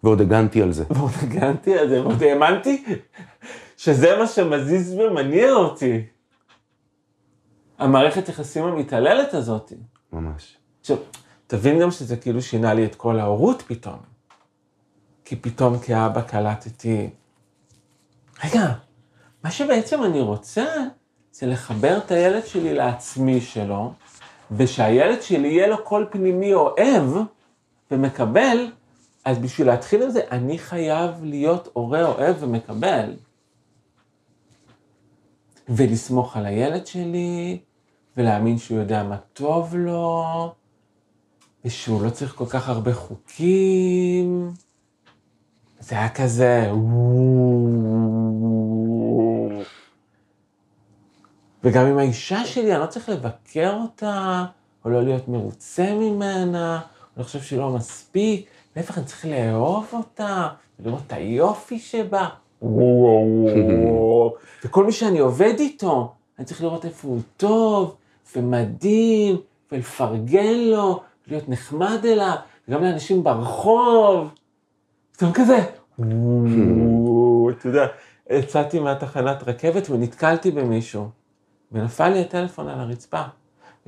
ועוד 0.04 0.22
הגנתי 0.22 0.62
על 0.62 0.72
זה. 0.72 0.84
ועוד 0.90 1.12
הגנתי 1.22 1.78
על 1.78 1.90
זה, 1.90 2.02
ועוד 2.02 2.24
האמנתי 2.24 2.84
שזה 3.78 4.18
מה 4.20 4.28
שמזיז 4.28 4.94
ומניע 4.94 5.52
אותי. 5.52 6.06
המערכת 7.78 8.30
יחסים 8.30 8.64
המתעללת 8.64 9.34
הזאת. 9.34 9.74
ממש. 10.14 10.58
עכשיו, 10.82 10.98
תבין 11.48 11.80
גם 11.80 11.92
שזה 11.92 12.18
כאילו 12.18 12.42
שינה 12.42 12.74
לי 12.74 12.86
את 12.86 12.96
כל 12.96 13.20
ההורות 13.20 13.62
פתאום. 13.68 13.98
כי 15.26 15.36
פתאום 15.36 15.80
כאבא 15.80 16.22
קלטתי, 16.22 17.10
רגע, 18.44 18.74
מה 19.44 19.52
שבעצם 19.52 20.04
אני 20.04 20.22
רוצה 20.22 20.66
זה 21.32 21.48
לחבר 21.48 21.98
את 21.98 22.12
הילד 22.12 22.46
שלי 22.46 22.74
לעצמי 22.74 23.42
שלו, 23.42 23.94
ושהילד 24.52 25.22
שלי 25.22 25.48
יהיה 25.48 25.68
לו 25.68 25.84
קול 25.84 26.08
פנימי 26.12 26.54
אוהב 26.54 27.04
ומקבל, 27.92 28.72
אז 29.26 29.38
בשביל 29.38 29.68
להתחיל 29.68 30.04
עם 30.04 30.10
זה, 30.10 30.22
אני 30.32 30.60
חייב 30.60 31.12
להיות 31.24 31.68
הורה 31.74 32.06
אוהב 32.06 32.36
ומקבל. 32.40 33.14
ולסמוך 35.70 36.38
על 36.38 36.46
הילד 36.46 36.88
שלי, 36.88 37.60
ולהאמין 38.18 38.58
שהוא 38.58 38.80
יודע 38.80 39.04
מה 39.04 39.18
טוב 39.18 39.76
לו, 39.76 40.54
ושהוא 41.66 42.04
לא 42.04 42.10
צריך 42.10 42.36
כל 42.36 42.46
כך 42.46 42.70
הרבה 42.70 42.94
חוקים. 42.94 44.52
זה 45.80 45.96
היה 45.96 46.10
כזה, 46.10 46.72
וגם 51.64 51.86
עם 51.86 51.98
האישה 51.98 52.46
שלי, 52.46 52.72
אני 52.74 52.82
לא 52.82 52.86
צריך 52.86 53.10
לבקר 53.10 53.78
אותה, 53.82 54.46
או 54.86 54.90
לא 54.90 55.04
להיות 55.04 55.28
מרוצה 55.28 55.94
ממנה, 55.94 56.80
אני 57.18 57.24
חושב 57.24 57.42
שהיא 57.42 57.60
לא 57.60 57.70
מספיק, 57.70 58.46
להפך, 58.76 58.98
אני 58.98 59.06
צריך 59.06 59.26
לאהוב 59.26 59.88
אותה, 59.94 60.48
ולראות 60.80 61.02
את 61.08 61.14
היופי 61.14 61.80
שבה. 61.80 62.28
וכל 64.64 64.86
מי 64.86 64.92
שאני 64.92 65.20
עובד 65.20 65.54
איתו, 65.60 66.14
אני 66.40 66.46
צריך 66.46 66.64
לראות 66.64 66.86
איפה 66.86 67.08
הוא 67.08 67.20
טוב, 67.38 67.96
ומדהים, 68.36 69.38
ולפרגן 69.72 70.56
לו, 70.56 71.02
להיות 71.28 71.50
נחמד 71.50 72.06
אליו, 72.06 72.36
וגם 72.68 72.84
לאנשים 72.84 73.24
ברחוב. 73.24 74.34
פתאום 75.12 75.32
כזה, 75.34 75.58
אתה 77.60 77.68
יודע, 77.68 77.88
יצאתי 78.30 78.80
מהתחנת 78.80 79.44
רכבת 79.48 79.90
ונתקלתי 79.90 80.52
במישהו, 80.52 81.10
ונפל 81.72 82.10
לי 82.10 82.22
הטלפון 82.22 82.68
על 82.68 82.80
הרצפה. 82.80 83.22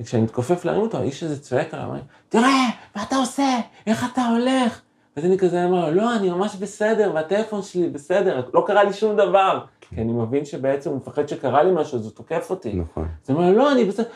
וכשאני 0.00 0.22
מתכופף 0.22 0.64
להרים 0.64 0.82
אותו, 0.82 0.98
האיש 0.98 1.22
הזה 1.22 1.42
צועק 1.42 1.74
עליו, 1.74 1.86
אומר, 1.86 2.00
תראה, 2.28 2.70
מה 2.96 3.02
אתה 3.02 3.16
עושה? 3.16 3.60
איך 3.86 4.06
אתה 4.12 4.26
הולך? 4.26 4.80
ואז 5.16 5.24
אני 5.24 5.38
כזה 5.38 5.64
אומר 5.64 5.90
לו, 5.90 5.94
לא, 5.94 6.16
אני 6.16 6.30
ממש 6.30 6.56
בסדר, 6.56 7.10
והטלפון 7.14 7.62
שלי 7.62 7.88
בסדר, 7.88 8.42
לא 8.54 8.64
קרה 8.66 8.84
לי 8.84 8.92
שום 8.92 9.16
דבר. 9.16 9.64
כי 9.80 10.00
אני 10.00 10.12
מבין 10.12 10.44
שבעצם 10.44 10.90
הוא 10.90 10.96
מפחד 10.96 11.28
שקרה 11.28 11.62
לי 11.62 11.70
משהו, 11.72 11.98
אז 11.98 12.04
הוא 12.04 12.12
תוקף 12.12 12.50
אותי. 12.50 12.72
נכון. 12.72 13.08
אז 13.24 13.30
הוא 13.30 13.38
אומר, 13.38 13.52
לא, 13.52 13.72
אני 13.72 13.84
בסדר. 13.84 14.06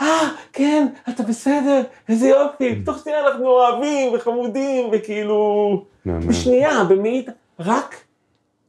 אה, 0.00 0.28
כן, 0.52 0.86
אתה 1.08 1.22
בסדר, 1.22 1.82
איזה 2.08 2.28
יופי, 2.28 2.82
תוך 2.84 2.98
שנייה 3.04 3.26
אנחנו 3.26 3.46
אוהבים 3.46 4.14
וחמודים, 4.14 4.88
וכאילו... 4.92 5.84
בשנייה, 6.06 6.84
במאית, 6.84 7.28
רק 7.60 7.94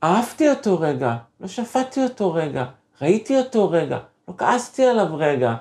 אהבתי 0.03 0.49
אותו 0.49 0.79
רגע, 0.79 1.15
לא 1.41 1.47
שפטתי 1.47 2.03
אותו 2.03 2.33
רגע, 2.33 2.65
ראיתי 3.01 3.37
אותו 3.37 3.69
רגע, 3.69 3.99
לא 4.27 4.33
כעסתי 4.37 4.85
עליו 4.85 5.07
רגע. 5.17 5.55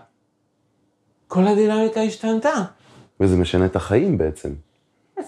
כל 1.28 1.46
הדינמיקה 1.46 2.00
השתנתה. 2.00 2.64
וזה 3.20 3.36
משנה 3.36 3.66
את 3.66 3.76
החיים 3.76 4.18
בעצם. 4.18 4.52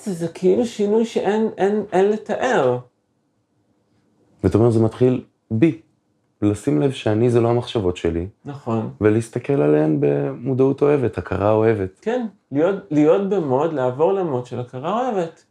זה, 0.05 0.12
זה 0.12 0.29
כאילו 0.29 0.66
שינוי 0.66 1.05
שאין 1.05 1.49
אין, 1.57 1.85
אין 1.92 2.11
לתאר. 2.11 2.79
ואתה 4.44 4.59
אומר, 4.59 4.70
זה 4.70 4.81
מתחיל 4.81 5.25
בי. 5.51 5.81
לשים 6.42 6.81
לב 6.81 6.92
שאני 6.92 7.31
זה 7.31 7.40
לא 7.40 7.49
המחשבות 7.49 7.96
שלי, 7.96 8.27
נכון. 8.44 8.90
ולהסתכל 9.01 9.62
עליהן 9.62 9.96
במודעות 10.01 10.83
אוהבת, 10.83 11.18
הכרה 11.18 11.51
אוהבת. 11.53 11.99
כן, 12.03 12.27
להיות, 12.53 12.75
להיות 12.90 13.29
במוד, 13.29 13.72
לעבור 13.72 14.12
למוד 14.12 14.46
של 14.46 14.61
הכרה 14.61 15.01
אוהבת. 15.01 15.44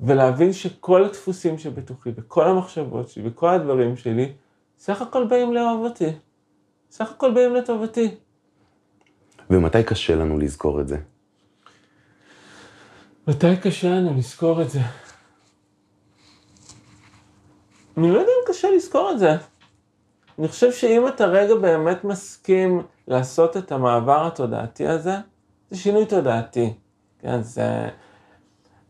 ולהבין 0.00 0.52
שכל 0.52 1.04
הדפוסים 1.04 1.58
שבתוכי, 1.58 2.10
וכל 2.16 2.44
המחשבות 2.44 3.08
שלי, 3.08 3.28
וכל 3.28 3.48
הדברים 3.48 3.96
שלי, 3.96 4.32
סך 4.78 5.02
הכל 5.02 5.26
באים 5.26 5.54
לאהוב 5.54 5.84
אותי. 5.84 6.10
סך 6.90 7.10
הכל 7.10 7.34
באים 7.34 7.54
לטובתי. 7.54 8.14
ומתי 9.50 9.82
קשה 9.82 10.14
לנו 10.14 10.38
לזכור 10.38 10.80
את 10.80 10.88
זה? 10.88 10.96
מתי 13.28 13.56
קשה 13.56 13.88
לנו 13.88 14.14
לזכור 14.18 14.62
את 14.62 14.70
זה? 14.70 14.80
אני 17.96 18.10
לא 18.10 18.18
יודע 18.18 18.32
אם 18.32 18.52
קשה 18.52 18.68
לזכור 18.76 19.10
את 19.12 19.18
זה. 19.18 19.36
אני 20.38 20.48
חושב 20.48 20.72
שאם 20.72 21.08
אתה 21.08 21.26
רגע 21.26 21.54
באמת 21.54 22.04
מסכים 22.04 22.82
לעשות 23.08 23.56
את 23.56 23.72
המעבר 23.72 24.26
התודעתי 24.26 24.86
הזה, 24.86 25.14
זה 25.70 25.76
שינוי 25.76 26.06
תודעתי. 26.06 26.74
כן, 27.18 27.42
זה, 27.42 27.88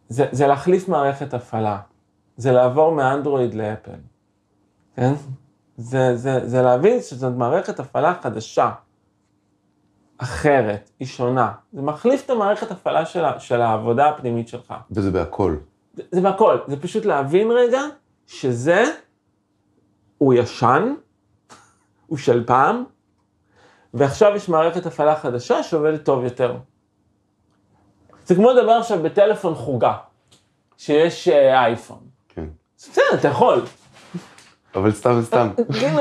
זה, 0.09 0.27
זה 0.33 0.47
להחליף 0.47 0.89
מערכת 0.89 1.35
הפעלה. 1.35 1.81
זה 2.37 2.53
לעבור 2.53 2.95
מאנדרואיד 2.95 3.55
לאפל. 3.55 4.01
כן? 4.97 5.13
זה, 5.81 6.17
זה, 6.17 6.49
זה 6.49 6.63
להבין 6.63 7.03
שזאת 7.03 7.35
מערכת 7.37 7.81
הפעלה 7.81 8.15
חדשה. 8.23 8.71
אחרת, 10.19 10.91
היא 11.01 11.09
שונה. 11.09 11.53
זה 11.73 11.83
מחליף 11.83 12.25
את 12.25 12.31
המערכת 12.31 12.71
הפעלה 12.71 13.07
של, 13.07 13.23
של 13.39 13.61
העבודה 13.61 14.09
הפנימית 14.09 14.49
שלך. 14.49 14.75
וזה 14.91 15.11
בהכל. 15.11 15.57
זה, 15.95 16.03
זה 16.11 16.21
בהכל, 16.21 16.59
זה 16.69 16.81
פשוט 16.81 17.05
להבין 17.05 17.51
רגע 17.51 17.81
שזה, 18.27 18.85
הוא 20.19 20.35
ישן, 20.35 20.95
הוא 22.07 22.19
של 22.19 22.45
פעם, 22.47 22.85
ועכשיו 23.95 24.33
יש 24.37 24.49
מערכת 24.49 24.87
הפעלה 24.87 25.17
חדשה 25.17 25.63
שעובדת 25.63 26.05
טוב 26.05 26.25
יותר. 26.25 26.57
זה 28.27 28.35
כמו 28.35 28.51
לדבר 28.51 28.73
עכשיו 28.73 29.03
בטלפון 29.03 29.55
חוגה, 29.55 29.97
שיש 30.77 31.29
אה, 31.29 31.65
אייפון. 31.65 32.01
כן. 32.29 32.47
בסדר, 32.77 33.05
אתה 33.15 33.29
יכול. 33.29 33.63
אבל 34.75 34.93
סתם 34.93 35.21
סתם. 35.23 35.49
כאילו, 35.73 35.99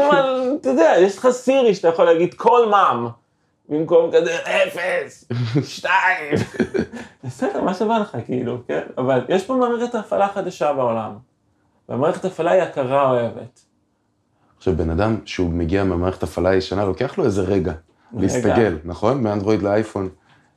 אתה 0.62 0.70
יודע, 0.70 0.94
יש 1.00 1.18
לך 1.18 1.28
סירי 1.30 1.76
שאתה 1.76 1.88
יכול 1.88 2.06
להגיד 2.06 2.34
כל 2.34 2.70
מע"מ, 2.70 3.08
במקום 3.70 4.12
כזה 4.14 4.36
אפס, 4.36 5.30
שתיים. 5.76 6.36
בסדר, 7.24 7.62
מה 7.62 7.74
שבא 7.74 7.98
לך, 7.98 8.18
כאילו, 8.26 8.58
כן? 8.68 8.82
אבל 8.98 9.26
יש 9.30 9.46
פה 9.46 9.56
מערכת 9.56 9.96
הפעלה 9.96 10.28
חדשה 10.28 10.74
בעולם. 10.74 11.12
והמערכת 11.90 12.26
הפעלה 12.26 12.52
היא 12.52 12.62
הכרה 12.62 13.10
אוהבת. 13.12 13.60
עכשיו, 14.58 14.76
בן 14.78 14.90
אדם 14.90 15.18
שהוא 15.26 15.50
מגיע 15.50 15.84
מהמערכת 15.84 16.24
הפעלה 16.24 16.50
הישנה, 16.50 16.86
לוקח 16.86 17.18
לו 17.18 17.26
איזה 17.26 17.42
רגע 17.42 17.74
להסתגל, 18.14 18.78
נכון? 18.84 19.24
מאנדרואיד 19.24 19.62
לאייפון. 19.62 20.10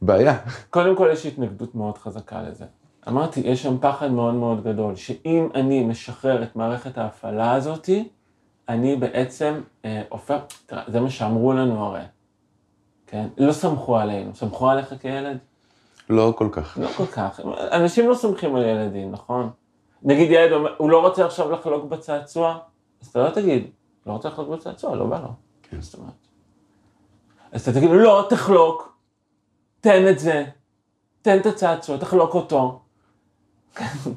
בעיה. 0.03 0.38
קודם 0.70 0.96
כל 0.96 1.09
יש 1.12 1.27
התנגדות 1.27 1.75
מאוד 1.75 1.98
חזקה 1.98 2.42
לזה. 2.42 2.64
אמרתי, 3.08 3.40
יש 3.40 3.62
שם 3.62 3.78
פחד 3.80 4.10
מאוד 4.10 4.34
מאוד 4.34 4.64
גדול, 4.64 4.96
שאם 4.96 5.48
אני 5.54 5.84
משחרר 5.84 6.42
את 6.42 6.56
מערכת 6.56 6.98
ההפעלה 6.98 7.52
הזאתי, 7.54 8.08
אני 8.68 8.96
בעצם 8.96 9.60
אה, 9.84 10.02
הופך, 10.08 10.40
תראה, 10.66 10.82
זה 10.86 11.00
מה 11.00 11.10
שאמרו 11.10 11.52
לנו 11.52 11.84
הרי, 11.84 12.02
כן? 13.06 13.28
לא 13.38 13.52
סמכו 13.52 13.96
עלינו, 13.96 14.34
סמכו 14.34 14.70
עליך 14.70 14.94
כילד? 15.00 15.38
לא 16.10 16.32
כל 16.36 16.48
כך. 16.52 16.78
לא 16.80 16.88
כל 16.88 17.06
כך. 17.06 17.40
אנשים 17.72 18.08
לא 18.08 18.14
סומכים 18.14 18.56
על 18.56 18.62
ילדים, 18.62 19.12
נכון? 19.12 19.50
נגיד 20.02 20.30
ילד 20.30 20.52
הוא 20.76 20.90
לא 20.90 21.00
רוצה 21.00 21.26
עכשיו 21.26 21.50
לחלוק 21.50 21.84
בצעצוע, 21.84 22.58
אז 23.02 23.06
אתה 23.06 23.18
לא 23.18 23.30
תגיד, 23.30 23.70
לא 24.06 24.12
רוצה 24.12 24.28
לחלוק 24.28 24.48
בצעצוע, 24.48 24.96
לא 24.96 25.06
בא 25.06 25.20
לו. 25.20 25.28
כן. 25.62 25.80
זאת 25.80 25.94
אומרת. 25.94 26.12
אז 27.52 27.62
אתה 27.62 27.72
תגיד 27.72 27.90
לו, 27.90 27.98
לא, 27.98 28.26
תחלוק, 28.30 28.96
תן 29.80 30.08
את 30.08 30.18
זה, 30.18 30.44
תן 31.22 31.38
את 31.38 31.46
הצעצוע, 31.46 31.96
תחלוק 31.96 32.34
אותו. 32.34 32.82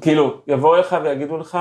כאילו, 0.00 0.40
יבואו 0.46 0.76
לך 0.76 0.96
ויגידו 1.04 1.36
לך, 1.36 1.58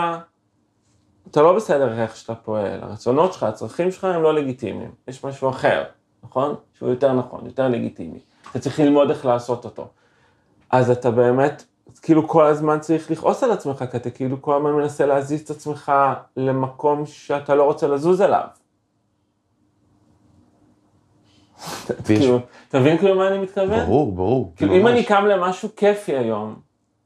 אתה 1.32 1.42
לא 1.42 1.56
בסדר 1.56 2.02
איך 2.02 2.16
שאתה 2.16 2.36
פועל, 2.36 2.80
הרצונות 2.84 3.34
שלך, 3.34 3.44
הצרכים 3.44 3.92
שלך 3.92 4.04
הם 4.04 4.24
לא 4.24 4.34
לגיטימיים, 4.34 4.92
יש 5.08 5.24
משהו 5.24 5.50
אחר, 5.50 5.84
נכון? 6.24 6.56
שהוא 6.74 6.90
יותר 6.90 7.14
נכון, 7.14 7.46
יותר 7.46 7.68
לגיטימי. 7.68 8.20
אתה 8.52 8.60
צריך 8.60 8.80
ללמוד 8.80 9.10
איך 9.10 9.26
לעשות 9.26 9.66
אותו. 9.66 9.88
אז 10.70 10.90
אתה 10.90 11.12
באמת, 11.12 11.64
כאילו 12.02 12.28
כל 12.28 12.46
הזמן 12.46 12.80
צריך 12.80 13.12
לכעוס 13.12 13.44
על 13.44 13.52
עצמך, 13.52 13.84
כי 13.92 13.98
אתה 13.98 14.10
כאילו 14.10 14.42
כל 14.42 14.56
הזמן 14.56 14.72
מנסה 14.72 15.06
להזיז 15.06 15.42
את 15.42 15.50
עצמך 15.50 15.92
למקום 16.38 17.06
שאתה 17.06 17.56
לא 17.56 17.64
רוצה 17.64 17.88
לזוז 17.88 18.22
אליו. 18.22 18.48
כאילו, 22.06 22.40
אתה 22.70 22.80
מבין 22.80 22.98
כאילו 22.98 23.16
מה 23.16 23.28
אני 23.28 23.38
מתכוון? 23.38 23.86
ברור, 23.86 24.12
ברור. 24.12 24.54
כאילו 24.56 24.76
אם. 24.76 24.88
אני 24.88 25.04
קם 25.04 25.26
למשהו 25.26 25.70
כיפי 25.76 26.18
היום, 26.18 26.56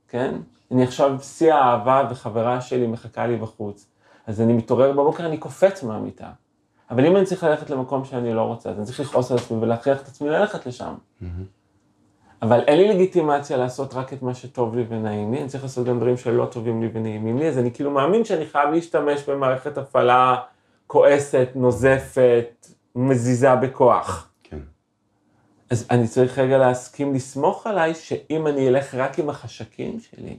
כן? 0.08 0.36
אני 0.72 0.84
עכשיו 0.84 1.18
בשיא 1.18 1.54
האהבה 1.54 2.08
וחברה 2.10 2.62
שלי 2.62 2.88
מחכה 2.88 3.28
לי 3.28 3.36
בחוץ, 3.38 3.88
אז 4.28 4.42
אני 4.42 4.54
מתעורר 4.54 4.92
בבוקר, 4.92 5.26
אני 5.26 5.38
קופץ 5.38 5.84
מהמיטה. 5.84 6.30
אבל 6.92 7.06
אם 7.06 7.18
אני 7.18 7.26
צריך 7.26 7.44
ללכת 7.44 7.70
למקום 7.70 8.06
שאני 8.06 8.34
לא 8.34 8.42
רוצה, 8.42 8.70
אז 8.70 8.78
אני 8.78 8.86
צריך 8.86 9.00
לכעוס 9.00 9.32
על 9.32 9.38
עצמי 9.38 9.58
ולהכריח 9.62 10.02
את 10.02 10.08
עצמי 10.08 10.30
ללכת 10.30 10.66
לשם. 10.66 10.94
אבל 12.42 12.60
אין 12.68 12.78
לי 12.78 12.88
לגיטימציה 12.88 13.58
לעשות 13.58 13.94
רק 13.94 14.14
את 14.14 14.22
מה 14.22 14.34
שטוב 14.34 14.76
לי 14.76 14.86
ונעים 14.90 15.34
לי, 15.34 15.40
אני 15.40 15.48
צריך 15.48 15.64
לעשות 15.64 15.88
גם 15.88 15.98
דברים 15.98 16.18
שלא 16.18 16.46
טובים 16.46 16.82
לי 16.82 16.90
ונעימים 16.94 17.38
לי, 17.38 17.48
אז 17.48 17.58
אני 17.58 17.74
כאילו 17.74 17.92
מאמין 17.92 18.26
שאני 18.26 18.46
חייב 18.46 18.70
להשתמש 18.70 19.30
במערכת 19.30 19.78
הפעלה 19.78 20.36
כועסת, 20.88 21.50
נוזפת, 21.56 22.68
מזיזה 22.96 23.56
בכוח. 23.56 24.30
כן. 24.44 24.60
אז 25.70 25.88
אני 25.92 26.08
צריך 26.08 26.40
רגע 26.40 26.58
להסכים 26.58 27.14
לסמוך 27.14 27.68
עליי 27.68 27.96
שאם 27.96 28.48
אני 28.48 28.68
אלך 28.68 28.96
רק 28.96 29.20
עם 29.20 29.30
החשקים 29.30 30.00
שלי, 30.00 30.38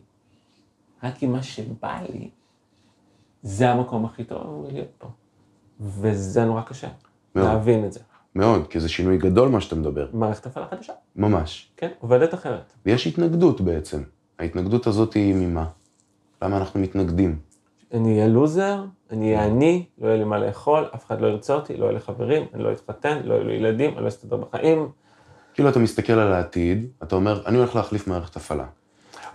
רק 1.02 1.22
עם 1.22 1.32
מה 1.32 1.42
שבא 1.42 2.00
לי, 2.08 2.30
זה 3.42 3.70
המקום 3.70 4.04
הכי 4.04 4.24
טוב 4.24 4.66
להיות 4.72 4.88
פה. 4.98 5.08
וזה 5.80 6.44
נורא 6.44 6.62
קשה, 6.62 6.88
מאוד. 7.34 7.46
להבין 7.46 7.84
את 7.84 7.92
זה. 7.92 8.00
מאוד, 8.34 8.66
כי 8.66 8.80
זה 8.80 8.88
שינוי 8.88 9.18
גדול 9.18 9.48
מה 9.48 9.60
שאתה 9.60 9.76
מדבר. 9.76 10.08
מערכת 10.12 10.46
הפעלה 10.46 10.66
חדשה, 10.70 10.92
ממש. 11.16 11.72
כן, 11.76 11.90
עובדת 12.00 12.34
אחרת. 12.34 12.72
ויש 12.86 13.06
התנגדות 13.06 13.60
בעצם. 13.60 14.02
ההתנגדות 14.38 14.86
הזאת 14.86 15.14
היא 15.14 15.34
ממה? 15.34 15.66
למה 16.42 16.56
אנחנו 16.56 16.80
מתנגדים? 16.80 17.38
אני 17.94 18.14
אהיה 18.14 18.28
לוזר, 18.28 18.84
אני 19.10 19.34
אהיה 19.34 19.46
עני, 19.46 19.84
לא 19.98 20.06
יהיה 20.08 20.16
לי 20.16 20.24
מה 20.24 20.38
לאכול, 20.38 20.84
אף 20.94 21.06
אחד 21.06 21.20
לא 21.20 21.26
ירצה 21.26 21.54
אותי, 21.54 21.76
לא 21.76 21.84
יהיה 21.84 21.92
לי 21.92 22.00
חברים, 22.00 22.46
אני 22.54 22.62
לא 22.62 22.72
אתחתן, 22.72 23.20
לא 23.24 23.34
יהיו 23.34 23.44
לי 23.44 23.54
ילדים, 23.54 23.94
אני 23.94 24.02
לא 24.02 24.08
אסתדר 24.08 24.36
בחיים. 24.36 24.88
כאילו 25.54 25.68
אתה 25.68 25.78
מסתכל 25.78 26.12
על 26.12 26.32
העתיד, 26.32 26.86
אתה 27.02 27.16
אומר, 27.16 27.46
אני 27.46 27.58
הולך 27.58 27.76
להחליף 27.76 28.06
מערכת 28.08 28.36
הפעלה. 28.36 28.66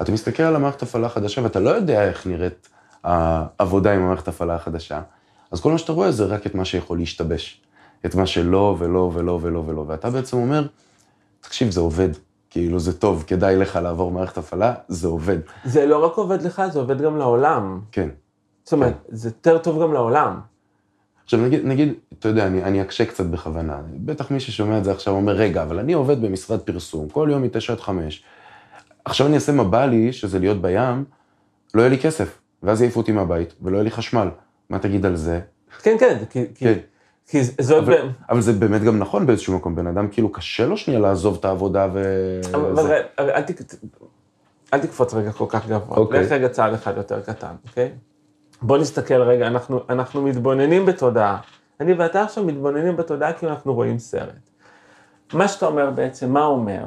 אתה 0.01 0.11
מסתכל 0.11 0.43
על 0.43 0.55
המערכת 0.55 0.81
הפעלה 0.81 1.07
החדשה 1.07 1.43
ואתה 1.43 1.59
לא 1.59 1.69
יודע 1.69 2.07
איך 2.07 2.27
נראית 2.27 2.69
העבודה 3.03 3.93
עם 3.93 4.01
המערכת 4.01 4.27
הפעלה 4.27 4.55
החדשה, 4.55 5.01
אז 5.51 5.61
כל 5.61 5.71
מה 5.71 5.77
שאתה 5.77 5.91
רואה 5.91 6.11
זה 6.11 6.25
רק 6.25 6.47
את 6.47 6.55
מה 6.55 6.65
שיכול 6.65 6.97
להשתבש. 6.97 7.61
את 8.05 8.15
מה 8.15 8.25
שלא 8.25 8.75
ולא 8.79 9.11
ולא 9.13 9.39
ולא 9.41 9.63
ולא, 9.65 9.85
ואתה 9.87 10.09
בעצם 10.09 10.37
אומר, 10.37 10.67
תקשיב, 11.41 11.71
זה 11.71 11.79
עובד. 11.79 12.09
כאילו 12.49 12.79
זה 12.79 12.99
טוב, 12.99 13.23
כדאי 13.27 13.55
לך 13.55 13.75
לעבור 13.75 14.11
מערכת 14.11 14.37
הפעלה, 14.37 14.73
זה 14.87 15.07
עובד. 15.07 15.37
זה 15.65 15.85
לא 15.85 16.05
רק 16.05 16.17
עובד 16.17 16.41
לך, 16.41 16.61
זה 16.71 16.79
עובד 16.79 17.01
גם 17.01 17.17
לעולם. 17.17 17.79
כן. 17.91 18.09
זאת 18.63 18.73
אומרת, 18.73 18.93
זה 19.09 19.29
יותר 19.29 19.57
טוב 19.57 19.81
גם 19.81 19.93
לעולם. 19.93 20.39
עכשיו 21.23 21.39
נגיד, 21.39 21.65
נגיד, 21.65 21.93
אתה 22.19 22.27
יודע, 22.27 22.47
אני, 22.47 22.63
אני 22.63 22.81
אקשה 22.81 23.05
קצת 23.05 23.25
בכוונה. 23.25 23.77
בטח 23.93 24.31
מי 24.31 24.39
ששומע 24.39 24.77
את 24.77 24.83
זה 24.83 24.91
עכשיו 24.91 25.13
אומר, 25.13 25.33
רגע, 25.33 25.63
אבל 25.63 25.79
אני 25.79 25.93
עובד 25.93 26.21
במשרד 26.21 26.59
פרסום, 26.59 27.09
כל 27.09 27.27
יום 27.31 27.41
מ-9 27.41 27.71
עד 27.71 27.79
5. 27.79 28.23
עכשיו 29.05 29.27
אני 29.27 29.35
אעשה 29.35 29.51
מה 29.51 29.63
בא 29.63 29.85
לי, 29.85 30.13
שזה 30.13 30.39
להיות 30.39 30.61
בים, 30.61 31.05
לא 31.73 31.81
יהיה 31.81 31.89
לי 31.89 31.99
כסף, 31.99 32.39
ואז 32.63 32.81
יעיפו 32.81 32.99
אותי 32.99 33.11
מהבית, 33.11 33.53
ולא 33.61 33.75
יהיה 33.75 33.83
לי 33.83 33.91
חשמל. 33.91 34.27
מה 34.69 34.79
תגיד 34.79 35.05
על 35.05 35.15
זה? 35.15 35.39
כן, 35.81 35.95
כן, 35.99 36.17
כי, 36.29 36.45
כי, 36.55 36.65
כן. 36.65 36.79
כי 37.27 37.43
זאת... 37.43 37.83
אבל, 37.83 38.09
אבל 38.29 38.41
זה 38.41 38.53
באמת 38.53 38.83
גם 38.83 38.99
נכון 38.99 39.25
באיזשהו 39.25 39.55
מקום, 39.55 39.75
בן 39.75 39.87
אדם 39.87 40.07
כאילו 40.07 40.31
קשה 40.31 40.65
לו 40.65 40.77
שנייה 40.77 40.99
לעזוב 40.99 41.37
את 41.39 41.45
העבודה 41.45 41.87
ו... 41.93 42.03
אבל 42.53 42.75
זה. 42.75 43.01
אבל 43.19 43.29
אל, 43.29 43.41
תק... 43.41 43.61
אל 44.73 44.79
תקפוץ 44.79 45.13
רגע 45.13 45.31
כל 45.31 45.45
כך 45.49 45.67
גבוה, 45.67 45.97
אוקיי. 45.97 46.23
לך 46.23 46.31
רגע 46.31 46.49
צעד 46.49 46.73
אחד 46.73 46.97
יותר 46.97 47.21
קטן, 47.21 47.55
אוקיי? 47.67 47.91
בוא 48.61 48.77
נסתכל 48.77 49.21
רגע, 49.21 49.47
אנחנו, 49.47 49.79
אנחנו 49.89 50.21
מתבוננים 50.21 50.85
בתודעה. 50.85 51.37
אני 51.79 51.93
ואתה 51.93 52.23
עכשיו 52.23 52.43
מתבוננים 52.43 52.95
בתודעה 52.95 53.33
כאילו 53.33 53.51
אנחנו 53.51 53.73
רואים 53.73 53.99
סרט. 53.99 54.49
מה 55.33 55.47
שאתה 55.47 55.65
אומר 55.65 55.91
בעצם, 55.91 56.33
מה 56.33 56.45
אומר? 56.45 56.85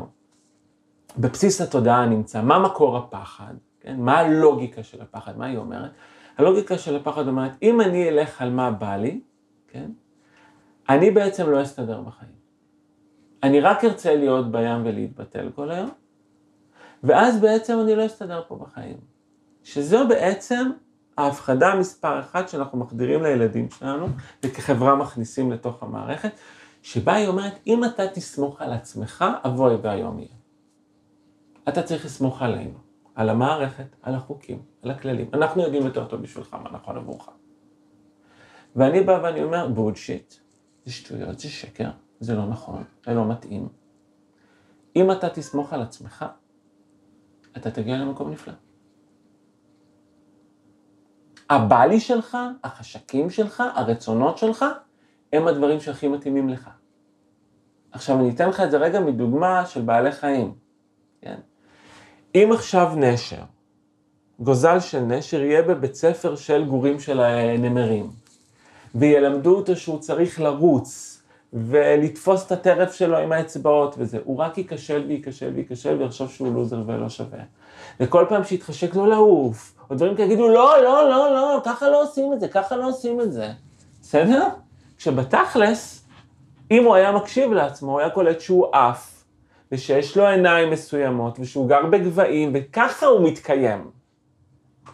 בבסיס 1.19 1.61
התודעה 1.61 2.07
נמצא, 2.07 2.43
מה 2.43 2.59
מקור 2.59 2.97
הפחד? 2.97 3.55
כן? 3.81 3.97
מה 4.01 4.19
הלוגיקה 4.19 4.83
של 4.83 5.03
הפחד? 5.03 5.39
מה 5.39 5.47
היא 5.47 5.57
אומרת? 5.57 5.91
הלוגיקה 6.39 6.79
של 6.79 6.97
הפחד 6.97 7.29
אומרת, 7.29 7.53
אם 7.63 7.81
אני 7.81 8.09
אלך 8.09 8.43
על 8.43 8.51
מה 8.51 8.71
בא 8.71 8.97
לי, 8.97 9.21
כן? 9.69 9.91
אני 10.89 11.11
בעצם 11.11 11.51
לא 11.51 11.63
אסתדר 11.63 12.01
בחיים. 12.01 12.39
אני 13.43 13.61
רק 13.61 13.85
ארצה 13.85 14.15
להיות 14.15 14.53
בים 14.53 14.83
ולהתבטל 14.85 15.51
כל 15.55 15.71
היום, 15.71 15.91
ואז 17.05 17.41
בעצם 17.41 17.79
אני 17.81 17.97
לא 17.97 18.07
אסתדר 18.07 18.43
פה 18.49 18.57
בחיים. 18.57 18.97
שזו 19.65 20.09
בעצם 20.09 20.71
ההפחדה 21.19 21.75
מספר 21.75 22.21
אחת 22.21 22.49
שאנחנו 22.49 22.79
מחדירים 22.79 23.23
לילדים 23.23 23.71
שלנו, 23.71 24.07
וכחברה 24.43 24.97
מכניסים 24.97 25.53
לתוך 25.53 25.83
המערכת, 25.83 26.31
שבה 26.83 27.15
היא 27.15 27.29
אומרת, 27.29 27.53
אם 27.67 27.85
אתה 27.85 28.09
תסמוך 28.09 28.63
על 28.63 28.73
עצמך, 28.73 29.25
אבוי 29.45 29.75
והיום 29.83 30.19
יהיה. 30.19 30.38
אתה 31.69 31.83
צריך 31.83 32.05
לסמוך 32.05 32.43
עלינו, 32.43 32.79
על 33.15 33.29
המערכת, 33.29 33.97
על 34.03 34.15
החוקים, 34.15 34.63
על 34.83 34.91
הכללים. 34.91 35.31
אנחנו 35.33 35.63
יודעים 35.63 35.83
יותר 35.83 36.05
טוב 36.05 36.23
בשבילך 36.23 36.55
מה 36.55 36.71
נכון 36.71 36.97
עבורך. 36.97 37.29
ואני 38.77 39.01
בא 39.01 39.21
ואני 39.23 39.43
אומר, 39.43 39.69
בולשיט, 39.69 40.35
זה 40.85 40.93
שטויות, 40.93 41.39
זה 41.39 41.49
שקר, 41.49 41.91
זה 42.21 42.35
לא 42.35 42.47
נכון, 42.47 42.85
זה 43.07 43.15
לא 43.15 43.29
מתאים. 43.29 43.69
אם 44.97 45.13
אתה 45.13 45.29
תסמוך 45.29 45.73
על 45.73 45.83
עצמך, 45.83 46.25
אתה 47.57 47.71
תגיע 47.71 47.97
למקום 47.97 48.31
נפלא. 48.31 48.55
הבלי 51.51 52.01
שלך, 52.01 52.39
החשקים 52.65 53.31
שלך, 53.31 53.63
הרצונות 53.75 54.39
שלך, 54.39 54.65
הם 55.33 55.49
הדברים 55.49 55.81
שהכי 55.81 56.09
מתאימים 56.09 56.49
לך. 56.49 56.71
עכשיו 57.93 58.21
אני 58.21 58.31
אתן 58.31 58.49
לך 58.49 58.61
את 58.61 58.71
זה 58.71 58.79
רגע 58.79 59.01
מדוגמה 59.01 59.67
של 59.67 59.83
בעלי 59.83 60.13
חיים, 60.13 60.55
כן? 61.21 61.41
אם 62.35 62.51
עכשיו 62.53 62.93
נשר, 62.97 63.43
גוזל 64.41 64.81
של 64.81 65.01
נשר 65.01 65.43
יהיה 65.43 65.63
בבית 65.63 65.95
ספר 65.95 66.37
של 66.37 66.65
גורים 66.65 67.01
של 67.01 67.21
הנמרים, 67.21 68.11
וילמדו 68.95 69.57
אותו 69.57 69.77
שהוא 69.77 69.99
צריך 69.99 70.41
לרוץ, 70.41 71.15
ולתפוס 71.53 72.47
את 72.47 72.53
הטרף 72.53 72.93
שלו 72.93 73.19
עם 73.19 73.33
האצבעות 73.33 73.95
וזה, 73.99 74.19
הוא 74.25 74.39
רק 74.39 74.59
ייכשל 74.59 75.05
וייכשל 75.09 75.53
וייכשל 75.55 75.97
ויחשוב 75.99 76.31
שהוא 76.31 76.55
לוזר 76.55 76.83
ולא 76.87 77.09
שווה. 77.09 77.39
וכל 78.01 78.25
פעם 78.29 78.45
שיתחשק 78.45 78.95
לו 78.95 79.07
לעוף, 79.07 79.75
או 79.91 79.95
דברים 79.95 80.17
כאלה, 80.17 80.27
יגידו, 80.27 80.49
לא, 80.49 80.83
לא, 80.83 81.09
לא, 81.09 81.33
לא, 81.33 81.61
ככה 81.65 81.89
לא 81.89 82.03
עושים 82.03 82.33
את 82.33 82.41
זה, 82.41 82.49
ככה 82.49 82.77
לא 82.77 82.89
עושים 82.89 83.21
את 83.21 83.33
זה. 83.33 83.51
בסדר? 84.03 84.49
כשבתכלס, 84.99 86.05
אם 86.71 86.85
הוא 86.85 86.95
היה 86.95 87.13
מקשיב 87.13 87.53
לעצמו, 87.53 87.93
הוא 87.93 88.01
היה 88.01 88.11
קולט 88.11 88.41
שהוא 88.41 88.67
עף, 88.73 89.18
ושיש 89.73 90.17
לו 90.17 90.27
עיניים 90.27 90.71
מסוימות, 90.71 91.39
ושהוא 91.41 91.69
גר 91.69 91.87
בגבהים, 91.87 92.51
וככה 92.55 93.07
הוא 93.07 93.29
מתקיים. 93.29 93.91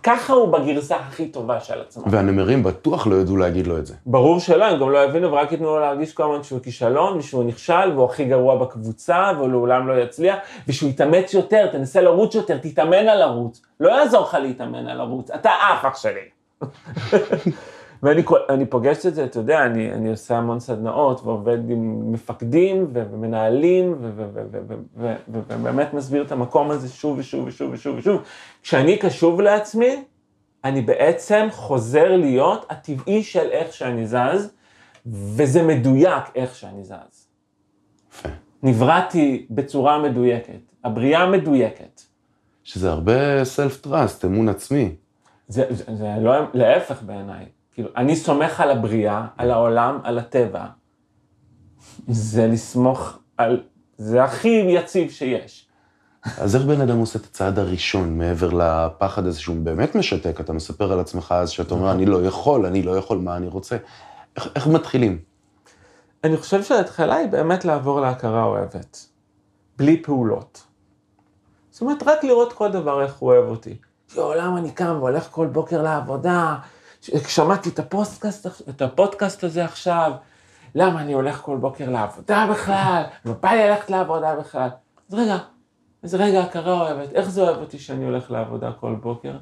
ככה 0.02 0.32
הוא 0.32 0.52
בגרסה 0.52 0.96
הכי 0.96 1.28
טובה 1.28 1.60
של 1.60 1.80
עצמו. 1.80 2.04
והנמרים 2.10 2.62
בטוח 2.62 3.06
לא 3.06 3.14
ידעו 3.14 3.36
להגיד 3.36 3.66
לו 3.66 3.78
את 3.78 3.86
זה. 3.86 3.94
ברור 4.06 4.40
שלא, 4.40 4.64
הם 4.64 4.80
גם 4.80 4.90
לא 4.90 5.04
יבינו 5.04 5.32
ורק 5.32 5.52
ייתנו 5.52 5.66
לו 5.66 5.80
להרגיש 5.80 6.12
כל 6.12 6.22
הזמן 6.22 6.42
שהוא 6.42 6.60
כישלון, 6.60 7.18
ושהוא 7.18 7.44
נכשל, 7.44 7.90
והוא 7.94 8.04
הכי 8.04 8.24
גרוע 8.24 8.56
בקבוצה, 8.56 9.30
והוא 9.36 9.48
לעולם 9.48 9.88
לא 9.88 10.02
יצליח, 10.02 10.36
ושהוא 10.68 10.90
יתאמץ 10.90 11.34
יותר, 11.34 11.66
תנסה 11.66 12.00
לרוץ 12.00 12.34
יותר, 12.34 12.58
תתאמן 12.58 13.08
על 13.08 13.18
לרוץ. 13.18 13.62
לא 13.80 13.88
יעזור 13.88 14.22
לך 14.22 14.34
להתאמן 14.34 14.86
על 14.86 14.98
לרוץ, 14.98 15.30
אתה 15.30 15.50
עף 15.50 15.84
אח 15.84 15.96
שלי. 15.96 16.28
ואני 18.04 18.66
פוגש 18.66 19.06
את 19.06 19.14
זה, 19.14 19.24
אתה 19.24 19.38
יודע, 19.38 19.66
אני, 19.66 19.92
אני 19.92 20.10
עושה 20.10 20.36
המון 20.36 20.60
סדנאות 20.60 21.20
ועובד 21.24 21.70
עם 21.70 22.12
מפקדים 22.12 22.86
ומנהלים 22.92 23.94
ובאמת 25.28 25.94
מסביר 25.94 26.22
את 26.22 26.32
המקום 26.32 26.70
הזה 26.70 26.88
שוב 26.88 27.18
ושוב 27.18 27.46
ושוב 27.46 27.70
ושוב 27.72 27.96
ושוב. 27.98 28.22
כשאני 28.62 28.98
קשוב 28.98 29.40
לעצמי, 29.40 30.04
אני 30.64 30.82
בעצם 30.82 31.46
חוזר 31.50 32.16
להיות 32.16 32.66
הטבעי 32.70 33.22
של 33.22 33.50
איך 33.50 33.72
שאני 33.72 34.06
זז, 34.06 34.50
וזה 35.06 35.62
מדויק 35.62 36.24
איך 36.34 36.54
שאני 36.54 36.84
זז. 36.84 37.28
נבראתי 38.62 39.46
בצורה 39.50 40.02
מדויקת, 40.02 40.60
הבריאה 40.84 41.30
מדויקת. 41.30 42.00
שזה 42.64 42.90
הרבה 42.90 43.44
סלף 43.44 43.80
טראסט, 43.80 44.24
אמון 44.24 44.48
עצמי. 44.48 44.94
זה, 45.48 45.64
זה, 45.70 45.84
זה 45.94 46.08
לא, 46.20 46.32
להפך 46.54 47.02
בעיניי. 47.02 47.44
כאילו, 47.74 47.88
אני 47.96 48.16
סומך 48.16 48.60
על 48.60 48.70
הבריאה, 48.70 49.26
על 49.36 49.50
העולם, 49.50 49.98
על 50.02 50.18
הטבע. 50.18 50.64
זה 52.08 52.46
לסמוך 52.46 53.18
על, 53.36 53.62
זה 53.96 54.24
הכי 54.24 54.64
יציב 54.68 55.10
שיש. 55.10 55.68
אז 56.38 56.56
איך 56.56 56.64
בן 56.64 56.80
אדם 56.80 56.98
עושה 56.98 57.18
את 57.18 57.24
הצעד 57.24 57.58
הראשון 57.58 58.18
מעבר 58.18 58.50
לפחד 58.50 59.26
הזה 59.26 59.40
שהוא 59.40 59.56
באמת 59.56 59.94
משתק? 59.94 60.40
אתה 60.40 60.52
מספר 60.52 60.92
על 60.92 61.00
עצמך 61.00 61.34
אז 61.38 61.50
שאתה 61.50 61.74
אומר, 61.74 61.92
אני 61.92 62.06
לא 62.06 62.26
יכול, 62.26 62.66
אני 62.66 62.82
לא 62.82 62.96
יכול, 62.96 63.18
מה 63.18 63.36
אני 63.36 63.46
רוצה? 63.46 63.76
איך, 64.36 64.48
איך 64.54 64.66
מתחילים? 64.66 65.18
אני 66.24 66.36
חושב 66.36 66.62
שההתחלה 66.62 67.16
היא 67.16 67.28
באמת 67.28 67.64
לעבור 67.64 68.00
להכרה 68.00 68.44
אוהבת, 68.44 69.06
בלי 69.76 70.02
פעולות. 70.02 70.62
זאת 71.70 71.80
אומרת, 71.80 72.02
רק 72.02 72.24
לראות 72.24 72.52
כל 72.52 72.72
דבר 72.72 73.02
איך 73.02 73.14
הוא 73.18 73.32
אוהב 73.32 73.48
אותי. 73.48 73.76
יואו, 74.16 74.34
למה 74.34 74.58
אני 74.58 74.70
קם 74.70 74.96
והולך 74.98 75.28
כל 75.30 75.46
בוקר 75.46 75.82
לעבודה? 75.82 76.56
שמעתי 77.28 77.68
את 77.68 77.78
הפודקאסט, 77.78 78.46
את 78.68 78.82
הפודקאסט 78.82 79.44
הזה 79.44 79.64
עכשיו, 79.64 80.12
למה 80.74 81.00
אני 81.00 81.12
הולך 81.12 81.40
כל 81.40 81.56
בוקר 81.56 81.90
לעבודה 81.90 82.46
בכלל? 82.50 83.02
ובא 83.26 83.50
לי 83.50 83.68
ללכת 83.68 83.90
לעבודה 83.90 84.36
בכלל? 84.36 84.68
אז 85.08 85.14
רגע, 85.14 85.38
אז 86.02 86.14
רגע, 86.14 86.42
הכרה 86.42 86.72
אוהבת, 86.80 87.12
איך 87.12 87.30
זה 87.30 87.42
אוהב 87.42 87.56
אותי 87.56 87.78
שאני 87.78 88.04
הולך 88.04 88.30
לעבודה 88.30 88.72
כל 88.72 88.94
בוקר? 88.94 89.32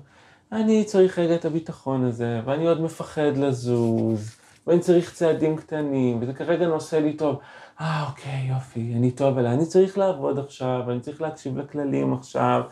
אני 0.52 0.84
צריך 0.84 1.18
רגע 1.18 1.34
את 1.34 1.44
הביטחון 1.44 2.04
הזה, 2.04 2.40
ואני 2.44 2.66
עוד 2.66 2.80
מפחד 2.80 3.36
לזוז, 3.36 4.36
ואני 4.66 4.80
צריך 4.80 5.12
צעדים 5.12 5.56
קטנים, 5.56 6.18
וזה 6.20 6.32
כרגע 6.32 6.66
נושא 6.66 6.96
לי 6.96 7.12
טוב. 7.12 7.38
אה, 7.80 8.06
אוקיי, 8.08 8.46
יופי, 8.48 8.94
אני 8.96 9.10
טוב 9.10 9.38
אליי, 9.38 9.52
אני 9.54 9.66
צריך 9.66 9.98
לעבוד 9.98 10.38
עכשיו, 10.38 10.90
אני 10.90 11.00
צריך 11.00 11.22
להקשיב 11.22 11.58
לכללים 11.58 12.12
עכשיו, 12.14 12.62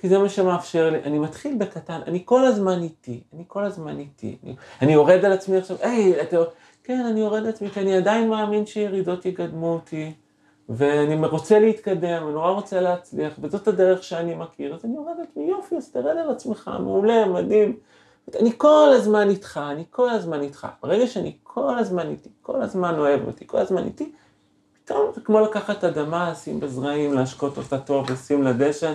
כי 0.00 0.08
זה 0.08 0.18
מה 0.18 0.28
שמאפשר 0.28 0.90
לי, 0.90 0.98
אני 1.04 1.18
מתחיל 1.18 1.56
בקטן, 1.58 2.00
אני 2.06 2.22
כל 2.24 2.44
הזמן 2.44 2.82
איתי, 2.82 3.20
אני 3.34 3.44
כל 3.46 3.64
הזמן 3.64 3.98
איתי. 3.98 4.36
אני, 4.44 4.54
אני 4.82 4.92
יורד 4.92 5.24
על 5.24 5.32
עצמי 5.32 5.56
עכשיו, 5.56 5.76
היי, 5.80 6.22
אתה... 6.22 6.36
כן, 6.84 7.06
אני 7.06 7.20
יורד 7.20 7.42
על 7.42 7.48
עצמי, 7.48 7.70
כי 7.70 7.80
אני 7.80 7.96
עדיין 7.96 8.28
מאמין 8.28 8.66
שירידות 8.66 9.26
יקדמו 9.26 9.72
אותי, 9.72 10.12
ואני 10.68 11.26
רוצה 11.26 11.58
להתקדם, 11.58 12.22
אני 12.24 12.32
נורא 12.32 12.50
רוצה 12.50 12.80
להצליח, 12.80 13.32
וזאת 13.42 13.68
הדרך 13.68 14.04
שאני 14.04 14.34
מכיר, 14.34 14.74
אז 14.74 14.84
אני 14.84 14.94
יורד 14.94 15.12
על 15.18 15.24
עצמי, 15.30 15.44
יופי, 15.44 15.76
אז 15.76 15.90
תרד 15.90 16.16
על 16.16 16.30
עצמך, 16.30 16.70
מעולה, 16.80 17.26
מדהים. 17.26 17.76
אני 18.40 18.52
כל 18.56 18.88
הזמן 18.92 19.30
איתך, 19.30 19.60
אני 19.72 19.84
כל 19.90 20.10
הזמן 20.10 20.42
איתך. 20.42 20.66
ברגע 20.82 21.06
שאני 21.06 21.36
כל 21.42 21.78
הזמן 21.78 22.08
איתי, 22.08 22.28
כל 22.42 22.62
הזמן 22.62 22.98
אוהב 22.98 23.26
אותי, 23.26 23.46
כל 23.46 23.58
הזמן 23.58 23.84
איתי, 23.84 24.12
פתאום 24.84 25.10
זה 25.14 25.20
כמו 25.20 25.40
לקחת 25.40 25.84
אדמה, 25.84 26.30
לשים 26.30 26.60
בזרעים, 26.60 27.14
להשקות 27.14 27.58
אותה 27.58 27.78
טוב, 27.78 28.10
לשים 28.10 28.42
לה 28.42 28.52
דשן, 28.52 28.94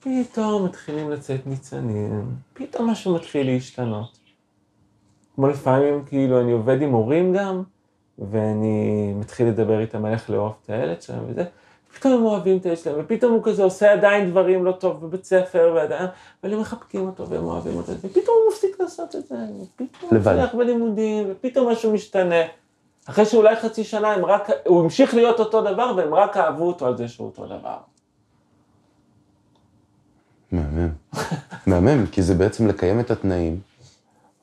פתאום 0.00 0.64
מתחילים 0.64 1.10
לצאת 1.10 1.46
ניצנים, 1.46 2.24
פתאום 2.54 2.90
משהו 2.90 3.14
מתחיל 3.14 3.46
להשתנות. 3.46 4.18
כמו 5.34 5.48
לפעמים, 5.48 6.04
כאילו, 6.04 6.40
אני 6.40 6.52
עובד 6.52 6.82
עם 6.82 6.92
הורים 6.92 7.34
גם, 7.34 7.62
ואני 8.18 9.12
מתחיל 9.16 9.48
לדבר 9.48 9.80
איתם 9.80 10.04
על 10.04 10.12
איך 10.12 10.30
לאהוב 10.30 10.52
את 10.64 10.70
הילד 10.70 11.02
שלהם 11.02 11.24
וזה, 11.28 11.44
פתאום 11.94 12.12
הם 12.12 12.24
אוהבים 12.24 12.56
את 12.56 12.64
הילד 12.64 12.78
שלהם, 12.78 12.96
ופתאום 12.98 13.32
הוא 13.32 13.42
כזה 13.44 13.62
עושה 13.64 13.92
עדיין 13.92 14.30
דברים 14.30 14.64
לא 14.64 14.72
טוב 14.72 15.06
בבית 15.06 15.24
ספר, 15.24 15.72
ועדיין, 15.74 16.06
אבל 16.44 16.52
הם 16.54 16.60
מחבקים 16.60 17.06
אותו 17.06 17.28
והם 17.28 17.44
אוהבים 17.44 17.76
אותו, 17.76 17.92
ופתאום 17.92 18.36
הוא 18.44 18.52
מפסיק 18.52 18.80
לעשות 18.80 19.16
את 19.16 19.26
זה, 19.26 19.36
ופתאום 19.74 20.10
הוא 20.10 20.18
מצליח 20.18 20.54
בלימודים, 20.54 21.26
ופתאום 21.30 21.72
משהו 21.72 21.92
משתנה. 21.92 22.42
אחרי 23.06 23.24
שאולי 23.24 23.56
חצי 23.56 23.84
שנה 23.84 24.12
הם 24.12 24.24
רק, 24.24 24.50
הוא 24.66 24.80
המשיך 24.80 25.14
להיות 25.14 25.40
אותו 25.40 25.62
דבר, 25.62 25.92
והם 25.96 26.14
רק 26.14 26.36
אהבו 26.36 26.66
אותו 26.66 26.86
על 26.86 26.96
זה 26.96 27.08
שהוא 27.08 27.26
אותו 27.26 27.46
דבר. 27.46 27.76
מהמם. 30.52 30.88
מהמם, 31.66 32.06
כי 32.06 32.22
זה 32.22 32.34
בעצם 32.34 32.66
לקיים 32.66 33.00
את 33.00 33.10
התנאים, 33.10 33.60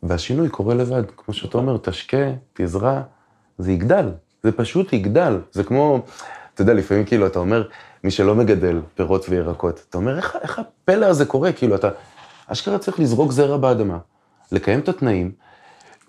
והשינוי 0.04 0.50
קורה 0.50 0.76
לבד. 0.76 1.04
כמו 1.18 1.34
שאתה 1.34 1.58
אומר, 1.58 1.78
תשקה, 1.78 2.32
תזרע, 2.54 3.02
זה 3.58 3.72
יגדל. 3.72 4.10
זה 4.44 4.52
פשוט 4.52 4.94
יגדל. 4.94 5.40
זה 5.52 5.64
כמו, 5.64 6.00
אתה 6.54 6.62
יודע, 6.62 6.74
לפעמים 6.74 7.06
כאילו 7.06 7.28
אתה 7.28 7.40
אומר, 7.40 7.68
מי 8.04 8.12
שלא 8.12 8.36
מגדל 8.36 8.82
פירות 8.96 9.30
וירקות, 9.30 9.86
אתה 9.90 9.98
אומר, 9.98 10.18
איך, 10.18 10.38
איך 10.42 10.60
הפלא 10.60 11.06
הזה 11.06 11.26
קורה? 11.26 11.52
כאילו, 11.52 11.76
אתה 11.76 11.90
אשכרה 12.48 12.78
צריך 12.78 13.00
לזרוק 13.00 13.32
זרע 13.32 13.58
באדמה, 13.58 13.98
לקיים 14.52 14.80
את 14.80 14.90
התנאים, 14.90 15.32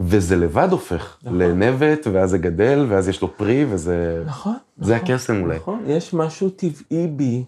וזה 0.01 0.37
לבד 0.37 0.69
הופך 0.71 1.17
נכון. 1.23 1.39
לנבט, 1.39 2.07
ואז 2.13 2.31
זה 2.31 2.39
גדל, 2.39 2.87
ואז 2.89 3.09
יש 3.09 3.23
לו 3.23 3.37
פרי, 3.37 3.67
וזה... 3.71 4.23
נכון. 4.27 4.55
זה 4.79 4.95
נכון, 4.95 5.07
הקסם 5.07 5.43
אולי. 5.43 5.57
נכון, 5.57 5.83
יש 5.87 6.15
משהו 6.15 6.51
טבעי 6.51 7.07
בי, 7.07 7.45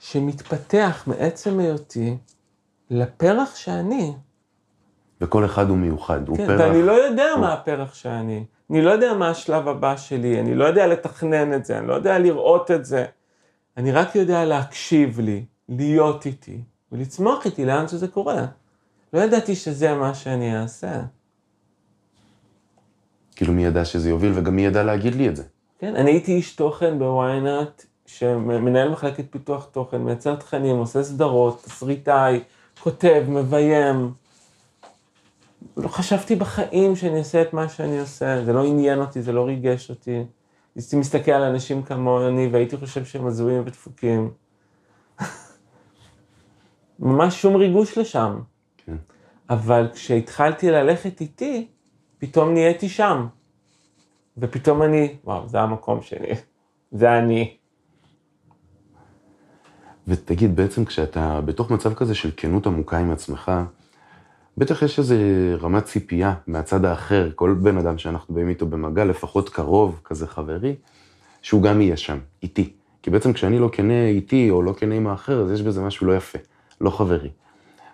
שמתפתח 0.00 1.04
מעצם 1.06 1.58
היותי 1.58 2.16
לפרח 2.90 3.56
שאני. 3.56 4.12
וכל 5.20 5.44
אחד 5.44 5.68
הוא 5.68 5.76
מיוחד, 5.78 6.28
הוא 6.28 6.36
כן, 6.36 6.46
פרח. 6.46 6.60
ואני 6.60 6.82
לא 6.82 6.92
יודע 6.92 7.30
הוא- 7.32 7.40
מה 7.40 7.52
הפרח 7.52 7.94
שאני. 7.94 8.44
אני 8.70 8.82
לא 8.82 8.90
יודע 8.90 9.14
מה 9.14 9.30
השלב 9.30 9.68
הבא 9.68 9.96
שלי, 9.96 10.40
אני 10.40 10.54
לא 10.54 10.64
יודע 10.64 10.86
לתכנן 10.86 11.54
את 11.54 11.64
זה, 11.64 11.78
אני 11.78 11.86
לא 11.86 11.94
יודע 11.94 12.18
לראות 12.18 12.70
את 12.70 12.84
זה. 12.84 13.04
אני 13.76 13.92
רק 13.92 14.14
יודע 14.16 14.44
להקשיב 14.44 15.20
לי, 15.20 15.44
להיות 15.68 16.26
איתי, 16.26 16.60
ולצמוח 16.92 17.46
איתי 17.46 17.64
לאן 17.64 17.88
שזה 17.88 18.08
קורה. 18.08 18.46
לא 19.12 19.20
ידעתי 19.20 19.54
שזה 19.56 19.94
מה 19.94 20.14
שאני 20.14 20.60
אעשה. 20.60 21.02
כאילו 23.36 23.52
מי 23.52 23.64
ידע 23.64 23.84
שזה 23.84 24.10
יוביל, 24.10 24.32
וגם 24.34 24.56
מי 24.56 24.62
ידע 24.66 24.82
להגיד 24.82 25.14
לי 25.14 25.28
את 25.28 25.36
זה. 25.36 25.42
כן, 25.78 25.96
אני 25.96 26.10
הייתי 26.10 26.32
איש 26.32 26.56
תוכן 26.56 26.98
בוויינאט, 26.98 27.86
שמנהל 28.08 28.88
מחלקת 28.88 29.24
פיתוח 29.30 29.68
תוכן, 29.72 29.98
מייצר 29.98 30.34
תכנים, 30.36 30.76
עושה 30.76 31.02
סדרות, 31.02 31.62
תסריטאי, 31.62 32.40
כותב, 32.80 33.24
מביים. 33.28 34.12
לא 35.76 35.88
חשבתי 35.88 36.36
בחיים 36.36 36.96
שאני 36.96 37.18
אעשה 37.18 37.42
את 37.42 37.52
מה 37.52 37.68
שאני 37.68 38.00
עושה, 38.00 38.44
זה 38.44 38.52
לא 38.52 38.64
עניין 38.64 39.00
אותי, 39.00 39.22
זה 39.22 39.32
לא 39.32 39.46
ריגש 39.46 39.90
אותי. 39.90 40.24
הייתי 40.76 40.96
מסתכל 40.96 41.30
על 41.30 41.42
אנשים 41.42 41.82
כמוני 41.82 42.48
והייתי 42.52 42.76
חושב 42.76 43.04
שהם 43.04 43.26
הזויים 43.26 43.62
ודפוקים. 43.66 44.30
ממש 46.98 47.42
שום 47.42 47.56
ריגוש 47.56 47.98
לשם. 47.98 48.40
כן. 48.76 48.96
אבל 49.50 49.88
כשהתחלתי 49.94 50.70
ללכת 50.70 51.20
איתי, 51.20 51.68
פתאום 52.18 52.54
נהייתי 52.54 52.88
שם. 52.88 53.26
ופתאום 54.38 54.82
אני, 54.82 55.16
וואו, 55.24 55.48
זה 55.48 55.60
המקום 55.60 56.02
שלי, 56.02 56.34
זה 56.92 57.18
אני. 57.18 57.57
ותגיד, 60.08 60.56
בעצם 60.56 60.84
כשאתה 60.84 61.40
בתוך 61.44 61.70
מצב 61.70 61.94
כזה 61.94 62.14
של 62.14 62.30
כנות 62.36 62.66
עמוקה 62.66 62.98
עם 62.98 63.10
עצמך, 63.10 63.52
בטח 64.58 64.82
יש 64.82 64.98
איזו 64.98 65.14
רמת 65.60 65.84
ציפייה 65.84 66.34
מהצד 66.46 66.84
האחר, 66.84 67.30
כל 67.34 67.54
בן 67.62 67.78
אדם 67.78 67.98
שאנחנו 67.98 68.34
באים 68.34 68.48
איתו 68.48 68.66
במגע, 68.66 69.04
לפחות 69.04 69.48
קרוב, 69.48 70.00
כזה 70.04 70.26
חברי, 70.26 70.74
שהוא 71.42 71.62
גם 71.62 71.80
יהיה 71.80 71.96
שם, 71.96 72.18
איתי. 72.42 72.72
כי 73.02 73.10
בעצם 73.10 73.32
כשאני 73.32 73.58
לא 73.58 73.68
כנה 73.72 74.06
איתי 74.06 74.50
או 74.50 74.62
לא 74.62 74.72
כנה 74.72 74.94
עם 74.94 75.06
האחר, 75.06 75.40
אז 75.40 75.50
יש 75.50 75.62
בזה 75.62 75.82
משהו 75.82 76.06
לא 76.06 76.16
יפה, 76.16 76.38
לא 76.80 76.90
חברי. 76.90 77.30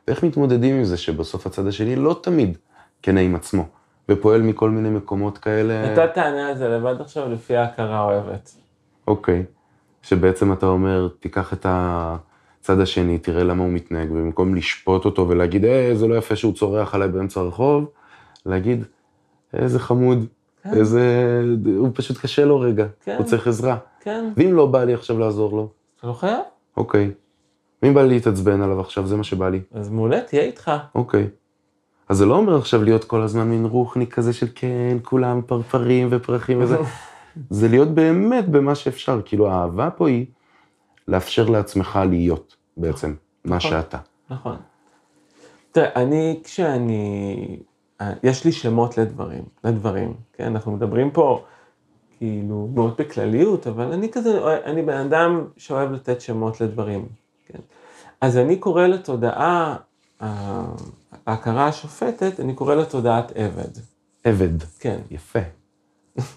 ואיך 0.08 0.22
מתמודדים 0.22 0.76
עם 0.76 0.84
זה 0.84 0.96
שבסוף 0.96 1.46
הצד 1.46 1.66
השני 1.66 1.96
לא 1.96 2.20
תמיד 2.22 2.58
כנה 3.02 3.20
עם 3.20 3.34
עצמו, 3.34 3.64
ופועל 4.08 4.42
מכל 4.42 4.70
מיני 4.70 4.90
מקומות 4.90 5.38
כאלה... 5.38 5.92
אתה 5.92 6.06
תענה 6.06 6.48
על 6.48 6.56
זה 6.56 6.68
לבד 6.68 7.00
עכשיו 7.00 7.32
לפי 7.32 7.56
ההכרה 7.56 7.98
האוהבת. 7.98 8.50
אוקיי. 9.08 9.44
שבעצם 10.04 10.52
אתה 10.52 10.66
אומר, 10.66 11.08
תיקח 11.20 11.52
את 11.52 11.66
הצד 11.68 12.80
השני, 12.80 13.18
תראה 13.18 13.44
למה 13.44 13.62
הוא 13.62 13.72
מתנהג, 13.72 14.10
ובמקום 14.12 14.54
לשפוט 14.54 15.04
אותו 15.04 15.28
ולהגיד, 15.28 15.64
אה, 15.64 15.90
זה 15.94 16.06
לא 16.06 16.14
יפה 16.14 16.36
שהוא 16.36 16.54
צורח 16.54 16.94
עליי 16.94 17.08
באמצע 17.08 17.40
הרחוב, 17.40 17.84
להגיד, 18.46 18.84
איזה 19.52 19.78
חמוד, 19.78 20.26
כן. 20.62 20.74
איזה... 20.74 21.04
הוא 21.76 21.90
פשוט 21.94 22.18
קשה 22.18 22.44
לו 22.44 22.60
רגע, 22.60 22.86
כן. 23.04 23.16
הוא 23.18 23.26
צריך 23.26 23.46
עזרה. 23.46 23.76
כן, 24.00 24.32
ואם 24.36 24.52
לא 24.52 24.66
בא 24.66 24.84
לי 24.84 24.94
עכשיו 24.94 25.18
לעזור 25.18 25.56
לו, 25.56 25.68
אתה 25.98 26.06
לא 26.06 26.12
חייב? 26.12 26.40
אוקיי. 26.76 27.10
ואם 27.82 27.94
בא 27.94 28.02
לי 28.02 28.08
להתעצבן 28.08 28.62
עליו 28.62 28.80
עכשיו, 28.80 29.06
זה 29.06 29.16
מה 29.16 29.24
שבא 29.24 29.48
לי, 29.48 29.60
אז 29.74 29.90
מעולה, 29.90 30.20
תהיה 30.20 30.42
איתך. 30.42 30.70
אוקיי. 30.94 31.28
אז 32.08 32.16
זה 32.16 32.26
לא 32.26 32.36
אומר 32.36 32.56
עכשיו 32.56 32.84
להיות 32.84 33.04
כל 33.04 33.22
הזמן 33.22 33.48
מין 33.48 33.64
רוחניק 33.64 34.14
כזה 34.14 34.32
של 34.32 34.46
כן, 34.54 34.96
כולם 35.02 35.40
פרפרים 35.46 36.08
ופרחים 36.10 36.62
וזה. 36.62 36.76
זה 37.50 37.68
להיות 37.68 37.88
באמת 37.88 38.48
במה 38.48 38.74
שאפשר. 38.74 39.20
כאילו, 39.24 39.50
האהבה 39.50 39.90
פה 39.90 40.08
היא 40.08 40.26
לאפשר 41.08 41.50
לעצמך 41.50 41.98
להיות 42.10 42.56
בעצם 42.76 43.14
מה 43.44 43.56
נכון. 43.56 43.70
שאתה. 43.70 43.98
נכון. 44.30 44.56
תראה, 45.72 45.90
אני, 45.96 46.40
כשאני... 46.44 47.58
אה, 48.00 48.12
יש 48.22 48.44
לי 48.44 48.52
שמות 48.52 48.98
לדברים, 48.98 49.42
לדברים, 49.64 50.14
כן? 50.32 50.44
אנחנו 50.44 50.72
מדברים 50.72 51.10
פה 51.10 51.44
כאילו 52.18 52.68
מאוד 52.74 52.94
בכלליות, 52.98 53.66
אבל 53.66 53.92
אני 53.92 54.12
כזה, 54.12 54.60
אני 54.64 54.82
בן 54.82 54.96
אדם 54.96 55.44
שאוהב 55.56 55.92
לתת 55.92 56.20
שמות 56.20 56.60
לדברים, 56.60 57.08
כן? 57.46 57.58
אז 58.20 58.36
אני 58.36 58.56
קורא 58.56 58.86
לתודעה, 58.86 59.76
אה, 60.22 60.64
ההכרה 61.26 61.66
השופטת, 61.66 62.40
אני 62.40 62.54
קורא 62.54 62.74
לתודעת 62.74 63.32
עבד. 63.34 63.70
עבד. 64.24 64.62
כן, 64.78 65.00
יפה. 65.10 65.38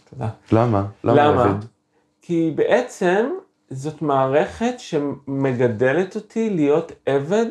תודה. 0.09 0.29
למה? 0.51 0.85
למה? 1.03 1.59
כי 2.21 2.51
בעצם 2.55 3.29
זאת 3.69 4.01
מערכת 4.01 4.73
שמגדלת 4.77 6.15
אותי 6.15 6.49
להיות 6.49 6.91
עבד 7.05 7.45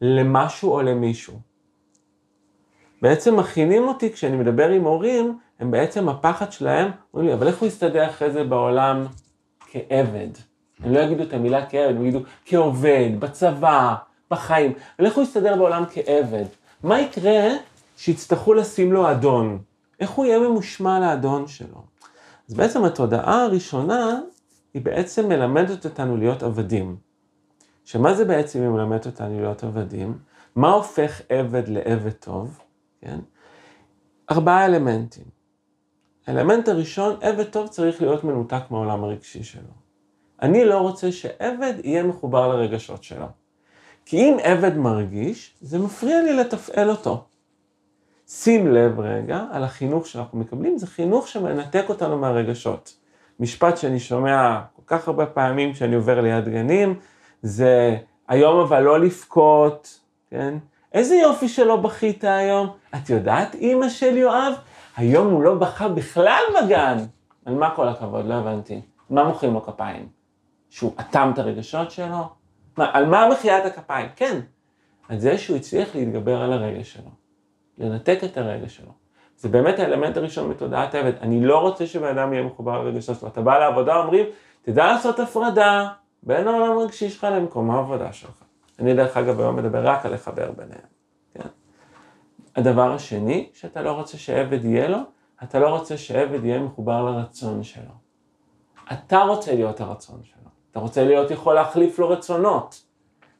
למשהו 0.00 0.72
או 0.72 0.82
למישהו. 0.82 1.40
בעצם 3.02 3.36
מכינים 3.36 3.88
אותי, 3.88 4.12
כשאני 4.12 4.36
מדבר 4.36 4.68
עם 4.68 4.84
הורים, 4.84 5.38
הם 5.60 5.70
בעצם 5.70 6.08
הפחד 6.08 6.52
שלהם, 6.52 6.90
אומרים 7.14 7.28
לי, 7.28 7.34
אבל 7.34 7.46
איך 7.46 7.58
הוא 7.58 7.68
יסתדר 7.68 8.10
אחרי 8.10 8.30
זה 8.30 8.44
בעולם 8.44 9.06
כעבד? 9.70 10.28
הם 10.80 10.92
לא 10.92 11.00
יגידו 11.00 11.22
את 11.22 11.32
המילה 11.32 11.66
כעבד, 11.66 11.96
הם 11.96 12.02
יגידו 12.02 12.20
כעובד, 12.44 13.10
בצבא, 13.18 13.94
בחיים. 14.30 14.72
אבל 14.98 15.06
איך 15.06 15.16
הוא 15.16 15.24
יסתדר 15.24 15.56
בעולם 15.56 15.84
כעבד? 15.92 16.44
מה 16.82 17.00
יקרה 17.00 17.48
שיצטרכו 17.96 18.54
לשים 18.54 18.92
לו 18.92 19.10
אדון? 19.10 19.58
איך 20.00 20.10
הוא 20.10 20.26
יהיה 20.26 20.38
ממושמע 20.38 21.00
לאדון 21.00 21.46
שלו? 21.46 21.82
אז 22.48 22.54
בעצם 22.54 22.84
התודעה 22.84 23.44
הראשונה, 23.44 24.20
היא 24.74 24.82
בעצם 24.82 25.28
מלמדת 25.28 25.84
אותנו 25.84 26.16
להיות 26.16 26.42
עבדים. 26.42 26.96
שמה 27.84 28.14
זה 28.14 28.24
בעצם 28.24 28.60
היא 28.60 28.68
מלמדת 28.68 29.06
אותנו 29.06 29.40
להיות 29.40 29.64
עבדים? 29.64 30.18
מה 30.56 30.72
הופך 30.72 31.20
עבד 31.28 31.68
לעבד 31.68 32.10
טוב? 32.10 32.58
כן? 33.00 33.18
ארבעה 34.30 34.66
אלמנטים. 34.66 35.24
האלמנט 36.26 36.68
הראשון, 36.68 37.16
עבד 37.20 37.44
טוב 37.44 37.68
צריך 37.68 38.02
להיות 38.02 38.24
מנותק 38.24 38.62
מהעולם 38.70 39.04
הרגשי 39.04 39.44
שלו. 39.44 39.72
אני 40.42 40.64
לא 40.64 40.78
רוצה 40.78 41.12
שעבד 41.12 41.74
יהיה 41.84 42.02
מחובר 42.02 42.48
לרגשות 42.48 43.04
שלו. 43.04 43.26
כי 44.04 44.16
אם 44.16 44.36
עבד 44.42 44.76
מרגיש, 44.76 45.54
זה 45.60 45.78
מפריע 45.78 46.22
לי 46.22 46.32
לתפעל 46.32 46.90
אותו. 46.90 47.24
שים 48.28 48.72
לב 48.72 49.00
רגע 49.00 49.44
על 49.50 49.64
החינוך 49.64 50.06
שאנחנו 50.06 50.38
מקבלים, 50.38 50.78
זה 50.78 50.86
חינוך 50.86 51.28
שמנתק 51.28 51.84
אותנו 51.88 52.18
מהרגשות. 52.18 52.96
משפט 53.40 53.76
שאני 53.76 54.00
שומע 54.00 54.60
כל 54.76 54.82
כך 54.86 55.08
הרבה 55.08 55.26
פעמים 55.26 55.72
כשאני 55.72 55.94
עובר 55.94 56.20
ליד 56.20 56.48
גנים, 56.48 56.94
זה 57.42 57.96
היום 58.28 58.60
אבל 58.60 58.80
לא 58.80 59.00
לבכות, 59.00 60.00
כן? 60.30 60.54
איזה 60.92 61.14
יופי 61.14 61.48
שלא 61.48 61.76
בכית 61.76 62.24
היום. 62.24 62.68
את 62.94 63.10
יודעת, 63.10 63.54
אימא 63.54 63.88
של 63.88 64.16
יואב, 64.16 64.52
היום 64.96 65.26
הוא 65.26 65.42
לא 65.42 65.54
בכה 65.54 65.88
בכלל 65.88 66.42
בגן. 66.56 66.98
על 67.44 67.54
מה 67.54 67.74
כל 67.74 67.88
הכבוד? 67.88 68.26
לא 68.26 68.34
הבנתי. 68.34 68.80
מה 69.10 69.24
מוחאים 69.24 69.54
לו 69.54 69.62
כפיים? 69.62 70.08
שהוא 70.70 70.92
אטם 71.00 71.30
את 71.34 71.38
הרגשות 71.38 71.90
שלו? 71.90 72.28
מה, 72.76 72.90
על 72.92 73.06
מה 73.06 73.28
מחיית 73.32 73.64
הכפיים? 73.64 74.08
כן. 74.16 74.40
על 75.08 75.18
זה 75.18 75.38
שהוא 75.38 75.56
הצליח 75.56 75.94
להתגבר 75.94 76.42
על 76.42 76.52
הרגש 76.52 76.92
שלו. 76.92 77.17
לנתק 77.78 78.18
את 78.24 78.36
הרגש 78.36 78.76
שלו. 78.76 78.92
זה 79.36 79.48
באמת 79.48 79.78
האלמנט 79.78 80.16
הראשון 80.16 80.50
מתודעת 80.50 80.94
עבד. 80.94 81.12
אני 81.20 81.44
לא 81.44 81.58
רוצה 81.58 81.86
שבן 81.86 82.18
אדם 82.18 82.32
יהיה 82.32 82.44
מחובר 82.44 82.82
לרגשות 82.82 83.20
שלו. 83.20 83.28
אתה 83.28 83.40
בא 83.40 83.58
לעבודה, 83.58 83.96
אומרים, 83.96 84.26
תדע 84.62 84.86
לעשות 84.86 85.20
הפרדה 85.20 85.88
בין 86.22 86.48
העולם 86.48 86.78
הרגשי 86.78 87.10
שלך 87.10 87.26
למקום 87.30 87.70
העבודה 87.70 88.12
שלך. 88.12 88.42
אני 88.78 88.94
דרך 88.94 89.16
אגב 89.16 89.40
היום 89.40 89.56
מדבר 89.56 89.88
רק 89.88 90.06
על 90.06 90.14
לחבר 90.14 90.50
ביניהם. 90.50 90.86
כן? 91.34 91.48
הדבר 92.56 92.92
השני 92.92 93.50
שאתה 93.52 93.82
לא 93.82 93.92
רוצה 93.92 94.18
שעבד 94.18 94.64
יהיה 94.64 94.88
לו, 94.88 94.98
אתה 95.42 95.58
לא 95.58 95.68
רוצה 95.68 95.96
שעבד 95.96 96.44
יהיה 96.44 96.60
מחובר 96.60 97.02
לרצון 97.02 97.62
שלו. 97.62 97.92
אתה 98.92 99.22
רוצה 99.22 99.54
להיות 99.54 99.80
הרצון 99.80 100.20
שלו. 100.22 100.50
אתה 100.70 100.80
רוצה 100.80 101.04
להיות 101.04 101.30
יכול 101.30 101.54
להחליף 101.54 101.98
לו 101.98 102.08
רצונות. 102.08 102.82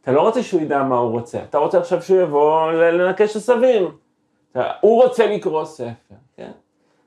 אתה 0.01 0.13
לא 0.13 0.21
רוצה 0.21 0.43
שהוא 0.43 0.61
ידע 0.61 0.83
מה 0.83 0.97
הוא 0.97 1.11
רוצה, 1.11 1.43
אתה 1.43 1.59
רוצה 1.59 1.79
עכשיו 1.79 2.03
שהוא 2.03 2.21
יבוא 2.21 2.73
לנקש 2.73 3.37
עשבים. 3.37 3.89
הוא 4.81 5.03
רוצה 5.03 5.27
לקרוא 5.27 5.65
ספר, 5.65 6.15
כן? 6.37 6.51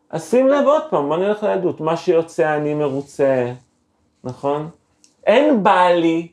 אז 0.10 0.30
שים 0.30 0.48
לב 0.48 0.68
עוד 0.68 0.84
פעם, 0.90 1.08
בוא 1.08 1.18
נלך 1.18 1.44
לעדות, 1.44 1.82
מה 1.82 1.98
שיוצא 1.98 2.56
אני 2.56 2.74
מרוצה, 2.74 3.52
נכון? 4.24 4.70
אין 5.26 5.64
בא 5.64 5.88
לי, 5.88 6.28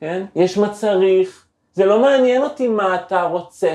כן? 0.00 0.24
יש 0.36 0.58
מה 0.58 0.70
צריך, 0.70 1.46
זה 1.72 1.86
לא 1.86 2.02
מעניין 2.02 2.42
אותי 2.42 2.68
מה 2.68 2.94
אתה 2.94 3.22
רוצה, 3.22 3.74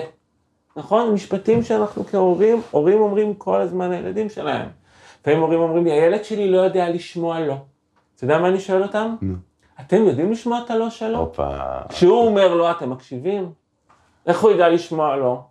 נכון? 0.75 1.13
משפטים 1.13 1.63
שאנחנו 1.63 2.05
כהורים, 2.05 2.61
הורים 2.71 3.01
אומרים 3.01 3.34
כל 3.34 3.61
הזמן 3.61 3.91
לילדים 3.91 4.29
שלהם. 4.29 4.69
לפעמים 5.21 5.39
הורים 5.39 5.59
אומרים 5.59 5.84
לי, 5.84 5.91
הילד 5.91 6.23
שלי 6.23 6.51
לא 6.51 6.57
יודע 6.57 6.89
לשמוע 6.89 7.39
לא. 7.39 7.55
אתה 8.15 8.23
יודע 8.23 8.38
מה 8.38 8.47
אני 8.47 8.59
שואל 8.59 8.84
אותם? 8.84 9.15
אתם 9.79 10.03
יודעים 10.07 10.32
לשמוע 10.32 10.61
את 10.65 10.71
הלא 10.71 10.89
שלו? 10.89 11.17
הופה. 11.17 11.49
כשהוא 11.89 12.27
אומר 12.27 12.55
לא, 12.55 12.71
אתם 12.71 12.89
מקשיבים? 12.89 13.51
איך 14.27 14.41
הוא 14.41 14.51
ידע 14.51 14.69
לשמוע 14.69 15.15
לא? 15.15 15.41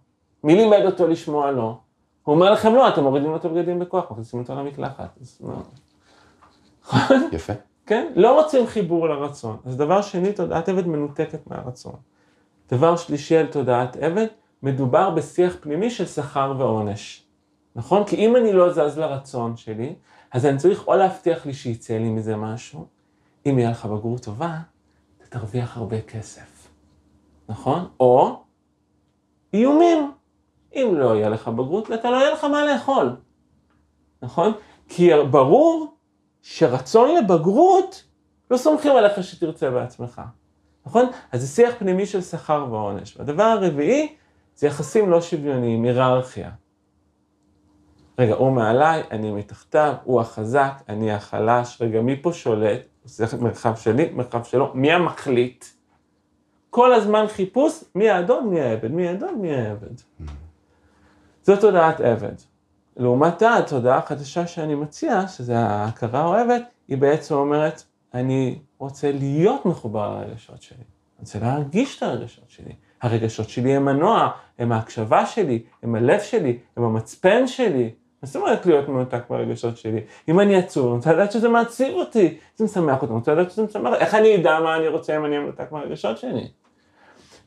מי 0.44 0.54
לימד 0.54 0.82
אותו 0.84 1.06
לשמוע 1.06 1.50
לא? 1.50 1.78
הוא 2.22 2.34
אומר 2.34 2.50
לכם 2.50 2.74
לא, 2.74 2.88
אתם 2.88 3.02
מורידים 3.02 3.30
לו 3.30 3.36
את 3.36 3.44
הבגדים 3.44 3.78
בכוח, 3.78 4.10
מכניסים 4.10 4.40
אותו 4.40 4.54
למקלחת. 4.54 5.18
לא. 5.40 5.54
יפה. 7.32 7.52
כן? 7.86 8.12
לא 8.16 8.40
רוצים 8.40 8.66
חיבור 8.66 9.08
לרצון. 9.08 9.56
אז 9.64 9.76
דבר 9.76 10.02
שני, 10.02 10.32
תודעת 10.32 10.68
עבד 10.68 10.86
מנותקת 10.86 11.46
מהרצון. 11.46 11.94
דבר 12.72 12.96
שלישי 12.96 13.36
על 13.36 13.46
תודעת 13.46 13.96
עבד, 13.96 14.26
מדובר 14.62 15.10
בשיח 15.10 15.56
פנימי 15.60 15.90
של 15.90 16.06
שכר 16.06 16.54
ועונש. 16.58 17.26
נכון? 17.76 18.04
כי 18.04 18.16
אם 18.16 18.36
אני 18.36 18.52
לא 18.52 18.72
זז 18.72 18.98
לרצון 18.98 19.56
שלי, 19.56 19.94
אז 20.32 20.46
אני 20.46 20.58
צריך 20.58 20.88
או 20.88 20.94
להבטיח 20.94 21.46
לי 21.46 21.54
שיצא 21.54 21.94
לי 21.94 22.10
מזה 22.10 22.36
משהו, 22.36 22.86
אם 23.46 23.58
יהיה 23.58 23.70
לך 23.70 23.86
בגרות 23.86 24.22
טובה, 24.24 24.58
אתה 25.18 25.38
תרוויח 25.38 25.76
הרבה 25.76 26.00
כסף. 26.00 26.68
נכון? 27.48 27.88
או 28.00 28.42
איומים. 29.54 30.10
אם 30.74 30.94
לא 30.96 31.16
יהיה 31.16 31.28
לך 31.28 31.48
בגרות, 31.48 31.92
אתה 31.92 32.10
לא 32.10 32.16
יהיה 32.16 32.30
לך 32.30 32.44
מה 32.44 32.64
לאכול. 32.64 33.16
נכון? 34.22 34.52
כי 34.88 35.10
ברור 35.30 35.94
שרצון 36.42 37.16
לבגרות, 37.16 38.04
לא 38.50 38.56
סומכים 38.56 38.92
עליך 38.92 39.22
שתרצה 39.22 39.70
בעצמך. 39.70 40.22
נכון? 40.86 41.06
אז 41.32 41.40
זה 41.40 41.46
שיח 41.46 41.74
פנימי 41.78 42.06
של 42.06 42.22
שכר 42.22 42.66
ועונש. 42.70 43.16
והדבר 43.16 43.42
הרביעי, 43.42 44.14
זה 44.56 44.66
יחסים 44.66 45.10
לא 45.10 45.20
שוויוניים, 45.20 45.84
היררכיה. 45.84 46.50
רגע, 48.18 48.34
הוא 48.34 48.52
מעליי, 48.52 49.02
אני 49.10 49.30
מתחתיו, 49.30 49.94
הוא 50.04 50.20
החזק, 50.20 50.72
אני 50.88 51.12
החלש, 51.12 51.82
רגע, 51.82 52.00
מי 52.00 52.22
פה 52.22 52.32
שולט? 52.32 52.80
זה 53.04 53.26
מרחב 53.40 53.76
שלי, 53.76 54.10
מרחב 54.12 54.44
שלו, 54.44 54.70
מי 54.74 54.92
המחליט? 54.92 55.64
כל 56.70 56.92
הזמן 56.92 57.24
חיפוש, 57.28 57.84
מי 57.94 58.10
האדון, 58.10 58.48
מי 58.48 58.60
העבד, 58.60 58.90
מי 58.90 59.08
האדון, 59.08 59.34
מי 59.34 59.54
העבד. 59.54 59.94
זאת 61.42 61.60
תודעת 61.60 62.00
עבד. 62.00 62.34
לעומתה, 62.96 63.56
התודעה 63.56 63.98
החדשה 63.98 64.46
שאני 64.46 64.74
מציע, 64.74 65.28
שזה 65.28 65.58
ההכרה 65.58 66.20
האוהבת, 66.20 66.62
היא 66.88 66.98
בעצם 66.98 67.34
אומרת, 67.34 67.82
אני 68.14 68.58
רוצה 68.78 69.12
להיות 69.12 69.66
מחובר 69.66 70.20
לרגשות 70.20 70.62
שלי. 70.62 70.76
אני 70.78 71.20
רוצה 71.20 71.38
להרגיש 71.38 71.98
את 71.98 72.02
הרגשות 72.02 72.44
שלי. 72.48 72.72
הרגשות 73.02 73.48
שלי 73.48 73.76
הם 73.76 73.84
מנוע, 73.84 74.30
הם 74.58 74.72
ההקשבה 74.72 75.26
שלי, 75.26 75.62
הם 75.82 75.94
הלב 75.94 76.20
שלי, 76.20 76.58
הם 76.76 76.84
המצפן 76.84 77.46
שלי. 77.46 77.90
מה 78.22 78.26
זאת 78.26 78.36
אומרת 78.36 78.66
להיות 78.66 78.88
מנותק 78.88 79.22
ברגשות 79.30 79.76
שלי? 79.76 80.00
אם 80.28 80.40
אני 80.40 80.56
עצוב, 80.56 80.86
אני 80.86 80.96
רוצה 80.96 81.12
לדעת 81.12 81.32
שזה 81.32 81.48
מעציב 81.48 81.94
אותי. 81.94 82.38
זה 82.56 82.64
משמח 82.64 83.02
אותי, 83.02 83.12
אני 83.12 83.18
רוצה 83.18 83.34
לדעת 83.34 83.50
שזה 83.50 83.62
משמח. 83.62 83.92
איך 83.94 84.14
אני 84.14 84.36
אדע 84.36 84.60
מה 84.60 84.76
אני 84.76 84.88
רוצה 84.88 85.16
אם 85.16 85.24
אני 85.24 85.38
מנותק 85.38 85.72
מהרגשות 85.72 86.18
שלי? 86.18 86.48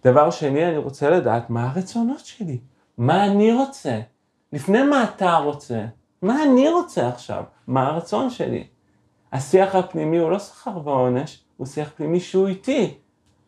דבר 0.06 0.32
שני, 0.32 0.66
אני 0.66 0.78
רוצה 0.78 1.10
לדעת 1.10 1.50
מה 1.50 1.70
הרצונות 1.70 2.20
שלי. 2.20 2.58
מה 2.98 3.26
אני 3.26 3.54
רוצה? 3.54 4.00
לפני 4.54 4.84
מה 4.84 5.04
אתה 5.04 5.36
רוצה? 5.36 5.86
מה 6.22 6.44
אני 6.44 6.70
רוצה 6.70 7.08
עכשיו? 7.08 7.44
מה 7.68 7.88
הרצון 7.88 8.30
שלי? 8.30 8.68
השיח 9.32 9.76
הפנימי 9.76 10.18
הוא 10.18 10.32
לא 10.32 10.40
שכר 10.40 10.78
ועונש, 10.84 11.44
הוא 11.58 11.68
שיח 11.68 11.92
פנימי 11.96 12.20
שהוא 12.20 12.48
איתי. 12.48 12.98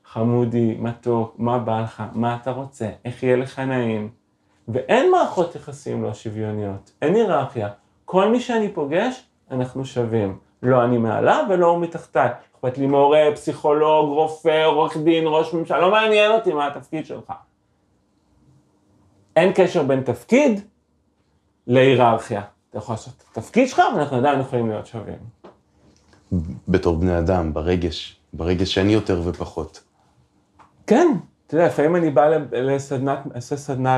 חמודי, 0.06 0.76
מתוק, 0.80 1.36
מה 1.38 1.60
בא 1.60 1.82
לך, 1.82 2.04
מה 2.14 2.38
אתה 2.42 2.52
רוצה, 2.52 2.90
איך 3.06 3.24
יהיה 3.24 3.36
לך 3.36 3.60
נעים. 3.60 4.10
ואין 4.68 5.12
מערכות 5.12 5.56
יחסים 5.56 6.04
לא 6.04 6.14
שוויוניות, 6.14 6.92
אין 7.02 7.16
היררכיה. 7.16 7.70
כל 8.06 8.30
מי 8.30 8.40
שאני 8.40 8.74
פוגש, 8.74 9.24
אנחנו 9.52 9.86
שווים. 9.86 10.38
לא 10.64 10.84
אני 10.84 10.98
מעליו 10.98 11.46
ולא 11.50 11.68
הוא 11.68 11.82
מתחתיי. 11.82 12.30
אכפת 12.56 12.78
לי 12.78 12.88
מורה, 12.88 13.22
פסיכולוג, 13.34 14.10
רופא, 14.10 14.66
עורך 14.66 14.98
דין, 14.98 15.24
ראש 15.28 15.54
ממשלה, 15.54 15.80
לא 15.80 15.92
מעניין 15.92 16.32
אותי 16.32 16.54
מה 16.54 16.68
התפקיד 16.68 17.06
שלך. 17.06 17.34
אין 19.36 19.52
קשר 19.56 19.84
בין 19.84 20.02
תפקיד 20.02 20.62
להיררכיה. 21.68 22.42
אתה 22.70 22.78
יכול 22.78 22.94
לעשות 22.94 23.14
את 23.18 23.38
התפקיד 23.38 23.68
שלך, 23.68 23.82
ואנחנו 23.96 24.18
עדיין 24.18 24.40
יכולים 24.40 24.70
להיות 24.70 24.88
שווים. 24.88 25.18
בתור 26.68 26.98
בני 26.98 27.20
אדם, 27.20 27.54
ברגש, 27.54 28.20
ברגש 28.34 28.74
שאני 28.74 28.94
יותר 28.94 29.22
ופחות. 29.26 29.84
כן, 30.88 31.08
אתה 31.48 31.56
יודע, 31.56 31.68
לפעמים 31.68 31.96
אני 31.96 32.10
בא 32.10 32.28
לסדנת, 32.52 33.20
אעשה 33.36 33.58
סדנה 33.58 33.98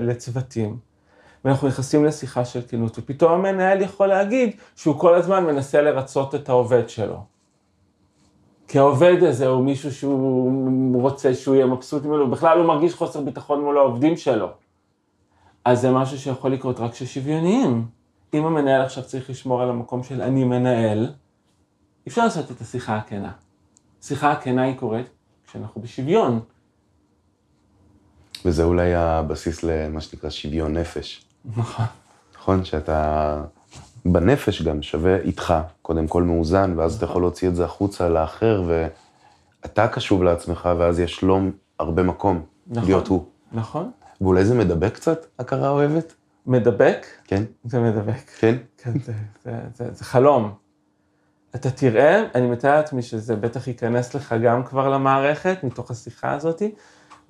לצוותים, 0.00 0.78
ואנחנו 1.44 1.68
נכנסים 1.68 2.04
לשיחה 2.04 2.44
של 2.44 2.60
כנות, 2.68 2.98
ופתאום 2.98 3.32
המנהל 3.32 3.80
יכול 3.80 4.06
להגיד 4.06 4.56
שהוא 4.76 4.98
כל 4.98 5.14
הזמן 5.14 5.44
מנסה 5.44 5.82
לרצות 5.82 6.34
את 6.34 6.48
העובד 6.48 6.88
שלו. 6.88 7.24
כי 8.68 8.78
העובד 8.78 9.22
הזה 9.22 9.46
הוא 9.46 9.64
מישהו 9.64 9.92
שהוא 9.92 11.02
רוצה 11.02 11.34
שהוא 11.34 11.54
יהיה 11.54 11.66
מבסוט 11.66 12.04
ממנו, 12.04 12.30
בכלל 12.30 12.58
הוא 12.58 12.66
מרגיש 12.66 12.94
חוסר 12.94 13.20
ביטחון 13.20 13.60
מול 13.60 13.78
העובדים 13.78 14.16
שלו. 14.16 14.48
אז 15.64 15.80
זה 15.80 15.90
משהו 15.90 16.18
שיכול 16.18 16.52
לקרות 16.52 16.80
רק 16.80 16.92
כששוויוניים. 16.92 17.86
אם 18.34 18.46
המנהל 18.46 18.82
עכשיו 18.82 19.04
צריך 19.04 19.30
לשמור 19.30 19.62
על 19.62 19.70
המקום 19.70 20.02
של 20.02 20.22
אני 20.22 20.44
מנהל, 20.44 21.12
אפשר 22.08 22.24
לעשות 22.24 22.50
את 22.50 22.60
השיחה 22.60 22.96
הכנה. 22.96 23.32
השיחה 24.02 24.32
הכנה 24.32 24.62
היא 24.62 24.74
קורית 24.76 25.06
כשאנחנו 25.46 25.80
בשוויון. 25.80 26.40
וזה 28.44 28.64
אולי 28.64 28.94
הבסיס 28.94 29.62
למה 29.62 30.00
שנקרא 30.00 30.30
שוויון 30.30 30.76
נפש. 30.76 31.24
נכון. 31.56 31.84
נכון? 32.34 32.64
שאתה 32.64 33.42
בנפש 34.04 34.62
גם 34.62 34.82
שווה 34.82 35.16
איתך, 35.16 35.54
קודם 35.82 36.06
כל 36.06 36.22
מאוזן, 36.22 36.74
ואז 36.76 36.96
אתה 36.96 37.04
יכול 37.04 37.22
להוציא 37.22 37.48
את 37.48 37.56
זה 37.56 37.64
החוצה 37.64 38.08
לאחר, 38.08 38.62
ואתה 38.66 39.88
קשוב 39.88 40.22
לעצמך, 40.22 40.68
ואז 40.78 41.00
יש 41.00 41.22
לו 41.22 41.40
הרבה 41.78 42.02
מקום 42.02 42.42
נכון. 42.66 42.84
להיות 42.84 43.08
הוא. 43.08 43.24
נכון. 43.52 43.90
ואולי 44.20 44.44
זה 44.44 44.54
מדבק 44.54 44.94
קצת, 44.94 45.26
הכרה 45.38 45.68
אוהבת? 45.68 46.14
מדבק? 46.46 47.06
כן? 47.24 47.42
זה 47.64 47.80
מדבק. 47.80 48.30
כן? 48.38 48.54
כן, 48.78 48.92
זה, 49.04 49.12
זה, 49.44 49.52
זה, 49.74 49.92
זה 49.92 50.04
חלום. 50.04 50.54
אתה 51.54 51.70
תראה, 51.70 52.22
אני 52.34 52.46
מתאר 52.46 52.76
לעצמי 52.76 53.02
שזה 53.02 53.36
בטח 53.36 53.68
ייכנס 53.68 54.14
לך 54.14 54.34
גם 54.42 54.64
כבר 54.64 54.88
למערכת, 54.88 55.64
מתוך 55.64 55.90
השיחה 55.90 56.32
הזאת, 56.32 56.62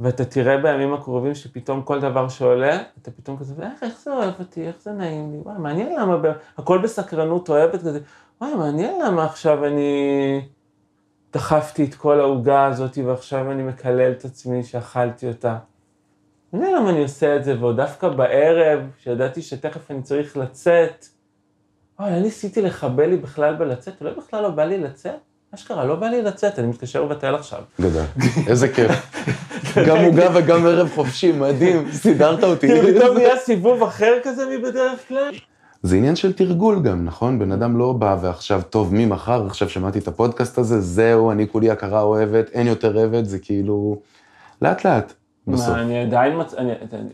ואתה 0.01 0.25
תראה 0.25 0.59
בימים 0.59 0.95
הקרובים 0.95 1.35
שפתאום 1.35 1.83
כל 1.83 2.01
דבר 2.01 2.29
שעולה, 2.29 2.83
אתה 3.03 3.11
פתאום 3.11 3.37
כזה, 3.37 3.55
איך, 3.63 3.83
איך 3.83 4.01
זה 4.05 4.13
אוהב 4.13 4.35
אותי, 4.39 4.67
איך 4.67 4.77
זה 4.81 4.93
נעים 4.93 5.33
לי, 5.33 5.39
וואי, 5.39 5.59
מעניין 5.59 6.01
למה. 6.01 6.17
הכל 6.59 6.79
בסקרנות 6.79 7.49
אוהבת 7.49 7.81
כזה, 7.81 8.01
וואי, 8.41 8.55
מעניין 8.55 9.01
למה 9.07 9.25
עכשיו 9.25 9.67
אני 9.67 10.49
דחפתי 11.33 11.85
את 11.85 11.95
כל 11.95 12.21
העוגה 12.21 12.67
הזאת 12.67 12.99
ועכשיו 13.07 13.51
אני 13.51 13.63
מקלל 13.63 14.13
את 14.13 14.25
עצמי 14.25 14.63
שאכלתי 14.63 15.29
אותה. 15.29 15.59
מעניין 16.55 16.75
למה 16.75 16.91
אני 16.91 17.03
עושה 17.03 17.37
את 17.37 17.45
זה, 17.45 17.57
ועוד 17.61 17.77
דווקא 17.77 18.09
בערב, 18.09 18.81
שידעתי 18.99 19.43
שתכף 19.43 19.91
אני 19.91 20.03
צריך 20.03 20.37
לצאת, 20.37 21.07
וואי, 21.99 22.11
אני 22.11 22.21
ניסיתי 22.21 22.63
לחבל 22.63 23.07
לי 23.07 23.17
בכלל 23.17 23.55
בלצאת, 23.55 23.95
אולי 24.01 24.13
בכלל 24.15 24.43
לא 24.43 24.49
בא 24.49 24.65
לי 24.65 24.79
לצאת? 24.79 25.13
אשכרה, 25.55 25.85
לא 25.85 25.95
בא 25.95 26.07
לי 26.07 26.23
לצאת, 26.23 26.59
אני 26.59 26.67
מתקשר 26.67 27.05
לבטל 27.05 27.35
עכשיו. 27.35 27.63
גדול. 27.81 28.03
איזה 28.47 28.69
כיף. 28.69 28.91
גם 29.89 29.97
עוגה 30.05 30.29
וגם 30.35 30.67
ערב 30.67 30.91
חופשי, 30.95 31.33
מדהים, 31.33 31.93
סידרת 31.93 32.45
אותי. 32.45 32.69
כאילו 32.69 33.01
פתאום 33.01 33.17
נהיה 33.17 33.37
סיבוב 33.37 33.83
אחר 33.83 34.13
כזה 34.23 34.59
מבדרך 34.59 35.09
כלל. 35.09 35.35
זה 35.83 35.97
עניין 35.97 36.17
של 36.17 36.33
תרגול 36.33 36.83
גם, 36.83 37.05
נכון? 37.05 37.39
בן 37.39 37.53
אדם 37.53 37.79
לא 37.79 37.93
בא 37.93 38.17
ועכשיו, 38.21 38.63
טוב, 38.71 38.95
ממחר, 38.95 39.47
עכשיו 39.47 39.69
שמעתי 39.69 39.99
את 39.99 40.09
הפודקאסט 40.09 40.59
הזה, 40.59 40.81
זהו, 40.81 41.31
אני 41.31 41.49
כולי 41.49 41.71
הכרה 41.71 42.01
אוהבת, 42.01 42.51
אין 42.51 42.67
יותר 42.67 42.99
עבד, 42.99 43.25
זה 43.25 43.39
כאילו, 43.39 44.01
לאט 44.63 44.85
לאט, 44.85 45.13
בסוף. 45.47 45.69
מה, 45.69 45.83
אני 45.83 45.99
עדיין 45.99 46.41
מצ... 46.41 46.55
אני, 46.55 46.73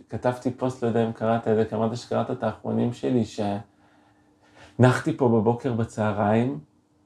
כתבתי 0.09 0.51
פוסט, 0.51 0.83
לא 0.83 0.89
יודע 0.89 1.07
אם 1.07 1.13
קראת 1.13 1.49
את 1.49 1.57
זה, 1.57 1.65
כי 1.65 1.75
אמרת 1.75 1.97
שקראת 1.97 2.31
את 2.31 2.43
האחרונים 2.43 2.93
שלי, 2.93 3.25
שנחתי 4.79 5.17
פה 5.17 5.29
בבוקר 5.29 5.73
בצהריים, 5.73 6.59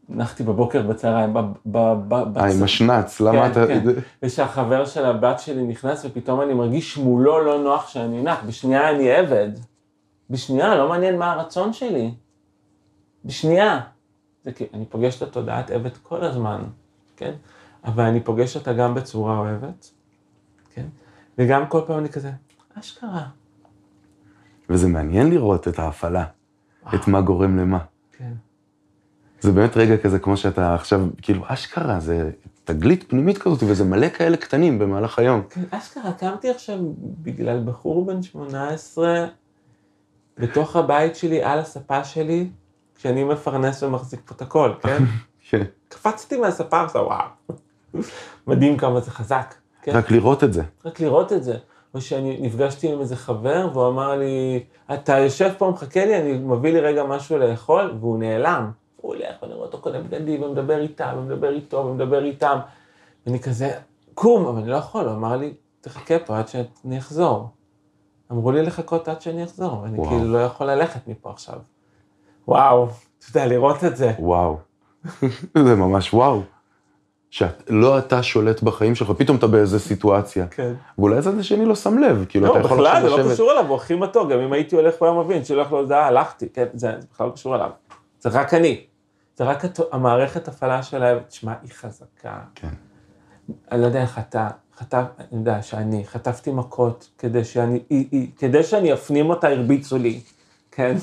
נחתי 0.09 0.43
בבוקר 0.43 0.83
בצהריים, 0.83 1.35
ב... 1.35 1.39
ב... 1.66 1.95
ב... 2.09 2.39
אה, 2.39 2.53
עם 2.53 2.62
השנץ, 2.62 3.20
למה 3.20 3.43
כן, 3.43 3.51
אתה... 3.51 3.66
כן. 3.66 3.83
ושהחבר 4.22 4.85
של 4.85 5.05
הבת 5.05 5.41
שלי 5.41 5.62
נכנס, 5.66 6.05
ופתאום 6.05 6.41
אני 6.41 6.55
מרגיש 6.55 6.99
מולו 6.99 7.45
לא 7.45 7.62
נוח 7.62 7.89
שאני 7.89 8.22
נח. 8.22 8.39
בשנייה 8.47 8.91
אני 8.91 9.11
עבד. 9.11 9.49
בשנייה, 10.31 10.75
לא 10.75 10.89
מעניין 10.89 11.18
מה 11.18 11.33
הרצון 11.33 11.72
שלי. 11.72 12.14
בשנייה. 13.25 13.81
זה 14.45 14.53
כי 14.53 14.66
אני 14.75 14.85
פוגש 14.85 15.16
את 15.16 15.22
התודעת 15.22 15.70
עבד 15.70 15.97
כל 15.97 16.25
הזמן, 16.25 16.62
כן? 17.16 17.33
אבל 17.85 18.05
אני 18.05 18.20
פוגש 18.20 18.57
אותה 18.57 18.72
גם 18.72 18.95
בצורה 18.95 19.39
אוהבת, 19.39 19.91
כן? 20.75 20.87
וגם 21.39 21.66
כל 21.66 21.80
פעם 21.87 21.99
אני 21.99 22.09
כזה, 22.09 22.30
אשכרה. 22.78 23.26
וזה 24.70 24.89
מעניין 24.89 25.30
לראות 25.30 25.68
את 25.68 25.78
ההפעלה, 25.78 26.24
את 26.95 27.09
מה 27.09 27.20
גורם 27.20 27.57
למה. 27.57 27.78
כן. 28.12 28.32
זה 29.41 29.53
באמת 29.53 29.76
רגע 29.76 29.97
כזה, 29.97 30.18
כמו 30.18 30.37
שאתה 30.37 30.74
עכשיו, 30.74 31.01
כאילו, 31.22 31.45
אשכרה, 31.47 32.01
זה 32.01 32.30
תגלית 32.64 33.05
פנימית 33.09 33.39
כזאת, 33.39 33.62
וזה 33.62 33.85
מלא 33.85 34.09
כאלה 34.09 34.37
קטנים 34.37 34.78
במהלך 34.78 35.18
היום. 35.18 35.43
כן, 35.51 35.62
אשכרה, 35.70 36.12
קמתי 36.12 36.51
עכשיו 36.51 36.78
בגלל 37.22 37.62
בחור 37.64 38.07
בן 38.07 38.22
18, 38.22 39.26
בתוך 40.39 40.76
הבית 40.76 41.16
שלי, 41.16 41.43
על 41.43 41.59
הספה 41.59 42.05
שלי, 42.05 42.51
כשאני 42.95 43.24
מפרנס 43.24 43.82
ומחזיק 43.82 44.20
פה 44.24 44.35
את 44.35 44.43
הכל, 44.43 44.72
כן? 44.82 45.05
כן. 45.51 45.62
קפצתי 45.89 46.37
מהספה, 46.37 46.82
עכשיו 46.82 47.03
וואו. 47.03 48.05
מדהים 48.47 48.76
כמה 48.76 49.01
זה 49.01 49.11
חזק, 49.11 49.55
כן? 49.85 49.93
רק 49.97 50.11
לראות 50.11 50.45
את 50.45 50.53
זה. 50.53 50.62
רק 50.85 51.01
לראות 51.01 51.32
את 51.32 51.45
זה. 51.45 51.57
או 51.95 52.01
שאני 52.01 52.39
נפגשתי 52.41 52.93
עם 52.93 53.01
איזה 53.01 53.16
חבר, 53.16 53.68
והוא 53.72 53.89
אמר 53.89 54.16
לי, 54.16 54.64
אתה 54.95 55.18
יושב 55.18 55.51
פה, 55.59 55.70
מחכה 55.70 56.05
לי, 56.05 56.20
אני 56.20 56.32
מביא 56.32 56.72
לי 56.72 56.80
רגע 56.80 57.05
משהו 57.05 57.39
לאכול, 57.39 57.97
והוא 58.01 58.18
נעלם. 58.18 58.70
הוא 58.97 59.14
הולך, 59.14 59.37
ואני 59.43 59.55
רואה 59.55 59.66
אותו 59.66 59.78
קודם 59.78 60.05
בגדים, 60.05 60.43
ומדבר 60.43 60.80
איתם, 60.80 61.14
ומדבר 61.18 61.55
איתו, 61.55 61.76
ומדבר 61.76 62.24
איתם. 62.24 62.59
ואני 63.26 63.41
כזה, 63.41 63.70
קום, 64.14 64.47
אבל 64.47 64.61
אני 64.61 64.70
לא 64.70 64.76
יכול, 64.76 65.05
הוא 65.05 65.14
אמר 65.14 65.37
לי, 65.37 65.55
תחכה 65.80 66.18
פה 66.18 66.39
עד 66.39 66.49
שאני 66.49 66.99
אחזור. 66.99 67.49
אמרו 68.32 68.53
לי 68.53 68.62
לחכות 68.62 69.09
עד 69.09 69.20
שאני 69.20 69.45
אחזור, 69.45 69.80
ואני 69.82 69.99
וואו. 69.99 70.09
כאילו 70.09 70.32
לא 70.32 70.39
יכול 70.39 70.66
ללכת 70.66 71.09
מפה 71.09 71.30
עכשיו. 71.30 71.59
וואו, 72.49 72.89
אתה 73.18 73.26
יודע, 73.28 73.47
לראות 73.47 73.85
את 73.85 73.97
זה. 73.97 74.12
וואו. 74.18 74.57
זה 75.64 75.74
ממש 75.74 76.14
וואו. 76.14 76.41
שלא 77.35 77.99
אתה 77.99 78.22
שולט 78.22 78.62
בחיים 78.62 78.95
שלך, 78.95 79.11
פתאום 79.11 79.37
אתה 79.37 79.47
באיזה 79.47 79.78
סיטואציה. 79.80 80.47
כן. 80.47 80.72
ואולי 80.99 81.18
הצד 81.18 81.39
השני 81.39 81.64
לא 81.64 81.74
שם 81.74 81.99
לב, 81.99 82.24
כאילו, 82.28 82.47
לא, 82.47 82.51
אתה 82.53 82.61
יכול 82.61 82.76
בכלל, 82.76 82.87
עכשיו 82.87 83.03
זה 83.03 83.16
לא 83.16 83.18
לשבת. 83.18 83.32
קשור 83.32 83.53
אליו, 83.53 83.66
הוא 83.68 83.76
הכי 83.76 83.95
מתוק, 83.95 84.30
גם 84.30 84.41
אם 84.41 84.53
הייתי 84.53 84.76
הולך 84.76 84.95
הוא 84.99 85.09
היה 85.09 85.18
מבין, 85.18 85.45
שולח 85.45 85.70
לו 85.72 85.78
הודעה, 85.78 86.07
הלכתי, 86.07 86.49
כן, 86.49 86.64
זה 86.74 86.93
זה 87.01 87.07
בכלל 87.14 87.26
לא 87.26 87.32
קשור 87.32 87.55
אליו. 87.55 87.70
זה 88.20 88.28
רק 88.28 88.55
אני. 88.55 88.85
זה 89.37 89.45
רק 89.45 89.64
הת- 89.64 89.80
המערכת 89.93 90.49
הפעלה 90.49 90.82
שלה, 90.82 91.18
תשמע, 91.28 91.53
היא 91.62 91.70
חזקה. 91.72 92.39
כן. 92.55 92.68
אני 93.72 93.80
לא 93.80 93.87
יודע 93.87 94.03
איך 94.03 94.18
אתה, 94.18 94.49
חטף, 94.78 95.03
אני 95.18 95.39
יודע 95.39 95.62
שאני 95.62 96.05
חטפתי 96.07 96.53
מכות 96.53 97.09
כדי 97.18 97.45
שאני, 97.45 97.80
היא, 97.91 98.07
היא, 98.12 98.28
כדי 98.39 98.62
שאני 98.62 98.93
אפנים 98.93 99.30
אותה 99.30 99.49
הרביצו 99.49 99.99
לי, 99.99 100.20
כן? 100.70 100.97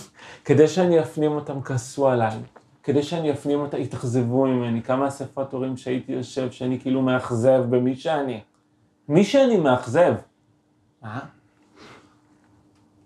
כדי 0.46 0.68
שאני 0.68 1.00
אפנים 1.02 1.32
אותם 1.32 1.62
כעסו 1.62 2.08
עליי, 2.10 2.38
כדי 2.84 3.04
שאני 3.04 3.32
אפנים 3.32 3.60
אותה 3.60 3.78
התאכזבו 3.78 4.46
ממני, 4.46 4.82
כמה 4.84 5.08
אספות 5.08 5.54
הורים 5.54 5.78
שהייתי 5.78 6.12
יושב, 6.12 6.52
שאני 6.52 6.80
כאילו 6.80 7.02
מאכזב 7.02 7.64
במי 7.70 7.96
שאני. 7.96 8.40
מי 9.10 9.24
שאני 9.24 9.58
מאכזב. 9.58 10.14
מה? 11.02 11.20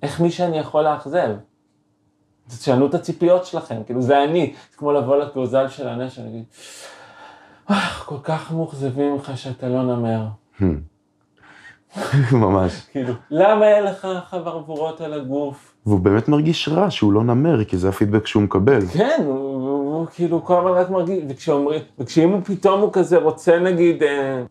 איך 0.03 0.21
מי 0.21 0.31
שאני 0.31 0.57
יכול 0.57 0.83
לאכזב? 0.83 1.29
תשנו 2.47 2.87
את 2.87 2.93
הציפיות 2.93 3.45
שלכם, 3.45 3.83
כאילו 3.85 4.01
זה 4.01 4.23
אני, 4.23 4.53
זה 4.71 4.77
כמו 4.77 4.91
לבוא 4.91 5.17
לגוזל 5.17 5.67
של 5.67 5.87
הנשר, 5.87 6.21
להגיד, 6.23 6.43
"אה, 7.69 7.89
כל 8.05 8.17
כך 8.23 8.51
מאוכזבים 8.51 9.13
ממך 9.13 9.31
שאתה 9.35 9.69
לא 9.69 9.83
נמר. 9.83 10.27
ממש. 12.31 12.85
כאילו, 12.91 13.13
למה 13.31 13.67
אין 13.67 13.83
לך 13.83 14.07
חברבורות 14.29 15.01
על 15.01 15.13
הגוף? 15.13 15.75
והוא 15.85 15.99
באמת 15.99 16.27
מרגיש 16.27 16.67
רע 16.69 16.91
שהוא 16.91 17.13
לא 17.13 17.23
נמר, 17.23 17.63
כי 17.63 17.77
זה 17.77 17.89
הפידבק 17.89 18.27
שהוא 18.27 18.43
מקבל. 18.43 18.85
כן, 18.87 19.21
הוא, 19.25 19.54
הוא, 20.05 20.11
כאילו 20.15 20.43
כל 20.43 20.57
הזמן 20.57 20.71
רק 20.71 20.89
מרגיש, 20.89 21.23
וכשאומרים, 21.29 21.81
וכשאם 21.99 22.29
הוא 22.29 22.41
פתאום 22.43 22.81
הוא 22.81 22.93
כזה 22.93 23.17
רוצה 23.17 23.59
נגיד, 23.59 24.03
אה, 24.03 24.43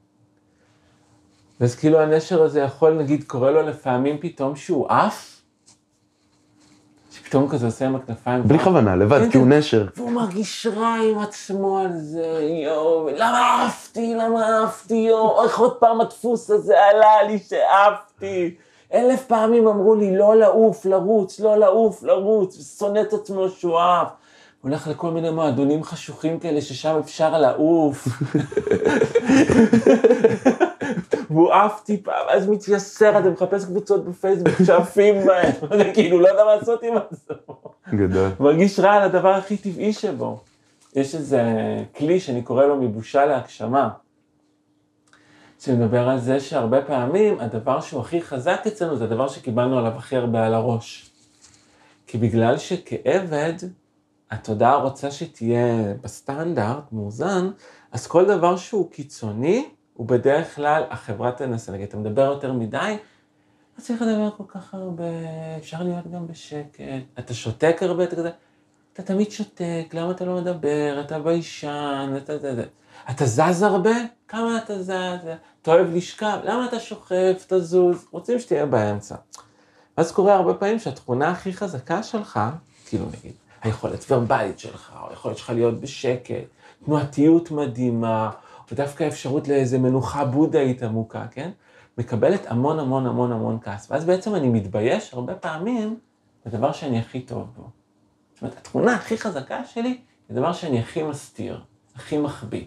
אז 1.61 1.76
כאילו 1.76 2.00
הנשר 2.00 2.42
הזה 2.42 2.61
יכול 2.61 2.94
נגיד, 2.94 3.24
קורה 3.26 3.50
לו 3.50 3.62
לפעמים 3.62 4.18
פתאום 4.20 4.57
שהוא 4.57 4.88
עף, 4.88 5.42
שפתאום 7.11 7.42
הוא 7.42 7.50
כזה 7.50 7.66
עושה 7.66 7.86
עם 7.86 7.96
הכנפיים. 7.96 8.42
בלי 8.42 8.59
כוונה, 8.59 8.96
לבד, 8.96 9.18
כן, 9.18 9.30
כי 9.30 9.38
הוא 9.38 9.46
כן. 9.46 9.52
נשר. 9.52 9.86
והוא 9.96 10.11
מרגיש 10.11 10.66
רע 10.66 10.94
עם 10.94 11.18
עצמו 11.18 11.78
על 11.78 11.92
זה, 11.92 12.48
יואו, 12.64 13.09
למה 13.16 13.66
עפתי, 13.66 14.14
למה 14.14 14.64
עפתי, 14.64 14.94
יואו, 14.94 15.44
איך 15.44 15.59
עוד 15.59 15.76
פעם 15.76 16.00
הדפוס 16.00 16.50
הזה 16.50 16.74
עלה 16.80 17.22
לי 17.28 17.38
שעפתי. 17.38 18.55
אלף 18.94 19.26
פעמים 19.26 19.66
אמרו 19.66 19.94
לי, 19.94 20.16
לא 20.16 20.36
לעוף, 20.36 20.86
לרוץ, 20.86 21.40
לא 21.40 21.59
לעוף, 21.59 22.02
לרוץ, 22.02 22.59
ושונא 22.59 23.00
את 23.00 23.12
עצמו 23.12 23.48
שהוא 23.48 23.80
עף. 23.80 24.09
הולך 24.64 24.88
לכל 24.88 25.10
מיני 25.10 25.30
מועדונים 25.30 25.82
חשוכים 25.82 26.38
כאלה 26.38 26.60
ששם 26.60 26.96
אפשר 27.00 27.38
לעוף. 27.38 28.08
והוא 31.30 31.52
עף 31.52 31.82
טיפה, 31.84 32.12
ואז 32.28 32.48
מתייסר, 32.48 33.18
אתה 33.18 33.30
מחפש 33.30 33.64
קבוצות 33.64 34.04
בפייסבוק 34.04 34.54
שעפים 34.66 35.26
בהם, 35.26 35.52
כאילו 35.94 36.20
לא 36.20 36.28
יודע 36.28 36.44
מה 36.44 36.56
לעשות 36.56 36.82
עם 36.82 36.94
עצמו. 36.96 37.36
גדול. 37.94 38.30
מרגיש 38.40 38.80
רע 38.80 38.92
על 38.92 39.02
הדבר 39.02 39.34
הכי 39.34 39.56
טבעי 39.56 39.92
שבו. 39.92 40.40
יש 40.94 41.14
איזה 41.14 41.42
כלי 41.96 42.20
שאני 42.20 42.42
קורא 42.42 42.64
לו 42.64 42.76
מבושה 42.76 43.26
להגשמה, 43.26 43.88
שמדבר 45.60 46.08
על 46.08 46.18
זה 46.18 46.40
שהרבה 46.40 46.82
פעמים 46.82 47.40
הדבר 47.40 47.80
שהוא 47.80 48.00
הכי 48.00 48.22
חזק 48.22 48.60
אצלנו 48.66 48.96
זה 48.96 49.04
הדבר 49.04 49.28
שקיבלנו 49.28 49.78
עליו 49.78 49.92
הכי 49.96 50.16
הרבה 50.16 50.46
על 50.46 50.54
הראש. 50.54 51.10
כי 52.06 52.18
בגלל 52.18 52.58
שכעבד, 52.58 53.54
התודעה 54.30 54.76
רוצה 54.76 55.10
שתהיה 55.10 55.94
בסטנדרט, 56.00 56.92
מאוזן, 56.92 57.50
אז 57.92 58.06
כל 58.06 58.24
דבר 58.24 58.56
שהוא 58.56 58.90
קיצוני, 58.90 59.68
הוא 59.94 60.06
בדרך 60.06 60.54
כלל, 60.54 60.82
החברה 60.90 61.32
תנסה. 61.32 61.72
להגיד, 61.72 61.88
אתה 61.88 61.96
מדבר 61.96 62.22
יותר 62.22 62.52
מדי, 62.52 62.96
לא 63.78 63.82
צריך 63.82 64.02
לדבר 64.02 64.30
כל 64.36 64.44
כך 64.48 64.74
הרבה, 64.74 65.04
אפשר 65.58 65.82
להיות 65.82 66.10
גם 66.12 66.26
בשקט, 66.26 66.80
אתה 67.18 67.34
שותק 67.34 67.76
הרבה, 67.80 68.04
אתה 68.04 68.16
כזה, 68.16 68.30
אתה 68.92 69.02
תמיד 69.02 69.30
שותק, 69.30 69.86
למה 69.92 70.10
אתה 70.10 70.24
לא 70.24 70.40
מדבר, 70.40 71.00
אתה 71.04 71.18
ביישן, 71.18 72.14
אתה, 72.16 72.36
אתה, 72.36 72.52
אתה, 72.52 72.62
אתה 73.10 73.26
זז 73.26 73.62
הרבה, 73.62 73.94
כמה 74.28 74.58
אתה 74.58 74.82
זז, 74.82 74.90
אתה 75.62 75.70
אוהב 75.70 75.94
לשכב, 75.94 76.38
למה 76.44 76.66
אתה 76.66 76.80
שוכב, 76.80 77.34
תזוז, 77.48 78.06
רוצים 78.10 78.38
שתהיה 78.38 78.66
באמצע. 78.66 79.16
ואז 79.98 80.12
קורה 80.12 80.34
הרבה 80.34 80.54
פעמים 80.54 80.78
שהתכונה 80.78 81.30
הכי 81.30 81.52
חזקה 81.52 82.02
שלך, 82.02 82.40
כאילו 82.86 83.06
נגיד, 83.06 83.32
היכולת 83.64 84.04
ורבלית 84.10 84.58
שלך, 84.58 84.96
או 85.02 85.10
היכולת 85.10 85.38
שלך 85.38 85.50
להיות 85.50 85.80
בשקט, 85.80 86.34
תנועתיות 86.84 87.50
מדהימה, 87.50 88.30
או 88.70 88.76
דווקא 88.76 89.08
אפשרות 89.08 89.48
לאיזה 89.48 89.78
מנוחה 89.78 90.24
בודהית 90.24 90.82
עמוקה, 90.82 91.26
כן? 91.30 91.50
מקבלת 91.98 92.46
המון 92.46 92.78
המון 92.78 93.06
המון 93.06 93.32
המון 93.32 93.58
כעס. 93.62 93.90
ואז 93.90 94.04
בעצם 94.04 94.34
אני 94.34 94.48
מתבייש 94.48 95.14
הרבה 95.14 95.34
פעמים 95.34 95.98
בדבר 96.46 96.72
שאני 96.72 96.98
הכי 96.98 97.20
טוב 97.20 97.52
בו. 97.56 97.68
זאת 98.34 98.42
אומרת, 98.42 98.56
התכונה 98.58 98.94
הכי 98.94 99.18
חזקה 99.18 99.64
שלי 99.64 100.00
זה 100.28 100.34
דבר 100.34 100.52
שאני 100.52 100.80
הכי 100.80 101.02
מסתיר, 101.02 101.60
הכי 101.96 102.18
מחביא. 102.18 102.66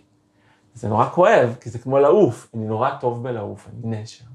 זה 0.74 0.88
נורא 0.88 1.10
כואב, 1.10 1.56
כי 1.62 1.70
זה 1.70 1.80
כמו 1.80 2.00
לעוף, 2.00 2.50
אני 2.54 2.66
נורא 2.66 2.90
טוב 3.00 3.24
בלעוף, 3.24 3.68
אני 3.68 4.02
נשר. 4.02 4.26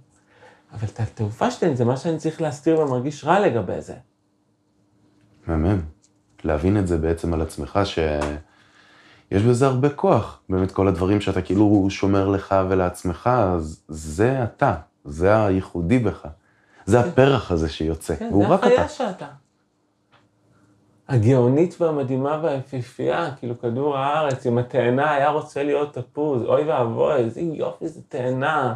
אבל 0.72 0.88
את 0.88 1.00
התעופה 1.00 1.50
שלי 1.50 1.76
זה 1.76 1.84
מה 1.84 1.96
שאני 1.96 2.18
צריך 2.18 2.40
להסתיר 2.40 2.80
ומרגיש 2.80 3.24
רע 3.24 3.40
לגבי 3.40 3.80
זה. 3.80 3.94
מהמם. 5.46 5.82
להבין 6.44 6.78
את 6.78 6.86
זה 6.86 6.98
בעצם 6.98 7.34
על 7.34 7.42
עצמך, 7.42 7.80
שיש 7.84 9.42
בזה 9.42 9.66
הרבה 9.66 9.88
כוח. 9.88 10.40
באמת 10.48 10.72
כל 10.72 10.88
הדברים 10.88 11.20
שאתה 11.20 11.42
כאילו 11.42 11.86
שומר 11.90 12.28
לך 12.28 12.54
ולעצמך, 12.68 13.30
אז 13.42 13.82
זה 13.88 14.44
אתה, 14.44 14.74
זה 15.04 15.44
הייחודי 15.44 15.98
בך. 15.98 16.26
זה 16.86 17.02
כן. 17.02 17.08
הפרח 17.08 17.50
הזה 17.52 17.68
שיוצא, 17.68 18.16
כן, 18.16 18.28
והוא 18.30 18.46
רק 18.46 18.60
אתה. 18.60 18.68
כן, 18.68 18.76
זה 18.76 18.82
החיה 18.82 18.88
שאתה. 18.88 19.26
הגאונית 21.08 21.80
והמדהימה 21.80 22.40
והיפיפייה, 22.42 23.30
כאילו 23.38 23.60
כדור 23.60 23.96
הארץ, 23.96 24.46
אם 24.46 24.58
התאנה 24.58 25.10
היה 25.10 25.30
רוצה 25.30 25.62
להיות 25.62 25.94
תפוז, 25.94 26.42
אוי 26.42 26.64
ואבוי, 26.64 27.14
איזה 27.14 27.40
יופי 27.40 27.88
זה 27.88 28.00
תאנה. 28.08 28.74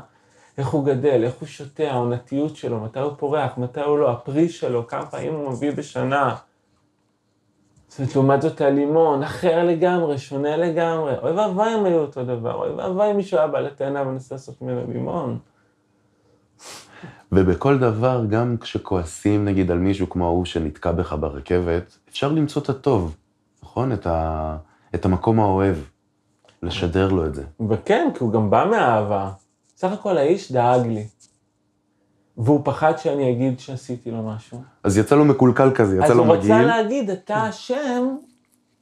איך 0.58 0.68
הוא 0.68 0.84
גדל, 0.84 1.24
איך 1.24 1.34
הוא 1.34 1.48
שותה, 1.48 1.90
העונתיות 1.90 2.56
שלו, 2.56 2.80
מתי 2.80 3.00
הוא 3.00 3.12
פורח, 3.16 3.58
מתי 3.58 3.80
הוא 3.80 3.98
לא, 3.98 4.10
הפרי 4.10 4.48
שלו, 4.48 4.86
כמה 4.86 5.06
פעמים 5.06 5.34
הוא 5.34 5.50
מביא 5.50 5.72
בשנה. 5.72 6.34
זאת 7.96 8.00
אומרת, 8.00 8.14
לעומת 8.14 8.42
זאת 8.42 8.60
הלימון, 8.60 9.22
אחר 9.22 9.64
לגמרי, 9.64 10.18
שונה 10.18 10.56
לגמרי. 10.56 11.18
אוי 11.22 11.32
ואבוי 11.32 11.74
אם 11.74 11.84
היו 11.84 11.98
אותו 11.98 12.24
דבר, 12.24 12.54
אוי 12.54 12.70
ואבוי 12.70 13.10
אם 13.10 13.16
מישהו 13.16 13.38
היה 13.38 13.46
בא 13.46 13.60
לתאנה 13.60 14.02
ומנסה 14.02 14.34
לעשות 14.34 14.62
ממנו 14.62 14.92
לימון. 14.92 15.38
ובכל 17.32 17.78
דבר, 17.78 18.24
גם 18.30 18.56
כשכועסים 18.60 19.44
נגיד 19.44 19.70
על 19.70 19.78
מישהו 19.78 20.10
כמו 20.10 20.26
ההוא 20.26 20.44
שנתקע 20.44 20.92
בך 20.92 21.12
ברכבת, 21.20 21.98
אפשר 22.08 22.32
למצוא 22.32 22.62
את 22.62 22.68
הטוב, 22.68 23.16
נכון? 23.62 23.92
את, 23.92 24.06
ה... 24.06 24.56
את 24.94 25.04
המקום 25.04 25.40
האוהב, 25.40 25.76
לשדר 26.62 27.08
לו 27.08 27.26
את 27.26 27.34
זה. 27.34 27.44
וכן, 27.68 28.08
כי 28.14 28.24
הוא 28.24 28.32
גם 28.32 28.50
בא 28.50 28.66
מאהבה. 28.70 29.30
סך 29.76 29.92
הכל 29.92 30.18
האיש 30.18 30.52
דאג 30.52 30.86
לי. 30.86 31.06
והוא 32.36 32.60
פחד 32.64 32.98
שאני 32.98 33.32
אגיד 33.32 33.60
שעשיתי 33.60 34.10
לו 34.10 34.22
משהו. 34.22 34.62
אז 34.84 34.98
יצא 34.98 35.16
לו 35.16 35.24
מקולקל 35.24 35.70
כזה, 35.74 35.96
יצא 35.96 36.14
לו 36.14 36.24
מגעיל. 36.24 36.40
אז 36.40 36.48
הוא 36.48 36.56
רצה 36.56 36.66
להגיד, 36.66 37.10
אתה 37.10 37.48
אשם, 37.48 38.16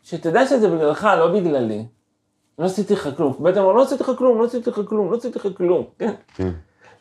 שתדע 0.02 0.46
שזה 0.46 0.68
בגללך, 0.68 1.08
לא 1.18 1.40
בגללי. 1.40 1.86
לא 2.58 2.64
עשיתי 2.64 2.94
לך 2.94 3.08
כלום. 3.16 3.34
בעצם 3.38 3.60
אמר, 3.60 3.72
לא 3.72 3.82
עשיתי 3.82 4.02
לך 4.02 4.10
כלום, 4.18 4.38
לא 4.38 4.44
עשיתי 4.44 4.70
לך 4.70 4.80
כלום, 4.88 5.10
לא 5.10 5.16
עשיתי 5.16 5.38
לך 5.38 5.48
כלום. 5.56 5.84
כן. 5.98 6.14
כן. 6.34 6.50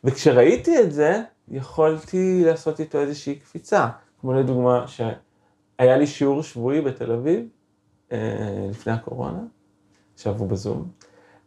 וכשראיתי 0.04 0.82
את 0.82 0.92
זה, 0.92 1.22
יכולתי 1.48 2.44
לעשות 2.46 2.80
איתו 2.80 3.00
איזושהי 3.00 3.36
קפיצה. 3.36 3.88
כמו 4.22 4.34
לדוגמה, 4.34 4.86
שהיה 4.88 5.98
לי 5.98 6.08
שיעור 6.08 6.44
שבועי 6.44 6.82
בתל 6.82 7.12
אביב, 7.12 7.46
אה, 8.12 8.68
לפני 8.70 8.94
הקורונה, 8.94 9.40
עכשיו 10.14 10.36
הוא 10.38 10.48
בזום, 10.48 10.88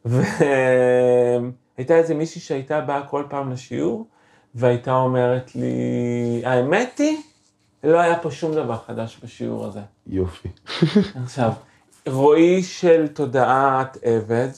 והייתה 0.05 1.97
איזה 1.97 2.15
מישהי 2.15 2.41
שהייתה 2.41 2.81
באה 2.81 3.07
כל 3.07 3.25
פעם 3.29 3.53
לשיעור, 3.53 4.07
והייתה 4.57 4.95
אומרת 4.95 5.55
לי, 5.55 6.43
האמת 6.45 6.99
היא, 6.99 7.19
לא 7.85 8.01
היה 8.01 8.19
פה 8.19 8.31
שום 8.31 8.55
דבר 8.55 8.77
חדש 8.87 9.21
בשיעור 9.25 9.67
הזה. 9.67 9.81
יופי. 10.07 10.49
עכשיו, 11.25 11.53
רועי 12.09 12.63
של 12.63 13.09
תודעת 13.09 13.99
עבד, 14.03 14.49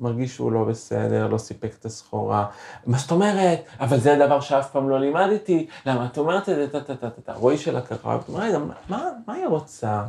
מרגיש 0.00 0.34
שהוא 0.34 0.52
לא 0.52 0.64
בסדר, 0.64 1.26
לא 1.28 1.38
סיפק 1.38 1.74
את 1.80 1.84
הסחורה. 1.84 2.46
מה 2.86 2.98
זאת 2.98 3.10
אומרת? 3.10 3.60
אבל 3.80 3.98
זה 3.98 4.14
הדבר 4.14 4.40
שאף 4.40 4.70
פעם 4.70 4.88
לא 4.88 5.00
לימדתי, 5.00 5.66
למה 5.86 6.06
את 6.06 6.18
אומרת 6.18 6.48
את 6.48 6.54
זה? 6.56 6.68
טה-טה-טה-טה. 6.68 7.32
רועי 7.32 7.58
של 7.58 7.76
הכרה, 7.76 8.16
ואת 8.16 8.28
אומרת, 8.28 8.42
רגע, 8.42 8.58
מה, 8.88 9.10
מה 9.26 9.34
היא 9.34 9.46
רוצה? 9.46 10.04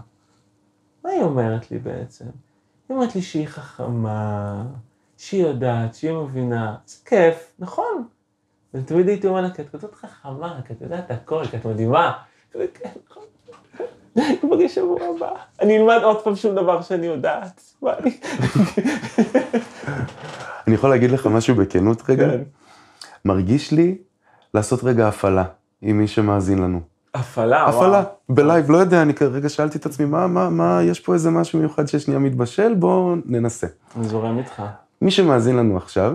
מה 1.03 1.09
היא 1.09 1.21
אומרת 1.21 1.71
לי 1.71 1.79
בעצם? 1.79 2.25
היא 2.89 2.97
אומרת 2.97 3.15
לי 3.15 3.21
שהיא 3.21 3.47
חכמה, 3.47 4.63
שהיא 5.17 5.43
יודעת, 5.43 5.95
שהיא 5.95 6.11
מבינה. 6.11 6.75
זה 6.85 6.97
כיף, 7.05 7.53
נכון. 7.59 8.07
ותמיד 8.73 9.07
הייתי 9.07 9.27
אומר 9.27 9.41
לה, 9.41 9.49
כי 9.49 9.61
את 9.61 9.69
כזאת 9.69 9.95
חכמה, 9.95 10.59
כי 10.67 10.73
את 10.73 10.81
יודעת 10.81 11.11
הכל, 11.11 11.45
כי 11.45 11.57
את 11.57 11.65
מדהימה. 11.65 12.13
כן, 12.51 12.59
נכון. 13.09 13.23
ניפגש 14.43 14.75
שבוע 14.75 14.99
הבא. 15.15 15.31
אני 15.61 15.77
אלמד 15.77 15.99
עוד 16.03 16.23
פעם 16.23 16.35
שום 16.35 16.55
דבר 16.55 16.81
שאני 16.81 17.05
יודעת. 17.05 17.61
אני 20.67 20.75
יכול 20.75 20.89
להגיד 20.89 21.11
לך 21.11 21.27
משהו 21.27 21.55
בכנות 21.55 22.09
רגע? 22.09 22.29
כן. 22.29 22.41
מרגיש 23.25 23.71
לי 23.71 23.97
לעשות 24.53 24.83
רגע 24.83 25.07
הפעלה 25.07 25.43
עם 25.81 25.97
מי 25.97 26.07
שמאזין 26.07 26.59
לנו. 26.59 26.81
הפעלה? 27.13 27.65
הפעלה, 27.65 28.03
בלייב, 28.29 28.71
לא 28.71 28.77
יודע, 28.77 29.01
אני 29.01 29.13
כרגע 29.13 29.49
שאלתי 29.49 29.77
את 29.77 29.85
עצמי, 29.85 30.05
מה, 30.05 30.27
מה, 30.27 30.49
מה, 30.49 30.79
יש 30.83 30.99
פה 30.99 31.13
איזה 31.13 31.31
משהו 31.31 31.59
מיוחד 31.59 31.87
ששנייה 31.87 32.19
מתבשל, 32.19 32.73
בואו 32.75 33.15
ננסה. 33.25 33.67
אני 33.97 34.07
זורם 34.07 34.37
איתך. 34.37 34.63
מי 35.01 35.11
שמאזין 35.11 35.55
לנו 35.55 35.77
עכשיו, 35.77 36.13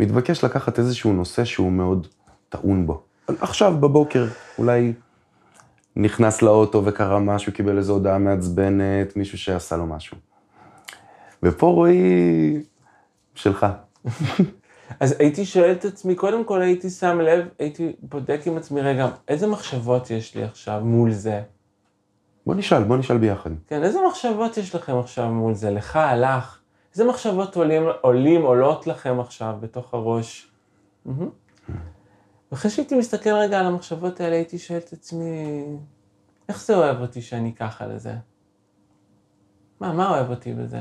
מתבקש 0.00 0.44
לקחת 0.44 0.78
איזשהו 0.78 1.12
נושא 1.12 1.44
שהוא 1.44 1.72
מאוד 1.72 2.06
טעון 2.48 2.86
בו. 2.86 3.02
עכשיו, 3.40 3.74
בבוקר, 3.80 4.26
אולי 4.58 4.92
נכנס 5.96 6.42
לאוטו 6.42 6.82
וקרה 6.84 7.18
משהו, 7.18 7.52
קיבל 7.52 7.78
איזו 7.78 7.92
הודעה 7.92 8.18
מעצבנת, 8.18 9.16
מישהו 9.16 9.38
שעשה 9.38 9.76
לו 9.76 9.86
משהו. 9.86 10.16
ופה 11.42 11.66
רועי 11.66 12.62
שלך. 13.34 13.66
אז 15.00 15.14
הייתי 15.18 15.44
שואל 15.44 15.72
את 15.72 15.84
עצמי, 15.84 16.14
קודם 16.14 16.44
כל 16.44 16.62
הייתי 16.62 16.90
שם 16.90 17.20
לב, 17.20 17.48
הייתי 17.58 17.92
בודק 18.02 18.40
עם 18.46 18.56
עצמי, 18.56 18.80
רגע, 18.80 19.08
איזה 19.28 19.46
מחשבות 19.46 20.10
יש 20.10 20.34
לי 20.34 20.44
עכשיו 20.44 20.80
מול 20.84 21.12
זה? 21.12 21.42
בוא 22.46 22.54
נשאל, 22.54 22.82
בוא 22.82 22.96
נשאל 22.96 23.18
ביחד. 23.18 23.50
כן, 23.66 23.82
איזה 23.82 23.98
מחשבות 24.08 24.56
יש 24.56 24.74
לכם 24.74 24.98
עכשיו 24.98 25.28
מול 25.28 25.54
זה? 25.54 25.70
לך, 25.70 25.98
לך? 26.16 26.57
איזה 26.92 27.04
מחשבות 27.04 27.56
עולים, 27.56 27.82
עולים 28.00 28.42
עולות 28.42 28.86
לכם 28.86 29.20
עכשיו 29.20 29.56
בתוך 29.60 29.94
הראש? 29.94 30.50
ואחרי 32.52 32.70
שהייתי 32.70 32.98
מסתכל 32.98 33.30
רגע 33.30 33.60
על 33.60 33.66
המחשבות 33.66 34.20
האלה, 34.20 34.36
הייתי 34.36 34.58
שואל 34.58 34.78
את 34.78 34.92
עצמי, 34.92 35.64
איך 36.48 36.64
זה 36.64 36.76
אוהב 36.76 37.00
אותי 37.00 37.22
שאני 37.22 37.54
ככה 37.54 37.86
לזה? 37.86 38.14
מה, 39.80 39.92
מה 39.92 40.10
אוהב 40.10 40.30
אותי 40.30 40.54
בזה? 40.54 40.80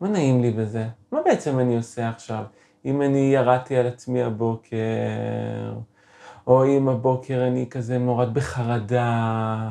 מה 0.00 0.08
נעים 0.08 0.42
לי 0.42 0.50
בזה? 0.50 0.88
מה 1.12 1.22
בעצם 1.24 1.58
אני 1.58 1.76
עושה 1.76 2.08
עכשיו? 2.08 2.44
אם 2.84 3.02
אני 3.02 3.18
ירדתי 3.18 3.76
על 3.76 3.86
עצמי 3.86 4.22
הבוקר, 4.22 4.76
או 6.46 6.66
אם 6.66 6.88
הבוקר 6.88 7.46
אני 7.48 7.66
כזה 7.70 7.98
מורד 7.98 8.34
בחרדה, 8.34 9.70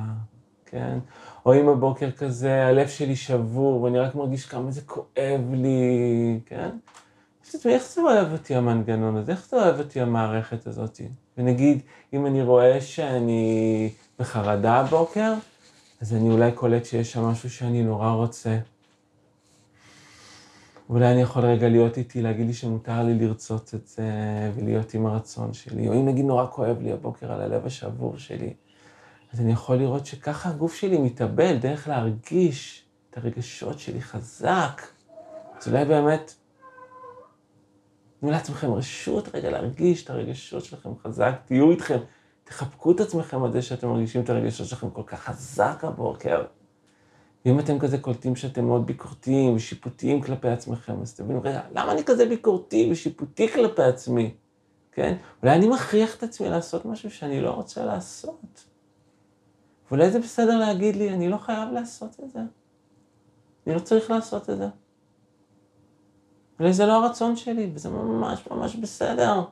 כן? 0.65 0.99
או 1.45 1.53
אם 1.53 1.69
הבוקר 1.69 2.11
כזה 2.11 2.65
הלב 2.65 2.87
שלי 2.87 3.15
שבור 3.15 3.81
ואני 3.81 3.99
רק 3.99 4.15
מרגיש 4.15 4.45
כמה 4.45 4.71
זה 4.71 4.81
כואב 4.81 5.53
לי, 5.53 6.39
כן? 6.45 6.69
איך 7.65 7.83
זה 7.89 8.01
אוהב 8.01 8.31
אותי 8.31 8.55
המנגנון 8.55 9.17
הזה? 9.17 9.31
איך 9.31 9.47
זה 9.49 9.57
אוהב 9.57 9.79
אותי 9.79 10.01
המערכת 10.01 10.67
הזאת? 10.67 11.01
ונגיד, 11.37 11.81
אם 12.13 12.25
אני 12.25 12.41
רואה 12.43 12.81
שאני 12.81 13.89
בחרדה 14.19 14.73
הבוקר, 14.73 15.33
אז 16.01 16.13
אני 16.13 16.29
אולי 16.29 16.51
קולט 16.51 16.85
שיש 16.85 17.11
שם 17.11 17.21
משהו 17.21 17.49
שאני 17.49 17.83
נורא 17.83 18.11
רוצה. 18.11 18.57
אולי 20.89 21.11
אני 21.11 21.21
יכול 21.21 21.45
רגע 21.45 21.69
להיות 21.69 21.97
איתי, 21.97 22.21
להגיד 22.21 22.47
לי 22.47 22.53
שמותר 22.53 23.03
לי 23.03 23.13
לרצות 23.13 23.71
את 23.75 23.87
זה 23.87 24.11
ולהיות 24.55 24.93
עם 24.93 25.05
הרצון 25.05 25.53
שלי. 25.53 25.87
או 25.87 25.93
אם 25.93 26.05
נגיד 26.05 26.25
נורא 26.25 26.45
כואב 26.51 26.81
לי 26.81 26.91
הבוקר 26.91 27.31
על 27.31 27.41
הלב 27.41 27.65
השבור 27.65 28.17
שלי, 28.17 28.53
אז 29.33 29.41
אני 29.41 29.51
יכול 29.51 29.75
לראות 29.75 30.05
שככה 30.05 30.49
הגוף 30.49 30.75
שלי 30.75 30.97
מתאבל 30.97 31.57
דרך 31.57 31.87
להרגיש 31.87 32.85
את 33.09 33.17
הרגשות 33.17 33.79
שלי 33.79 34.01
חזק. 34.01 34.81
אז 35.57 35.67
אולי 35.67 35.85
באמת, 35.85 36.33
תנו 38.19 38.31
לעצמכם 38.31 38.73
רשות 38.73 39.35
רגע 39.35 39.51
להרגיש 39.51 40.03
את 40.03 40.09
הרגשות 40.09 40.65
שלכם 40.65 40.89
חזק, 41.03 41.35
תהיו 41.45 41.71
איתכם, 41.71 41.97
תחבקו 42.43 42.91
את 42.91 42.99
עצמכם 42.99 43.43
על 43.43 43.51
זה 43.51 43.61
שאתם 43.61 43.87
מרגישים 43.87 44.21
את 44.21 44.29
הרגשות 44.29 44.67
שלכם 44.67 44.89
כל 44.89 45.03
כך 45.05 45.23
חזק 45.23 45.79
הבוקר. 45.83 46.45
ואם 47.45 47.59
אתם 47.59 47.79
כזה 47.79 47.97
קולטים 47.97 48.35
שאתם 48.35 48.65
מאוד 48.65 48.85
ביקורתיים 48.85 49.55
ושיפוטיים 49.55 50.21
כלפי 50.21 50.49
עצמכם, 50.49 51.01
אז 51.01 51.15
תבינו, 51.15 51.41
רגע, 51.43 51.61
למה 51.71 51.91
אני 51.91 52.03
כזה 52.03 52.25
ביקורתי 52.25 52.89
ושיפוטי 52.91 53.47
כלפי 53.47 53.83
עצמי? 53.83 54.33
כן? 54.91 55.15
אולי 55.43 55.55
אני 55.55 55.67
מכריח 55.67 56.15
את 56.15 56.23
עצמי 56.23 56.49
לעשות 56.49 56.85
משהו 56.85 57.11
שאני 57.11 57.41
לא 57.41 57.51
רוצה 57.51 57.85
לעשות. 57.85 58.72
ואולי 59.93 60.11
זה 60.11 60.19
בסדר 60.19 60.57
להגיד 60.57 60.95
לי, 60.95 61.13
אני 61.13 61.29
לא 61.29 61.37
חייב 61.37 61.69
לעשות 61.71 62.19
את 62.23 62.31
זה. 62.31 62.39
אני 63.67 63.75
לא 63.75 63.79
צריך 63.79 64.11
לעשות 64.11 64.49
את 64.49 64.57
זה. 64.57 64.67
אולי 66.59 66.73
זה 66.73 66.85
לא 66.85 67.05
הרצון 67.05 67.35
שלי, 67.35 67.71
וזה 67.73 67.89
ממש 67.89 68.47
ממש 68.51 68.75
בסדר. 68.75 69.43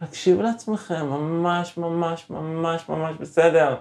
להקשיב 0.00 0.40
לעצמכם, 0.40 1.06
ממש 1.06 1.76
ממש 1.78 2.30
ממש 2.30 2.88
ממש 2.88 3.16
בסדר. 3.20 3.76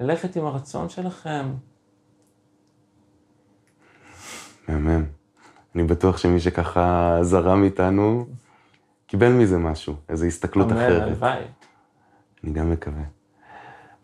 ללכת 0.00 0.36
עם 0.36 0.46
הרצון 0.46 0.88
שלכם. 0.88 1.54
מהמם. 4.68 5.04
אני 5.74 5.84
בטוח 5.84 6.16
שמי 6.16 6.40
שככה 6.40 7.18
זרם 7.22 7.64
איתנו, 7.64 8.26
קיבל 9.06 9.32
מזה 9.32 9.58
משהו, 9.58 9.94
איזו 10.08 10.26
הסתכלות 10.26 10.72
אחרת. 10.72 11.02
הלוואי. 11.02 11.44
אני 12.44 12.52
גם 12.52 12.70
מקווה. 12.70 13.02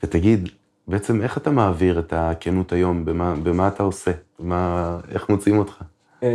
ותגיד, 0.02 0.48
בעצם 0.90 1.22
איך 1.22 1.38
אתה 1.38 1.50
מעביר 1.50 1.98
את 1.98 2.12
הכנות 2.16 2.72
היום? 2.72 3.04
במה, 3.04 3.34
במה 3.42 3.68
אתה 3.68 3.82
עושה? 3.82 4.10
מה, 4.38 4.98
איך 5.10 5.28
מוצאים 5.28 5.58
אותך? 5.58 5.82
אמ, 6.22 6.28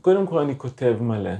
קודם 0.00 0.26
כל 0.26 0.38
אני 0.38 0.58
כותב 0.58 0.96
מלא. 1.00 1.30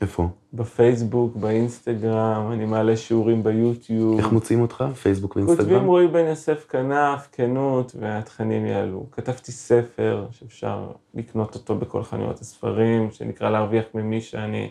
איפה? 0.00 0.28
בפייסבוק, 0.52 1.36
באינסטגרם, 1.36 2.52
אני 2.52 2.64
מעלה 2.64 2.96
שיעורים 2.96 3.42
ביוטיוב. 3.42 4.18
איך 4.18 4.32
מוצאים 4.32 4.60
אותך? 4.60 4.84
פייסבוק 5.02 5.32
כותבים 5.32 5.48
ואינסטגרם? 5.56 5.86
רועי 5.86 6.08
בן 6.08 6.26
יוסף 6.26 6.66
כנף, 6.68 7.28
כנות, 7.32 7.96
והתכנים 8.00 8.66
יעלו. 8.66 9.06
כתבתי 9.12 9.52
ספר 9.52 10.26
שאפשר 10.30 10.90
לקנות 11.14 11.54
אותו 11.54 11.76
בכל 11.76 12.02
חנויות 12.02 12.40
הספרים, 12.40 13.10
שנקרא 13.10 13.50
להרוויח 13.50 13.84
ממי 13.94 14.20
שאני, 14.20 14.70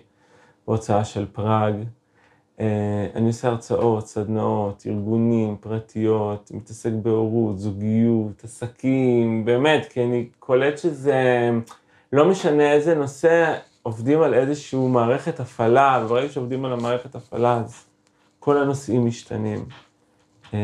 בהוצאה 0.68 1.04
של 1.04 1.26
פראג. 1.32 1.74
אה, 2.62 3.08
אני 3.16 3.28
עושה 3.28 3.48
הרצאות, 3.48 4.08
סדנאות, 4.08 4.84
ארגונים, 4.88 5.56
פרטיות, 5.60 6.52
מתעסק 6.54 6.92
בהורות, 7.02 7.60
זוגיות, 7.60 8.44
עסקים, 8.44 9.46
באמת, 9.46 9.88
כי 9.90 10.04
אני 10.04 10.28
קולט 10.40 10.78
שזה, 10.78 11.50
לא 12.14 12.30
משנה 12.30 12.72
איזה 12.72 12.96
נושא, 12.96 13.58
עובדים 13.84 14.22
על 14.22 14.34
איזושהי 14.34 14.88
מערכת 14.88 15.40
הפעלה, 15.40 16.04
וברגע 16.06 16.30
שעובדים 16.30 16.66
על 16.66 16.74
המערכת 16.74 17.16
הפעלה, 17.16 17.58
אז 17.58 17.86
כל 18.40 18.58
הנושאים 18.58 19.06
משתנים. 19.06 19.66
אה, 20.54 20.60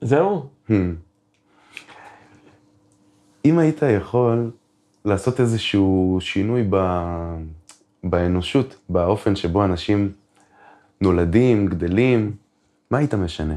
זהו. 0.00 0.46
Hmm. 0.68 0.72
אם 3.44 3.58
היית 3.58 3.82
יכול 3.82 4.50
לעשות 5.04 5.40
איזשהו 5.40 6.18
שינוי 6.20 6.66
ב... 6.70 6.76
באנושות, 8.04 8.76
באופן 8.88 9.36
שבו 9.36 9.64
אנשים 9.64 10.12
נולדים, 11.00 11.66
גדלים, 11.66 12.36
מה 12.90 12.98
היית 12.98 13.14
משנה? 13.14 13.54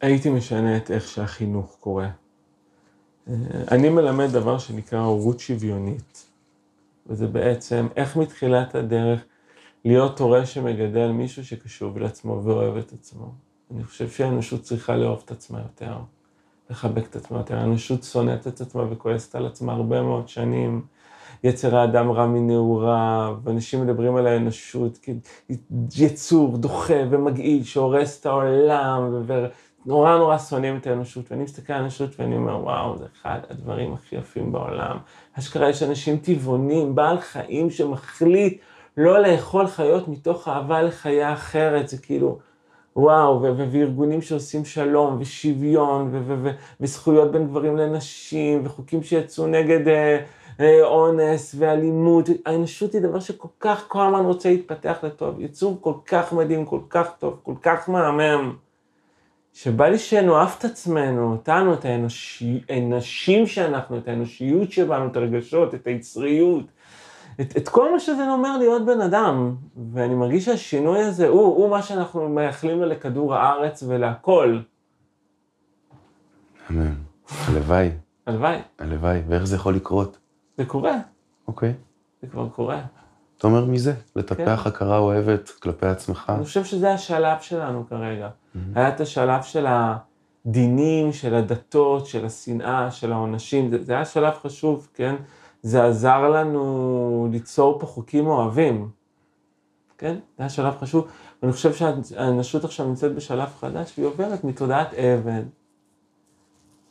הייתי 0.00 0.30
משנה 0.30 0.76
את 0.76 0.90
איך 0.90 1.08
שהחינוך 1.08 1.76
קורה. 1.80 2.08
אה, 3.28 3.34
אני 3.70 3.88
מלמד 3.88 4.30
דבר 4.30 4.58
שנקרא 4.58 4.98
הורות 4.98 5.40
שוויונית, 5.40 6.26
וזה 7.06 7.26
בעצם 7.26 7.86
איך 7.96 8.16
מתחילת 8.16 8.74
הדרך 8.74 9.20
להיות 9.84 10.20
הורה 10.20 10.46
שמגדל 10.46 11.08
מישהו 11.08 11.44
שקשוב 11.44 11.98
לעצמו 11.98 12.40
ואוהב 12.44 12.76
את 12.76 12.92
עצמו. 12.92 13.32
אני 13.74 13.84
חושב 13.84 14.10
שהאנושות 14.10 14.62
צריכה 14.62 14.96
לאהוב 14.96 15.22
את 15.24 15.30
עצמה 15.30 15.58
יותר, 15.58 15.98
לחבק 16.70 17.06
את 17.10 17.16
עצמה 17.16 17.38
יותר. 17.38 17.56
האנושות 17.56 18.02
שונאת 18.02 18.46
את 18.46 18.60
עצמה 18.60 18.92
וכועסת 18.92 19.34
על 19.34 19.46
עצמה 19.46 19.72
הרבה 19.72 20.02
מאוד 20.02 20.28
שנים. 20.28 20.82
יצר 21.44 21.76
האדם 21.76 22.10
רע 22.10 22.26
מנעוריו, 22.26 23.36
ואנשים 23.44 23.86
מדברים 23.86 24.16
על 24.16 24.26
האנושות 24.26 24.98
כיצור 25.90 26.56
דוחה 26.56 27.02
ומגעיל 27.10 27.64
שהורס 27.64 28.20
את 28.20 28.26
העולם, 28.26 29.22
ונורא 29.26 30.16
נורא 30.16 30.38
שונאים 30.38 30.76
את 30.76 30.86
האנושות. 30.86 31.32
ואני 31.32 31.42
מסתכל 31.42 31.72
על 31.72 31.78
האנושות 31.78 32.20
ואני 32.20 32.36
אומר, 32.36 32.64
וואו, 32.64 32.98
זה 32.98 33.04
אחד 33.22 33.38
הדברים 33.50 33.92
הכי 33.92 34.16
יפים 34.16 34.52
בעולם. 34.52 34.96
אשכרה 35.38 35.70
יש 35.70 35.82
אנשים 35.82 36.16
טבעונים, 36.16 36.94
בעל 36.94 37.20
חיים 37.20 37.70
שמחליט 37.70 38.60
לא 38.96 39.22
לאכול 39.22 39.66
חיות 39.66 40.08
מתוך 40.08 40.48
אהבה 40.48 40.82
לחיה 40.82 41.32
אחרת, 41.32 41.88
זה 41.88 41.98
כאילו, 41.98 42.38
וואו, 42.96 43.42
וארגונים 43.42 44.22
שעושים 44.22 44.64
שלום 44.64 45.16
ושוויון 45.20 46.24
וזכויות 46.80 47.32
בין 47.32 47.46
גברים 47.46 47.76
לנשים 47.76 48.60
וחוקים 48.64 49.02
שיצאו 49.02 49.46
נגד 49.46 49.88
אה, 49.88 50.18
אונס 50.60 51.54
ואלימות. 51.58 52.28
האנושות 52.46 52.92
היא 52.92 53.02
דבר 53.02 53.20
שכל 53.20 53.48
כך 53.60 53.84
כל 53.88 54.06
הזמן 54.06 54.24
רוצה 54.24 54.50
להתפתח 54.50 54.96
לטוב. 55.02 55.40
יצור 55.40 55.78
כל 55.80 55.94
כך 56.06 56.32
מדהים, 56.32 56.64
כל 56.64 56.80
כך 56.90 57.08
טוב, 57.18 57.40
כל 57.42 57.54
כך 57.62 57.88
מהמם, 57.88 58.56
שבא 59.52 59.88
לי 59.88 59.98
שנאהב 59.98 60.48
את 60.58 60.64
עצמנו, 60.64 61.32
אותנו, 61.32 61.74
את 61.74 61.84
האנשים 62.68 63.46
שאנחנו, 63.46 63.98
את 63.98 64.08
האנושיות 64.08 64.72
שבנו, 64.72 65.06
את 65.06 65.16
הרגשות, 65.16 65.74
את 65.74 65.86
היצריות. 65.86 66.64
את, 67.40 67.56
את 67.56 67.68
כל 67.68 67.92
מה 67.92 68.00
שזה 68.00 68.30
אומר 68.30 68.58
להיות 68.58 68.86
בן 68.86 69.00
אדם, 69.00 69.54
ואני 69.92 70.14
מרגיש 70.14 70.44
שהשינוי 70.44 71.02
הזה 71.02 71.28
הוא, 71.28 71.40
הוא 71.40 71.70
מה 71.70 71.82
שאנחנו 71.82 72.28
מייחלים 72.28 72.80
לו 72.80 72.86
לכדור 72.86 73.34
הארץ 73.34 73.82
ולהכל. 73.86 74.58
אמן. 76.70 76.94
הלוואי, 77.46 77.90
הלוואי, 78.26 78.58
הלוואי. 78.78 79.22
ואיך 79.28 79.44
זה 79.44 79.56
יכול 79.56 79.74
לקרות? 79.74 80.18
זה 80.58 80.64
קורה, 80.64 80.96
אוקיי. 81.48 81.74
זה 82.22 82.28
כבר 82.28 82.48
קורה. 82.48 82.82
אתה 83.38 83.46
אומר 83.46 83.64
מזה, 83.64 83.94
לטפח 84.16 84.62
כן. 84.62 84.68
הכרה 84.68 84.98
אוהבת 84.98 85.50
כלפי 85.50 85.86
עצמך. 85.86 86.32
אני 86.36 86.44
חושב 86.44 86.64
שזה 86.64 86.92
השלב 86.92 87.40
שלנו 87.40 87.84
כרגע. 87.88 88.28
היה 88.74 88.88
את 88.88 89.00
השלב 89.00 89.42
של 89.42 89.66
הדינים, 90.46 91.12
של 91.12 91.34
הדתות, 91.34 92.06
של 92.06 92.26
השנאה, 92.26 92.90
של 92.90 93.12
העונשים, 93.12 93.70
זה, 93.70 93.82
זה 93.82 93.92
היה 93.92 94.04
שלב 94.04 94.34
חשוב, 94.42 94.88
כן? 94.94 95.14
זה 95.62 95.84
עזר 95.84 96.28
לנו 96.28 97.28
ליצור 97.32 97.80
פה 97.80 97.86
חוקים 97.86 98.26
אוהבים, 98.26 98.90
כן? 99.98 100.12
זה 100.12 100.42
היה 100.42 100.48
שלב 100.48 100.74
חשוב. 100.80 101.08
ואני 101.42 101.52
חושב 101.52 101.74
שהאנושות 101.74 102.64
עכשיו 102.64 102.86
נמצאת 102.86 103.14
בשלב 103.14 103.48
חדש, 103.60 103.98
והיא 103.98 104.08
עוברת 104.08 104.44
מתודעת 104.44 104.88
עבד 104.96 105.42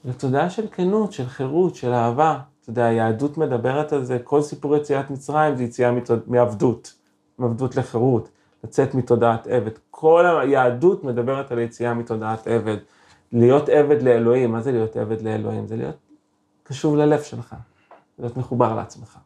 לתודעה 0.06 0.50
של 0.50 0.68
כנות, 0.72 1.14
של 1.14 1.26
חירות, 1.26 1.76
של 1.76 1.94
אהבה. 1.94 2.40
אתה 2.66 2.72
יודע, 2.72 2.86
היהדות 2.86 3.38
מדברת 3.38 3.94
על 3.94 4.04
זה, 4.04 4.20
כל 4.24 4.42
סיפור 4.42 4.76
יציאת 4.76 5.10
מצרים 5.10 5.56
זה 5.56 5.64
יציאה 5.64 5.92
מתוד... 5.92 6.20
מעבדות, 6.28 6.94
מעבדות 7.38 7.76
לחירות, 7.76 8.30
לצאת 8.64 8.96
מתודעת 8.96 9.48
עבד. 9.48 9.72
כל 9.92 10.26
היהדות 10.42 11.04
מדברת 11.04 11.52
על 11.52 11.60
יציאה 11.60 11.94
מתודעת 11.94 12.48
עבד. 12.48 12.78
להיות 13.32 13.70
עבד 13.70 14.02
לאלוהים, 14.02 14.52
מה 14.52 14.62
זה 14.62 14.72
להיות 14.72 14.96
עבד 14.96 15.22
לאלוהים? 15.22 15.68
זה 15.68 15.76
להיות 15.76 15.96
קשוב 16.64 16.96
ללב 16.96 17.22
שלך, 17.22 17.56
להיות 18.20 18.38
מחובר 18.38 18.76
לעצמך. 18.76 19.18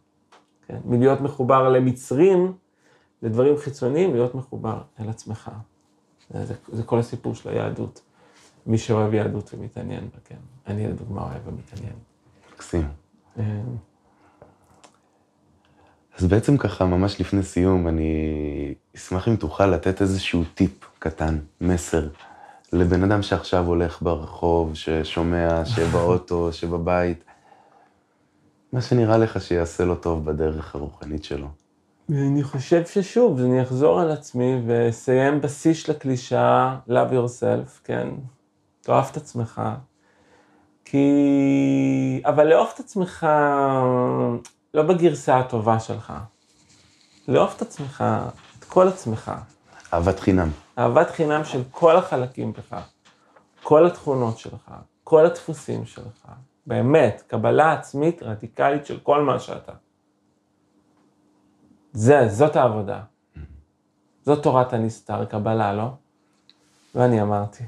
כן? 0.68 0.78
מלהיות 0.86 1.22
מחובר 1.22 1.70
למצרים, 1.70 2.54
לדברים 3.22 3.58
חיצוניים, 3.58 4.14
להיות 4.14 4.36
מחובר 4.36 4.82
אל 5.00 5.10
עצמך. 5.10 5.52
זה, 6.30 6.46
זה, 6.46 6.54
זה 6.68 6.84
כל 6.84 7.00
הסיפור 7.00 7.36
של 7.36 7.50
היהדות. 7.50 8.02
מי 8.66 8.78
שאוהב 8.78 9.14
יהדות 9.14 9.54
ומתעניין 9.54 10.04
בה, 10.04 10.20
כן. 10.26 10.36
אני 10.68 10.88
לדוגמה 10.88 11.22
אוהב 11.22 11.48
ומתעניין. 11.48 11.96
מקסים. 12.54 13.09
אה, 13.40 13.44
אז 16.18 16.26
בעצם 16.26 16.58
ככה, 16.58 16.86
ממש 16.86 17.22
לפני 17.22 17.44
סיום, 17.44 17.88
אני 17.88 18.14
אשמח 18.96 19.28
אם 19.28 19.36
תוכל 19.36 19.66
לתת 19.66 20.02
איזשהו 20.02 20.44
טיפ 20.54 20.86
קטן, 21.00 21.38
מסר, 21.62 22.08
לבן 22.74 23.04
אדם 23.04 23.22
שעכשיו 23.22 23.66
הולך 23.66 24.02
ברחוב, 24.02 24.76
ששומע, 24.76 25.62
שבאוטו, 25.76 26.54
שבבית, 26.54 27.24
מה 28.74 28.82
שנראה 28.82 29.18
לך 29.18 29.42
שיעשה 29.42 29.86
לו 29.86 29.96
טוב 29.96 30.26
בדרך 30.26 30.76
הרוחנית 30.76 31.24
שלו. 31.24 31.48
אני 32.10 32.44
חושב 32.44 32.86
ששוב, 32.86 33.40
אני 33.40 33.62
אחזור 33.62 34.02
על 34.02 34.12
עצמי 34.12 34.62
ואסיים 34.68 35.42
בשיא 35.42 35.74
של 35.74 35.92
הקלישאה, 35.92 36.78
love 36.88 37.12
yourself, 37.12 37.80
כן? 37.84 38.08
תאהב 38.82 39.06
את 39.12 39.18
עצמך. 39.18 39.62
כי... 40.92 42.22
אבל 42.26 42.48
לאהוב 42.48 42.72
את 42.74 42.80
עצמך 42.80 43.28
לא 44.74 44.84
בגרסה 44.84 45.38
הטובה 45.40 45.80
שלך. 45.80 46.14
לאהוב 47.28 47.54
את 47.56 47.62
עצמך, 47.62 48.04
את 48.60 48.64
כל 48.64 48.88
עצמך. 48.88 49.32
אהבת 49.94 50.20
חינם. 50.20 50.50
אהבת 50.78 51.10
חינם 51.10 51.44
של 51.44 51.62
כל 51.72 51.96
החלקים 51.96 52.54
בך, 52.54 52.82
כל 53.64 53.86
התכונות 53.86 54.38
שלך, 54.38 54.72
כל 55.04 55.26
הדפוסים 55.26 55.86
שלך. 55.86 56.28
באמת, 56.66 57.24
קבלה 57.28 57.74
עצמית 57.74 58.24
רדיקלית 58.24 58.86
של 58.86 59.00
כל 59.00 59.22
מה 59.22 59.40
שאתה. 59.40 59.74
זה, 61.94 62.28
זאת 62.28 62.56
העבודה. 62.56 63.02
זאת 64.22 64.44
תורת 64.44 64.74
הנסתר, 64.74 65.26
קבלה, 65.26 65.74
לא? 65.74 65.90
ואני 66.96 67.22
אמרתי. 67.22 67.64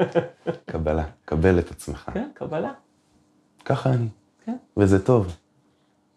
קבלה, 0.70 1.04
קבל 1.24 1.58
את 1.58 1.70
עצמך. 1.70 2.10
כן, 2.14 2.28
קבלה. 2.34 2.72
ככה 3.64 3.90
אני. 3.90 4.08
כן. 4.44 4.56
וזה 4.76 5.04
טוב. 5.04 5.36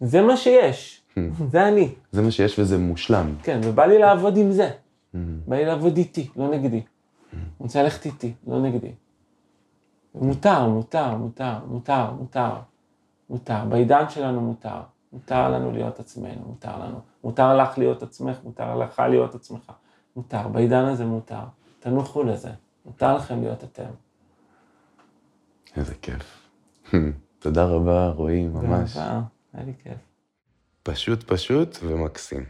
זה 0.01 0.21
מה 0.21 0.37
שיש. 0.37 1.01
זה 1.51 1.67
אני. 1.67 1.93
זה 2.11 2.21
מה 2.21 2.31
שיש 2.31 2.59
וזה 2.59 2.77
מושלם. 2.77 3.35
כן, 3.43 3.61
ובא 3.63 3.85
לי 3.85 3.97
לעבוד 3.97 4.37
עם 4.37 4.51
זה. 4.51 4.69
בא 5.47 5.55
לי 5.55 5.65
לעבוד 5.65 5.97
איתי, 5.97 6.29
לא 6.35 6.47
נגדי. 6.47 6.81
אני 7.33 7.41
רוצה 7.59 7.83
ללכת 7.83 8.05
איתי, 8.05 8.33
לא 8.47 8.61
נגדי. 8.61 8.91
מותר, 10.15 10.67
מותר, 10.67 11.15
מותר, 11.15 11.59
מותר, 11.67 12.11
מותר, 12.11 12.51
מותר. 13.29 13.65
בעידן 13.69 14.09
שלנו 14.09 14.41
מותר. 14.41 14.81
מותר 15.13 15.49
לנו 15.49 15.71
להיות 15.71 15.99
עצמנו, 15.99 16.41
מותר 16.47 16.83
לנו. 16.83 16.99
מותר 17.23 17.57
לך 17.57 17.77
להיות 17.77 18.03
עצמך, 18.03 18.37
מותר 18.43 18.75
לך 18.75 18.99
להיות 18.99 19.35
עצמך. 19.35 19.71
מותר, 20.15 20.47
בעידן 20.47 20.85
הזה 20.85 21.05
מותר. 21.05 21.43
תנוחו 21.79 22.23
לזה. 22.23 22.49
מותר 22.85 23.15
לכם 23.15 23.41
להיות 23.41 23.63
אתם. 23.63 23.89
איזה 25.77 25.95
כיף. 25.95 26.47
תודה 27.39 27.65
רבה, 27.65 28.07
רועי, 28.09 28.47
ממש. 28.47 28.97
באהבה, 28.97 29.21
היה 29.53 29.65
לי 29.65 29.73
כיף. 29.83 29.97
פשוט 30.83 31.23
פשוט 31.23 31.77
ומקסים. 31.83 32.45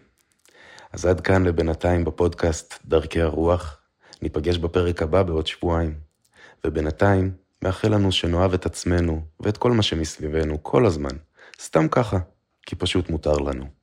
אז 0.93 1.05
עד 1.05 1.21
כאן 1.21 1.43
לבינתיים 1.43 2.05
בפודקאסט 2.05 2.85
דרכי 2.85 3.21
הרוח. 3.21 3.81
ניפגש 4.21 4.57
בפרק 4.57 5.01
הבא 5.01 5.23
בעוד 5.23 5.47
שבועיים. 5.47 5.99
ובינתיים, 6.65 7.31
מאחל 7.63 7.93
לנו 7.93 8.11
שנאהב 8.11 8.53
את 8.53 8.65
עצמנו 8.65 9.21
ואת 9.39 9.57
כל 9.57 9.71
מה 9.71 9.83
שמסביבנו 9.83 10.63
כל 10.63 10.85
הזמן, 10.85 11.17
סתם 11.61 11.87
ככה, 11.87 12.17
כי 12.65 12.75
פשוט 12.75 13.09
מותר 13.09 13.37
לנו. 13.37 13.78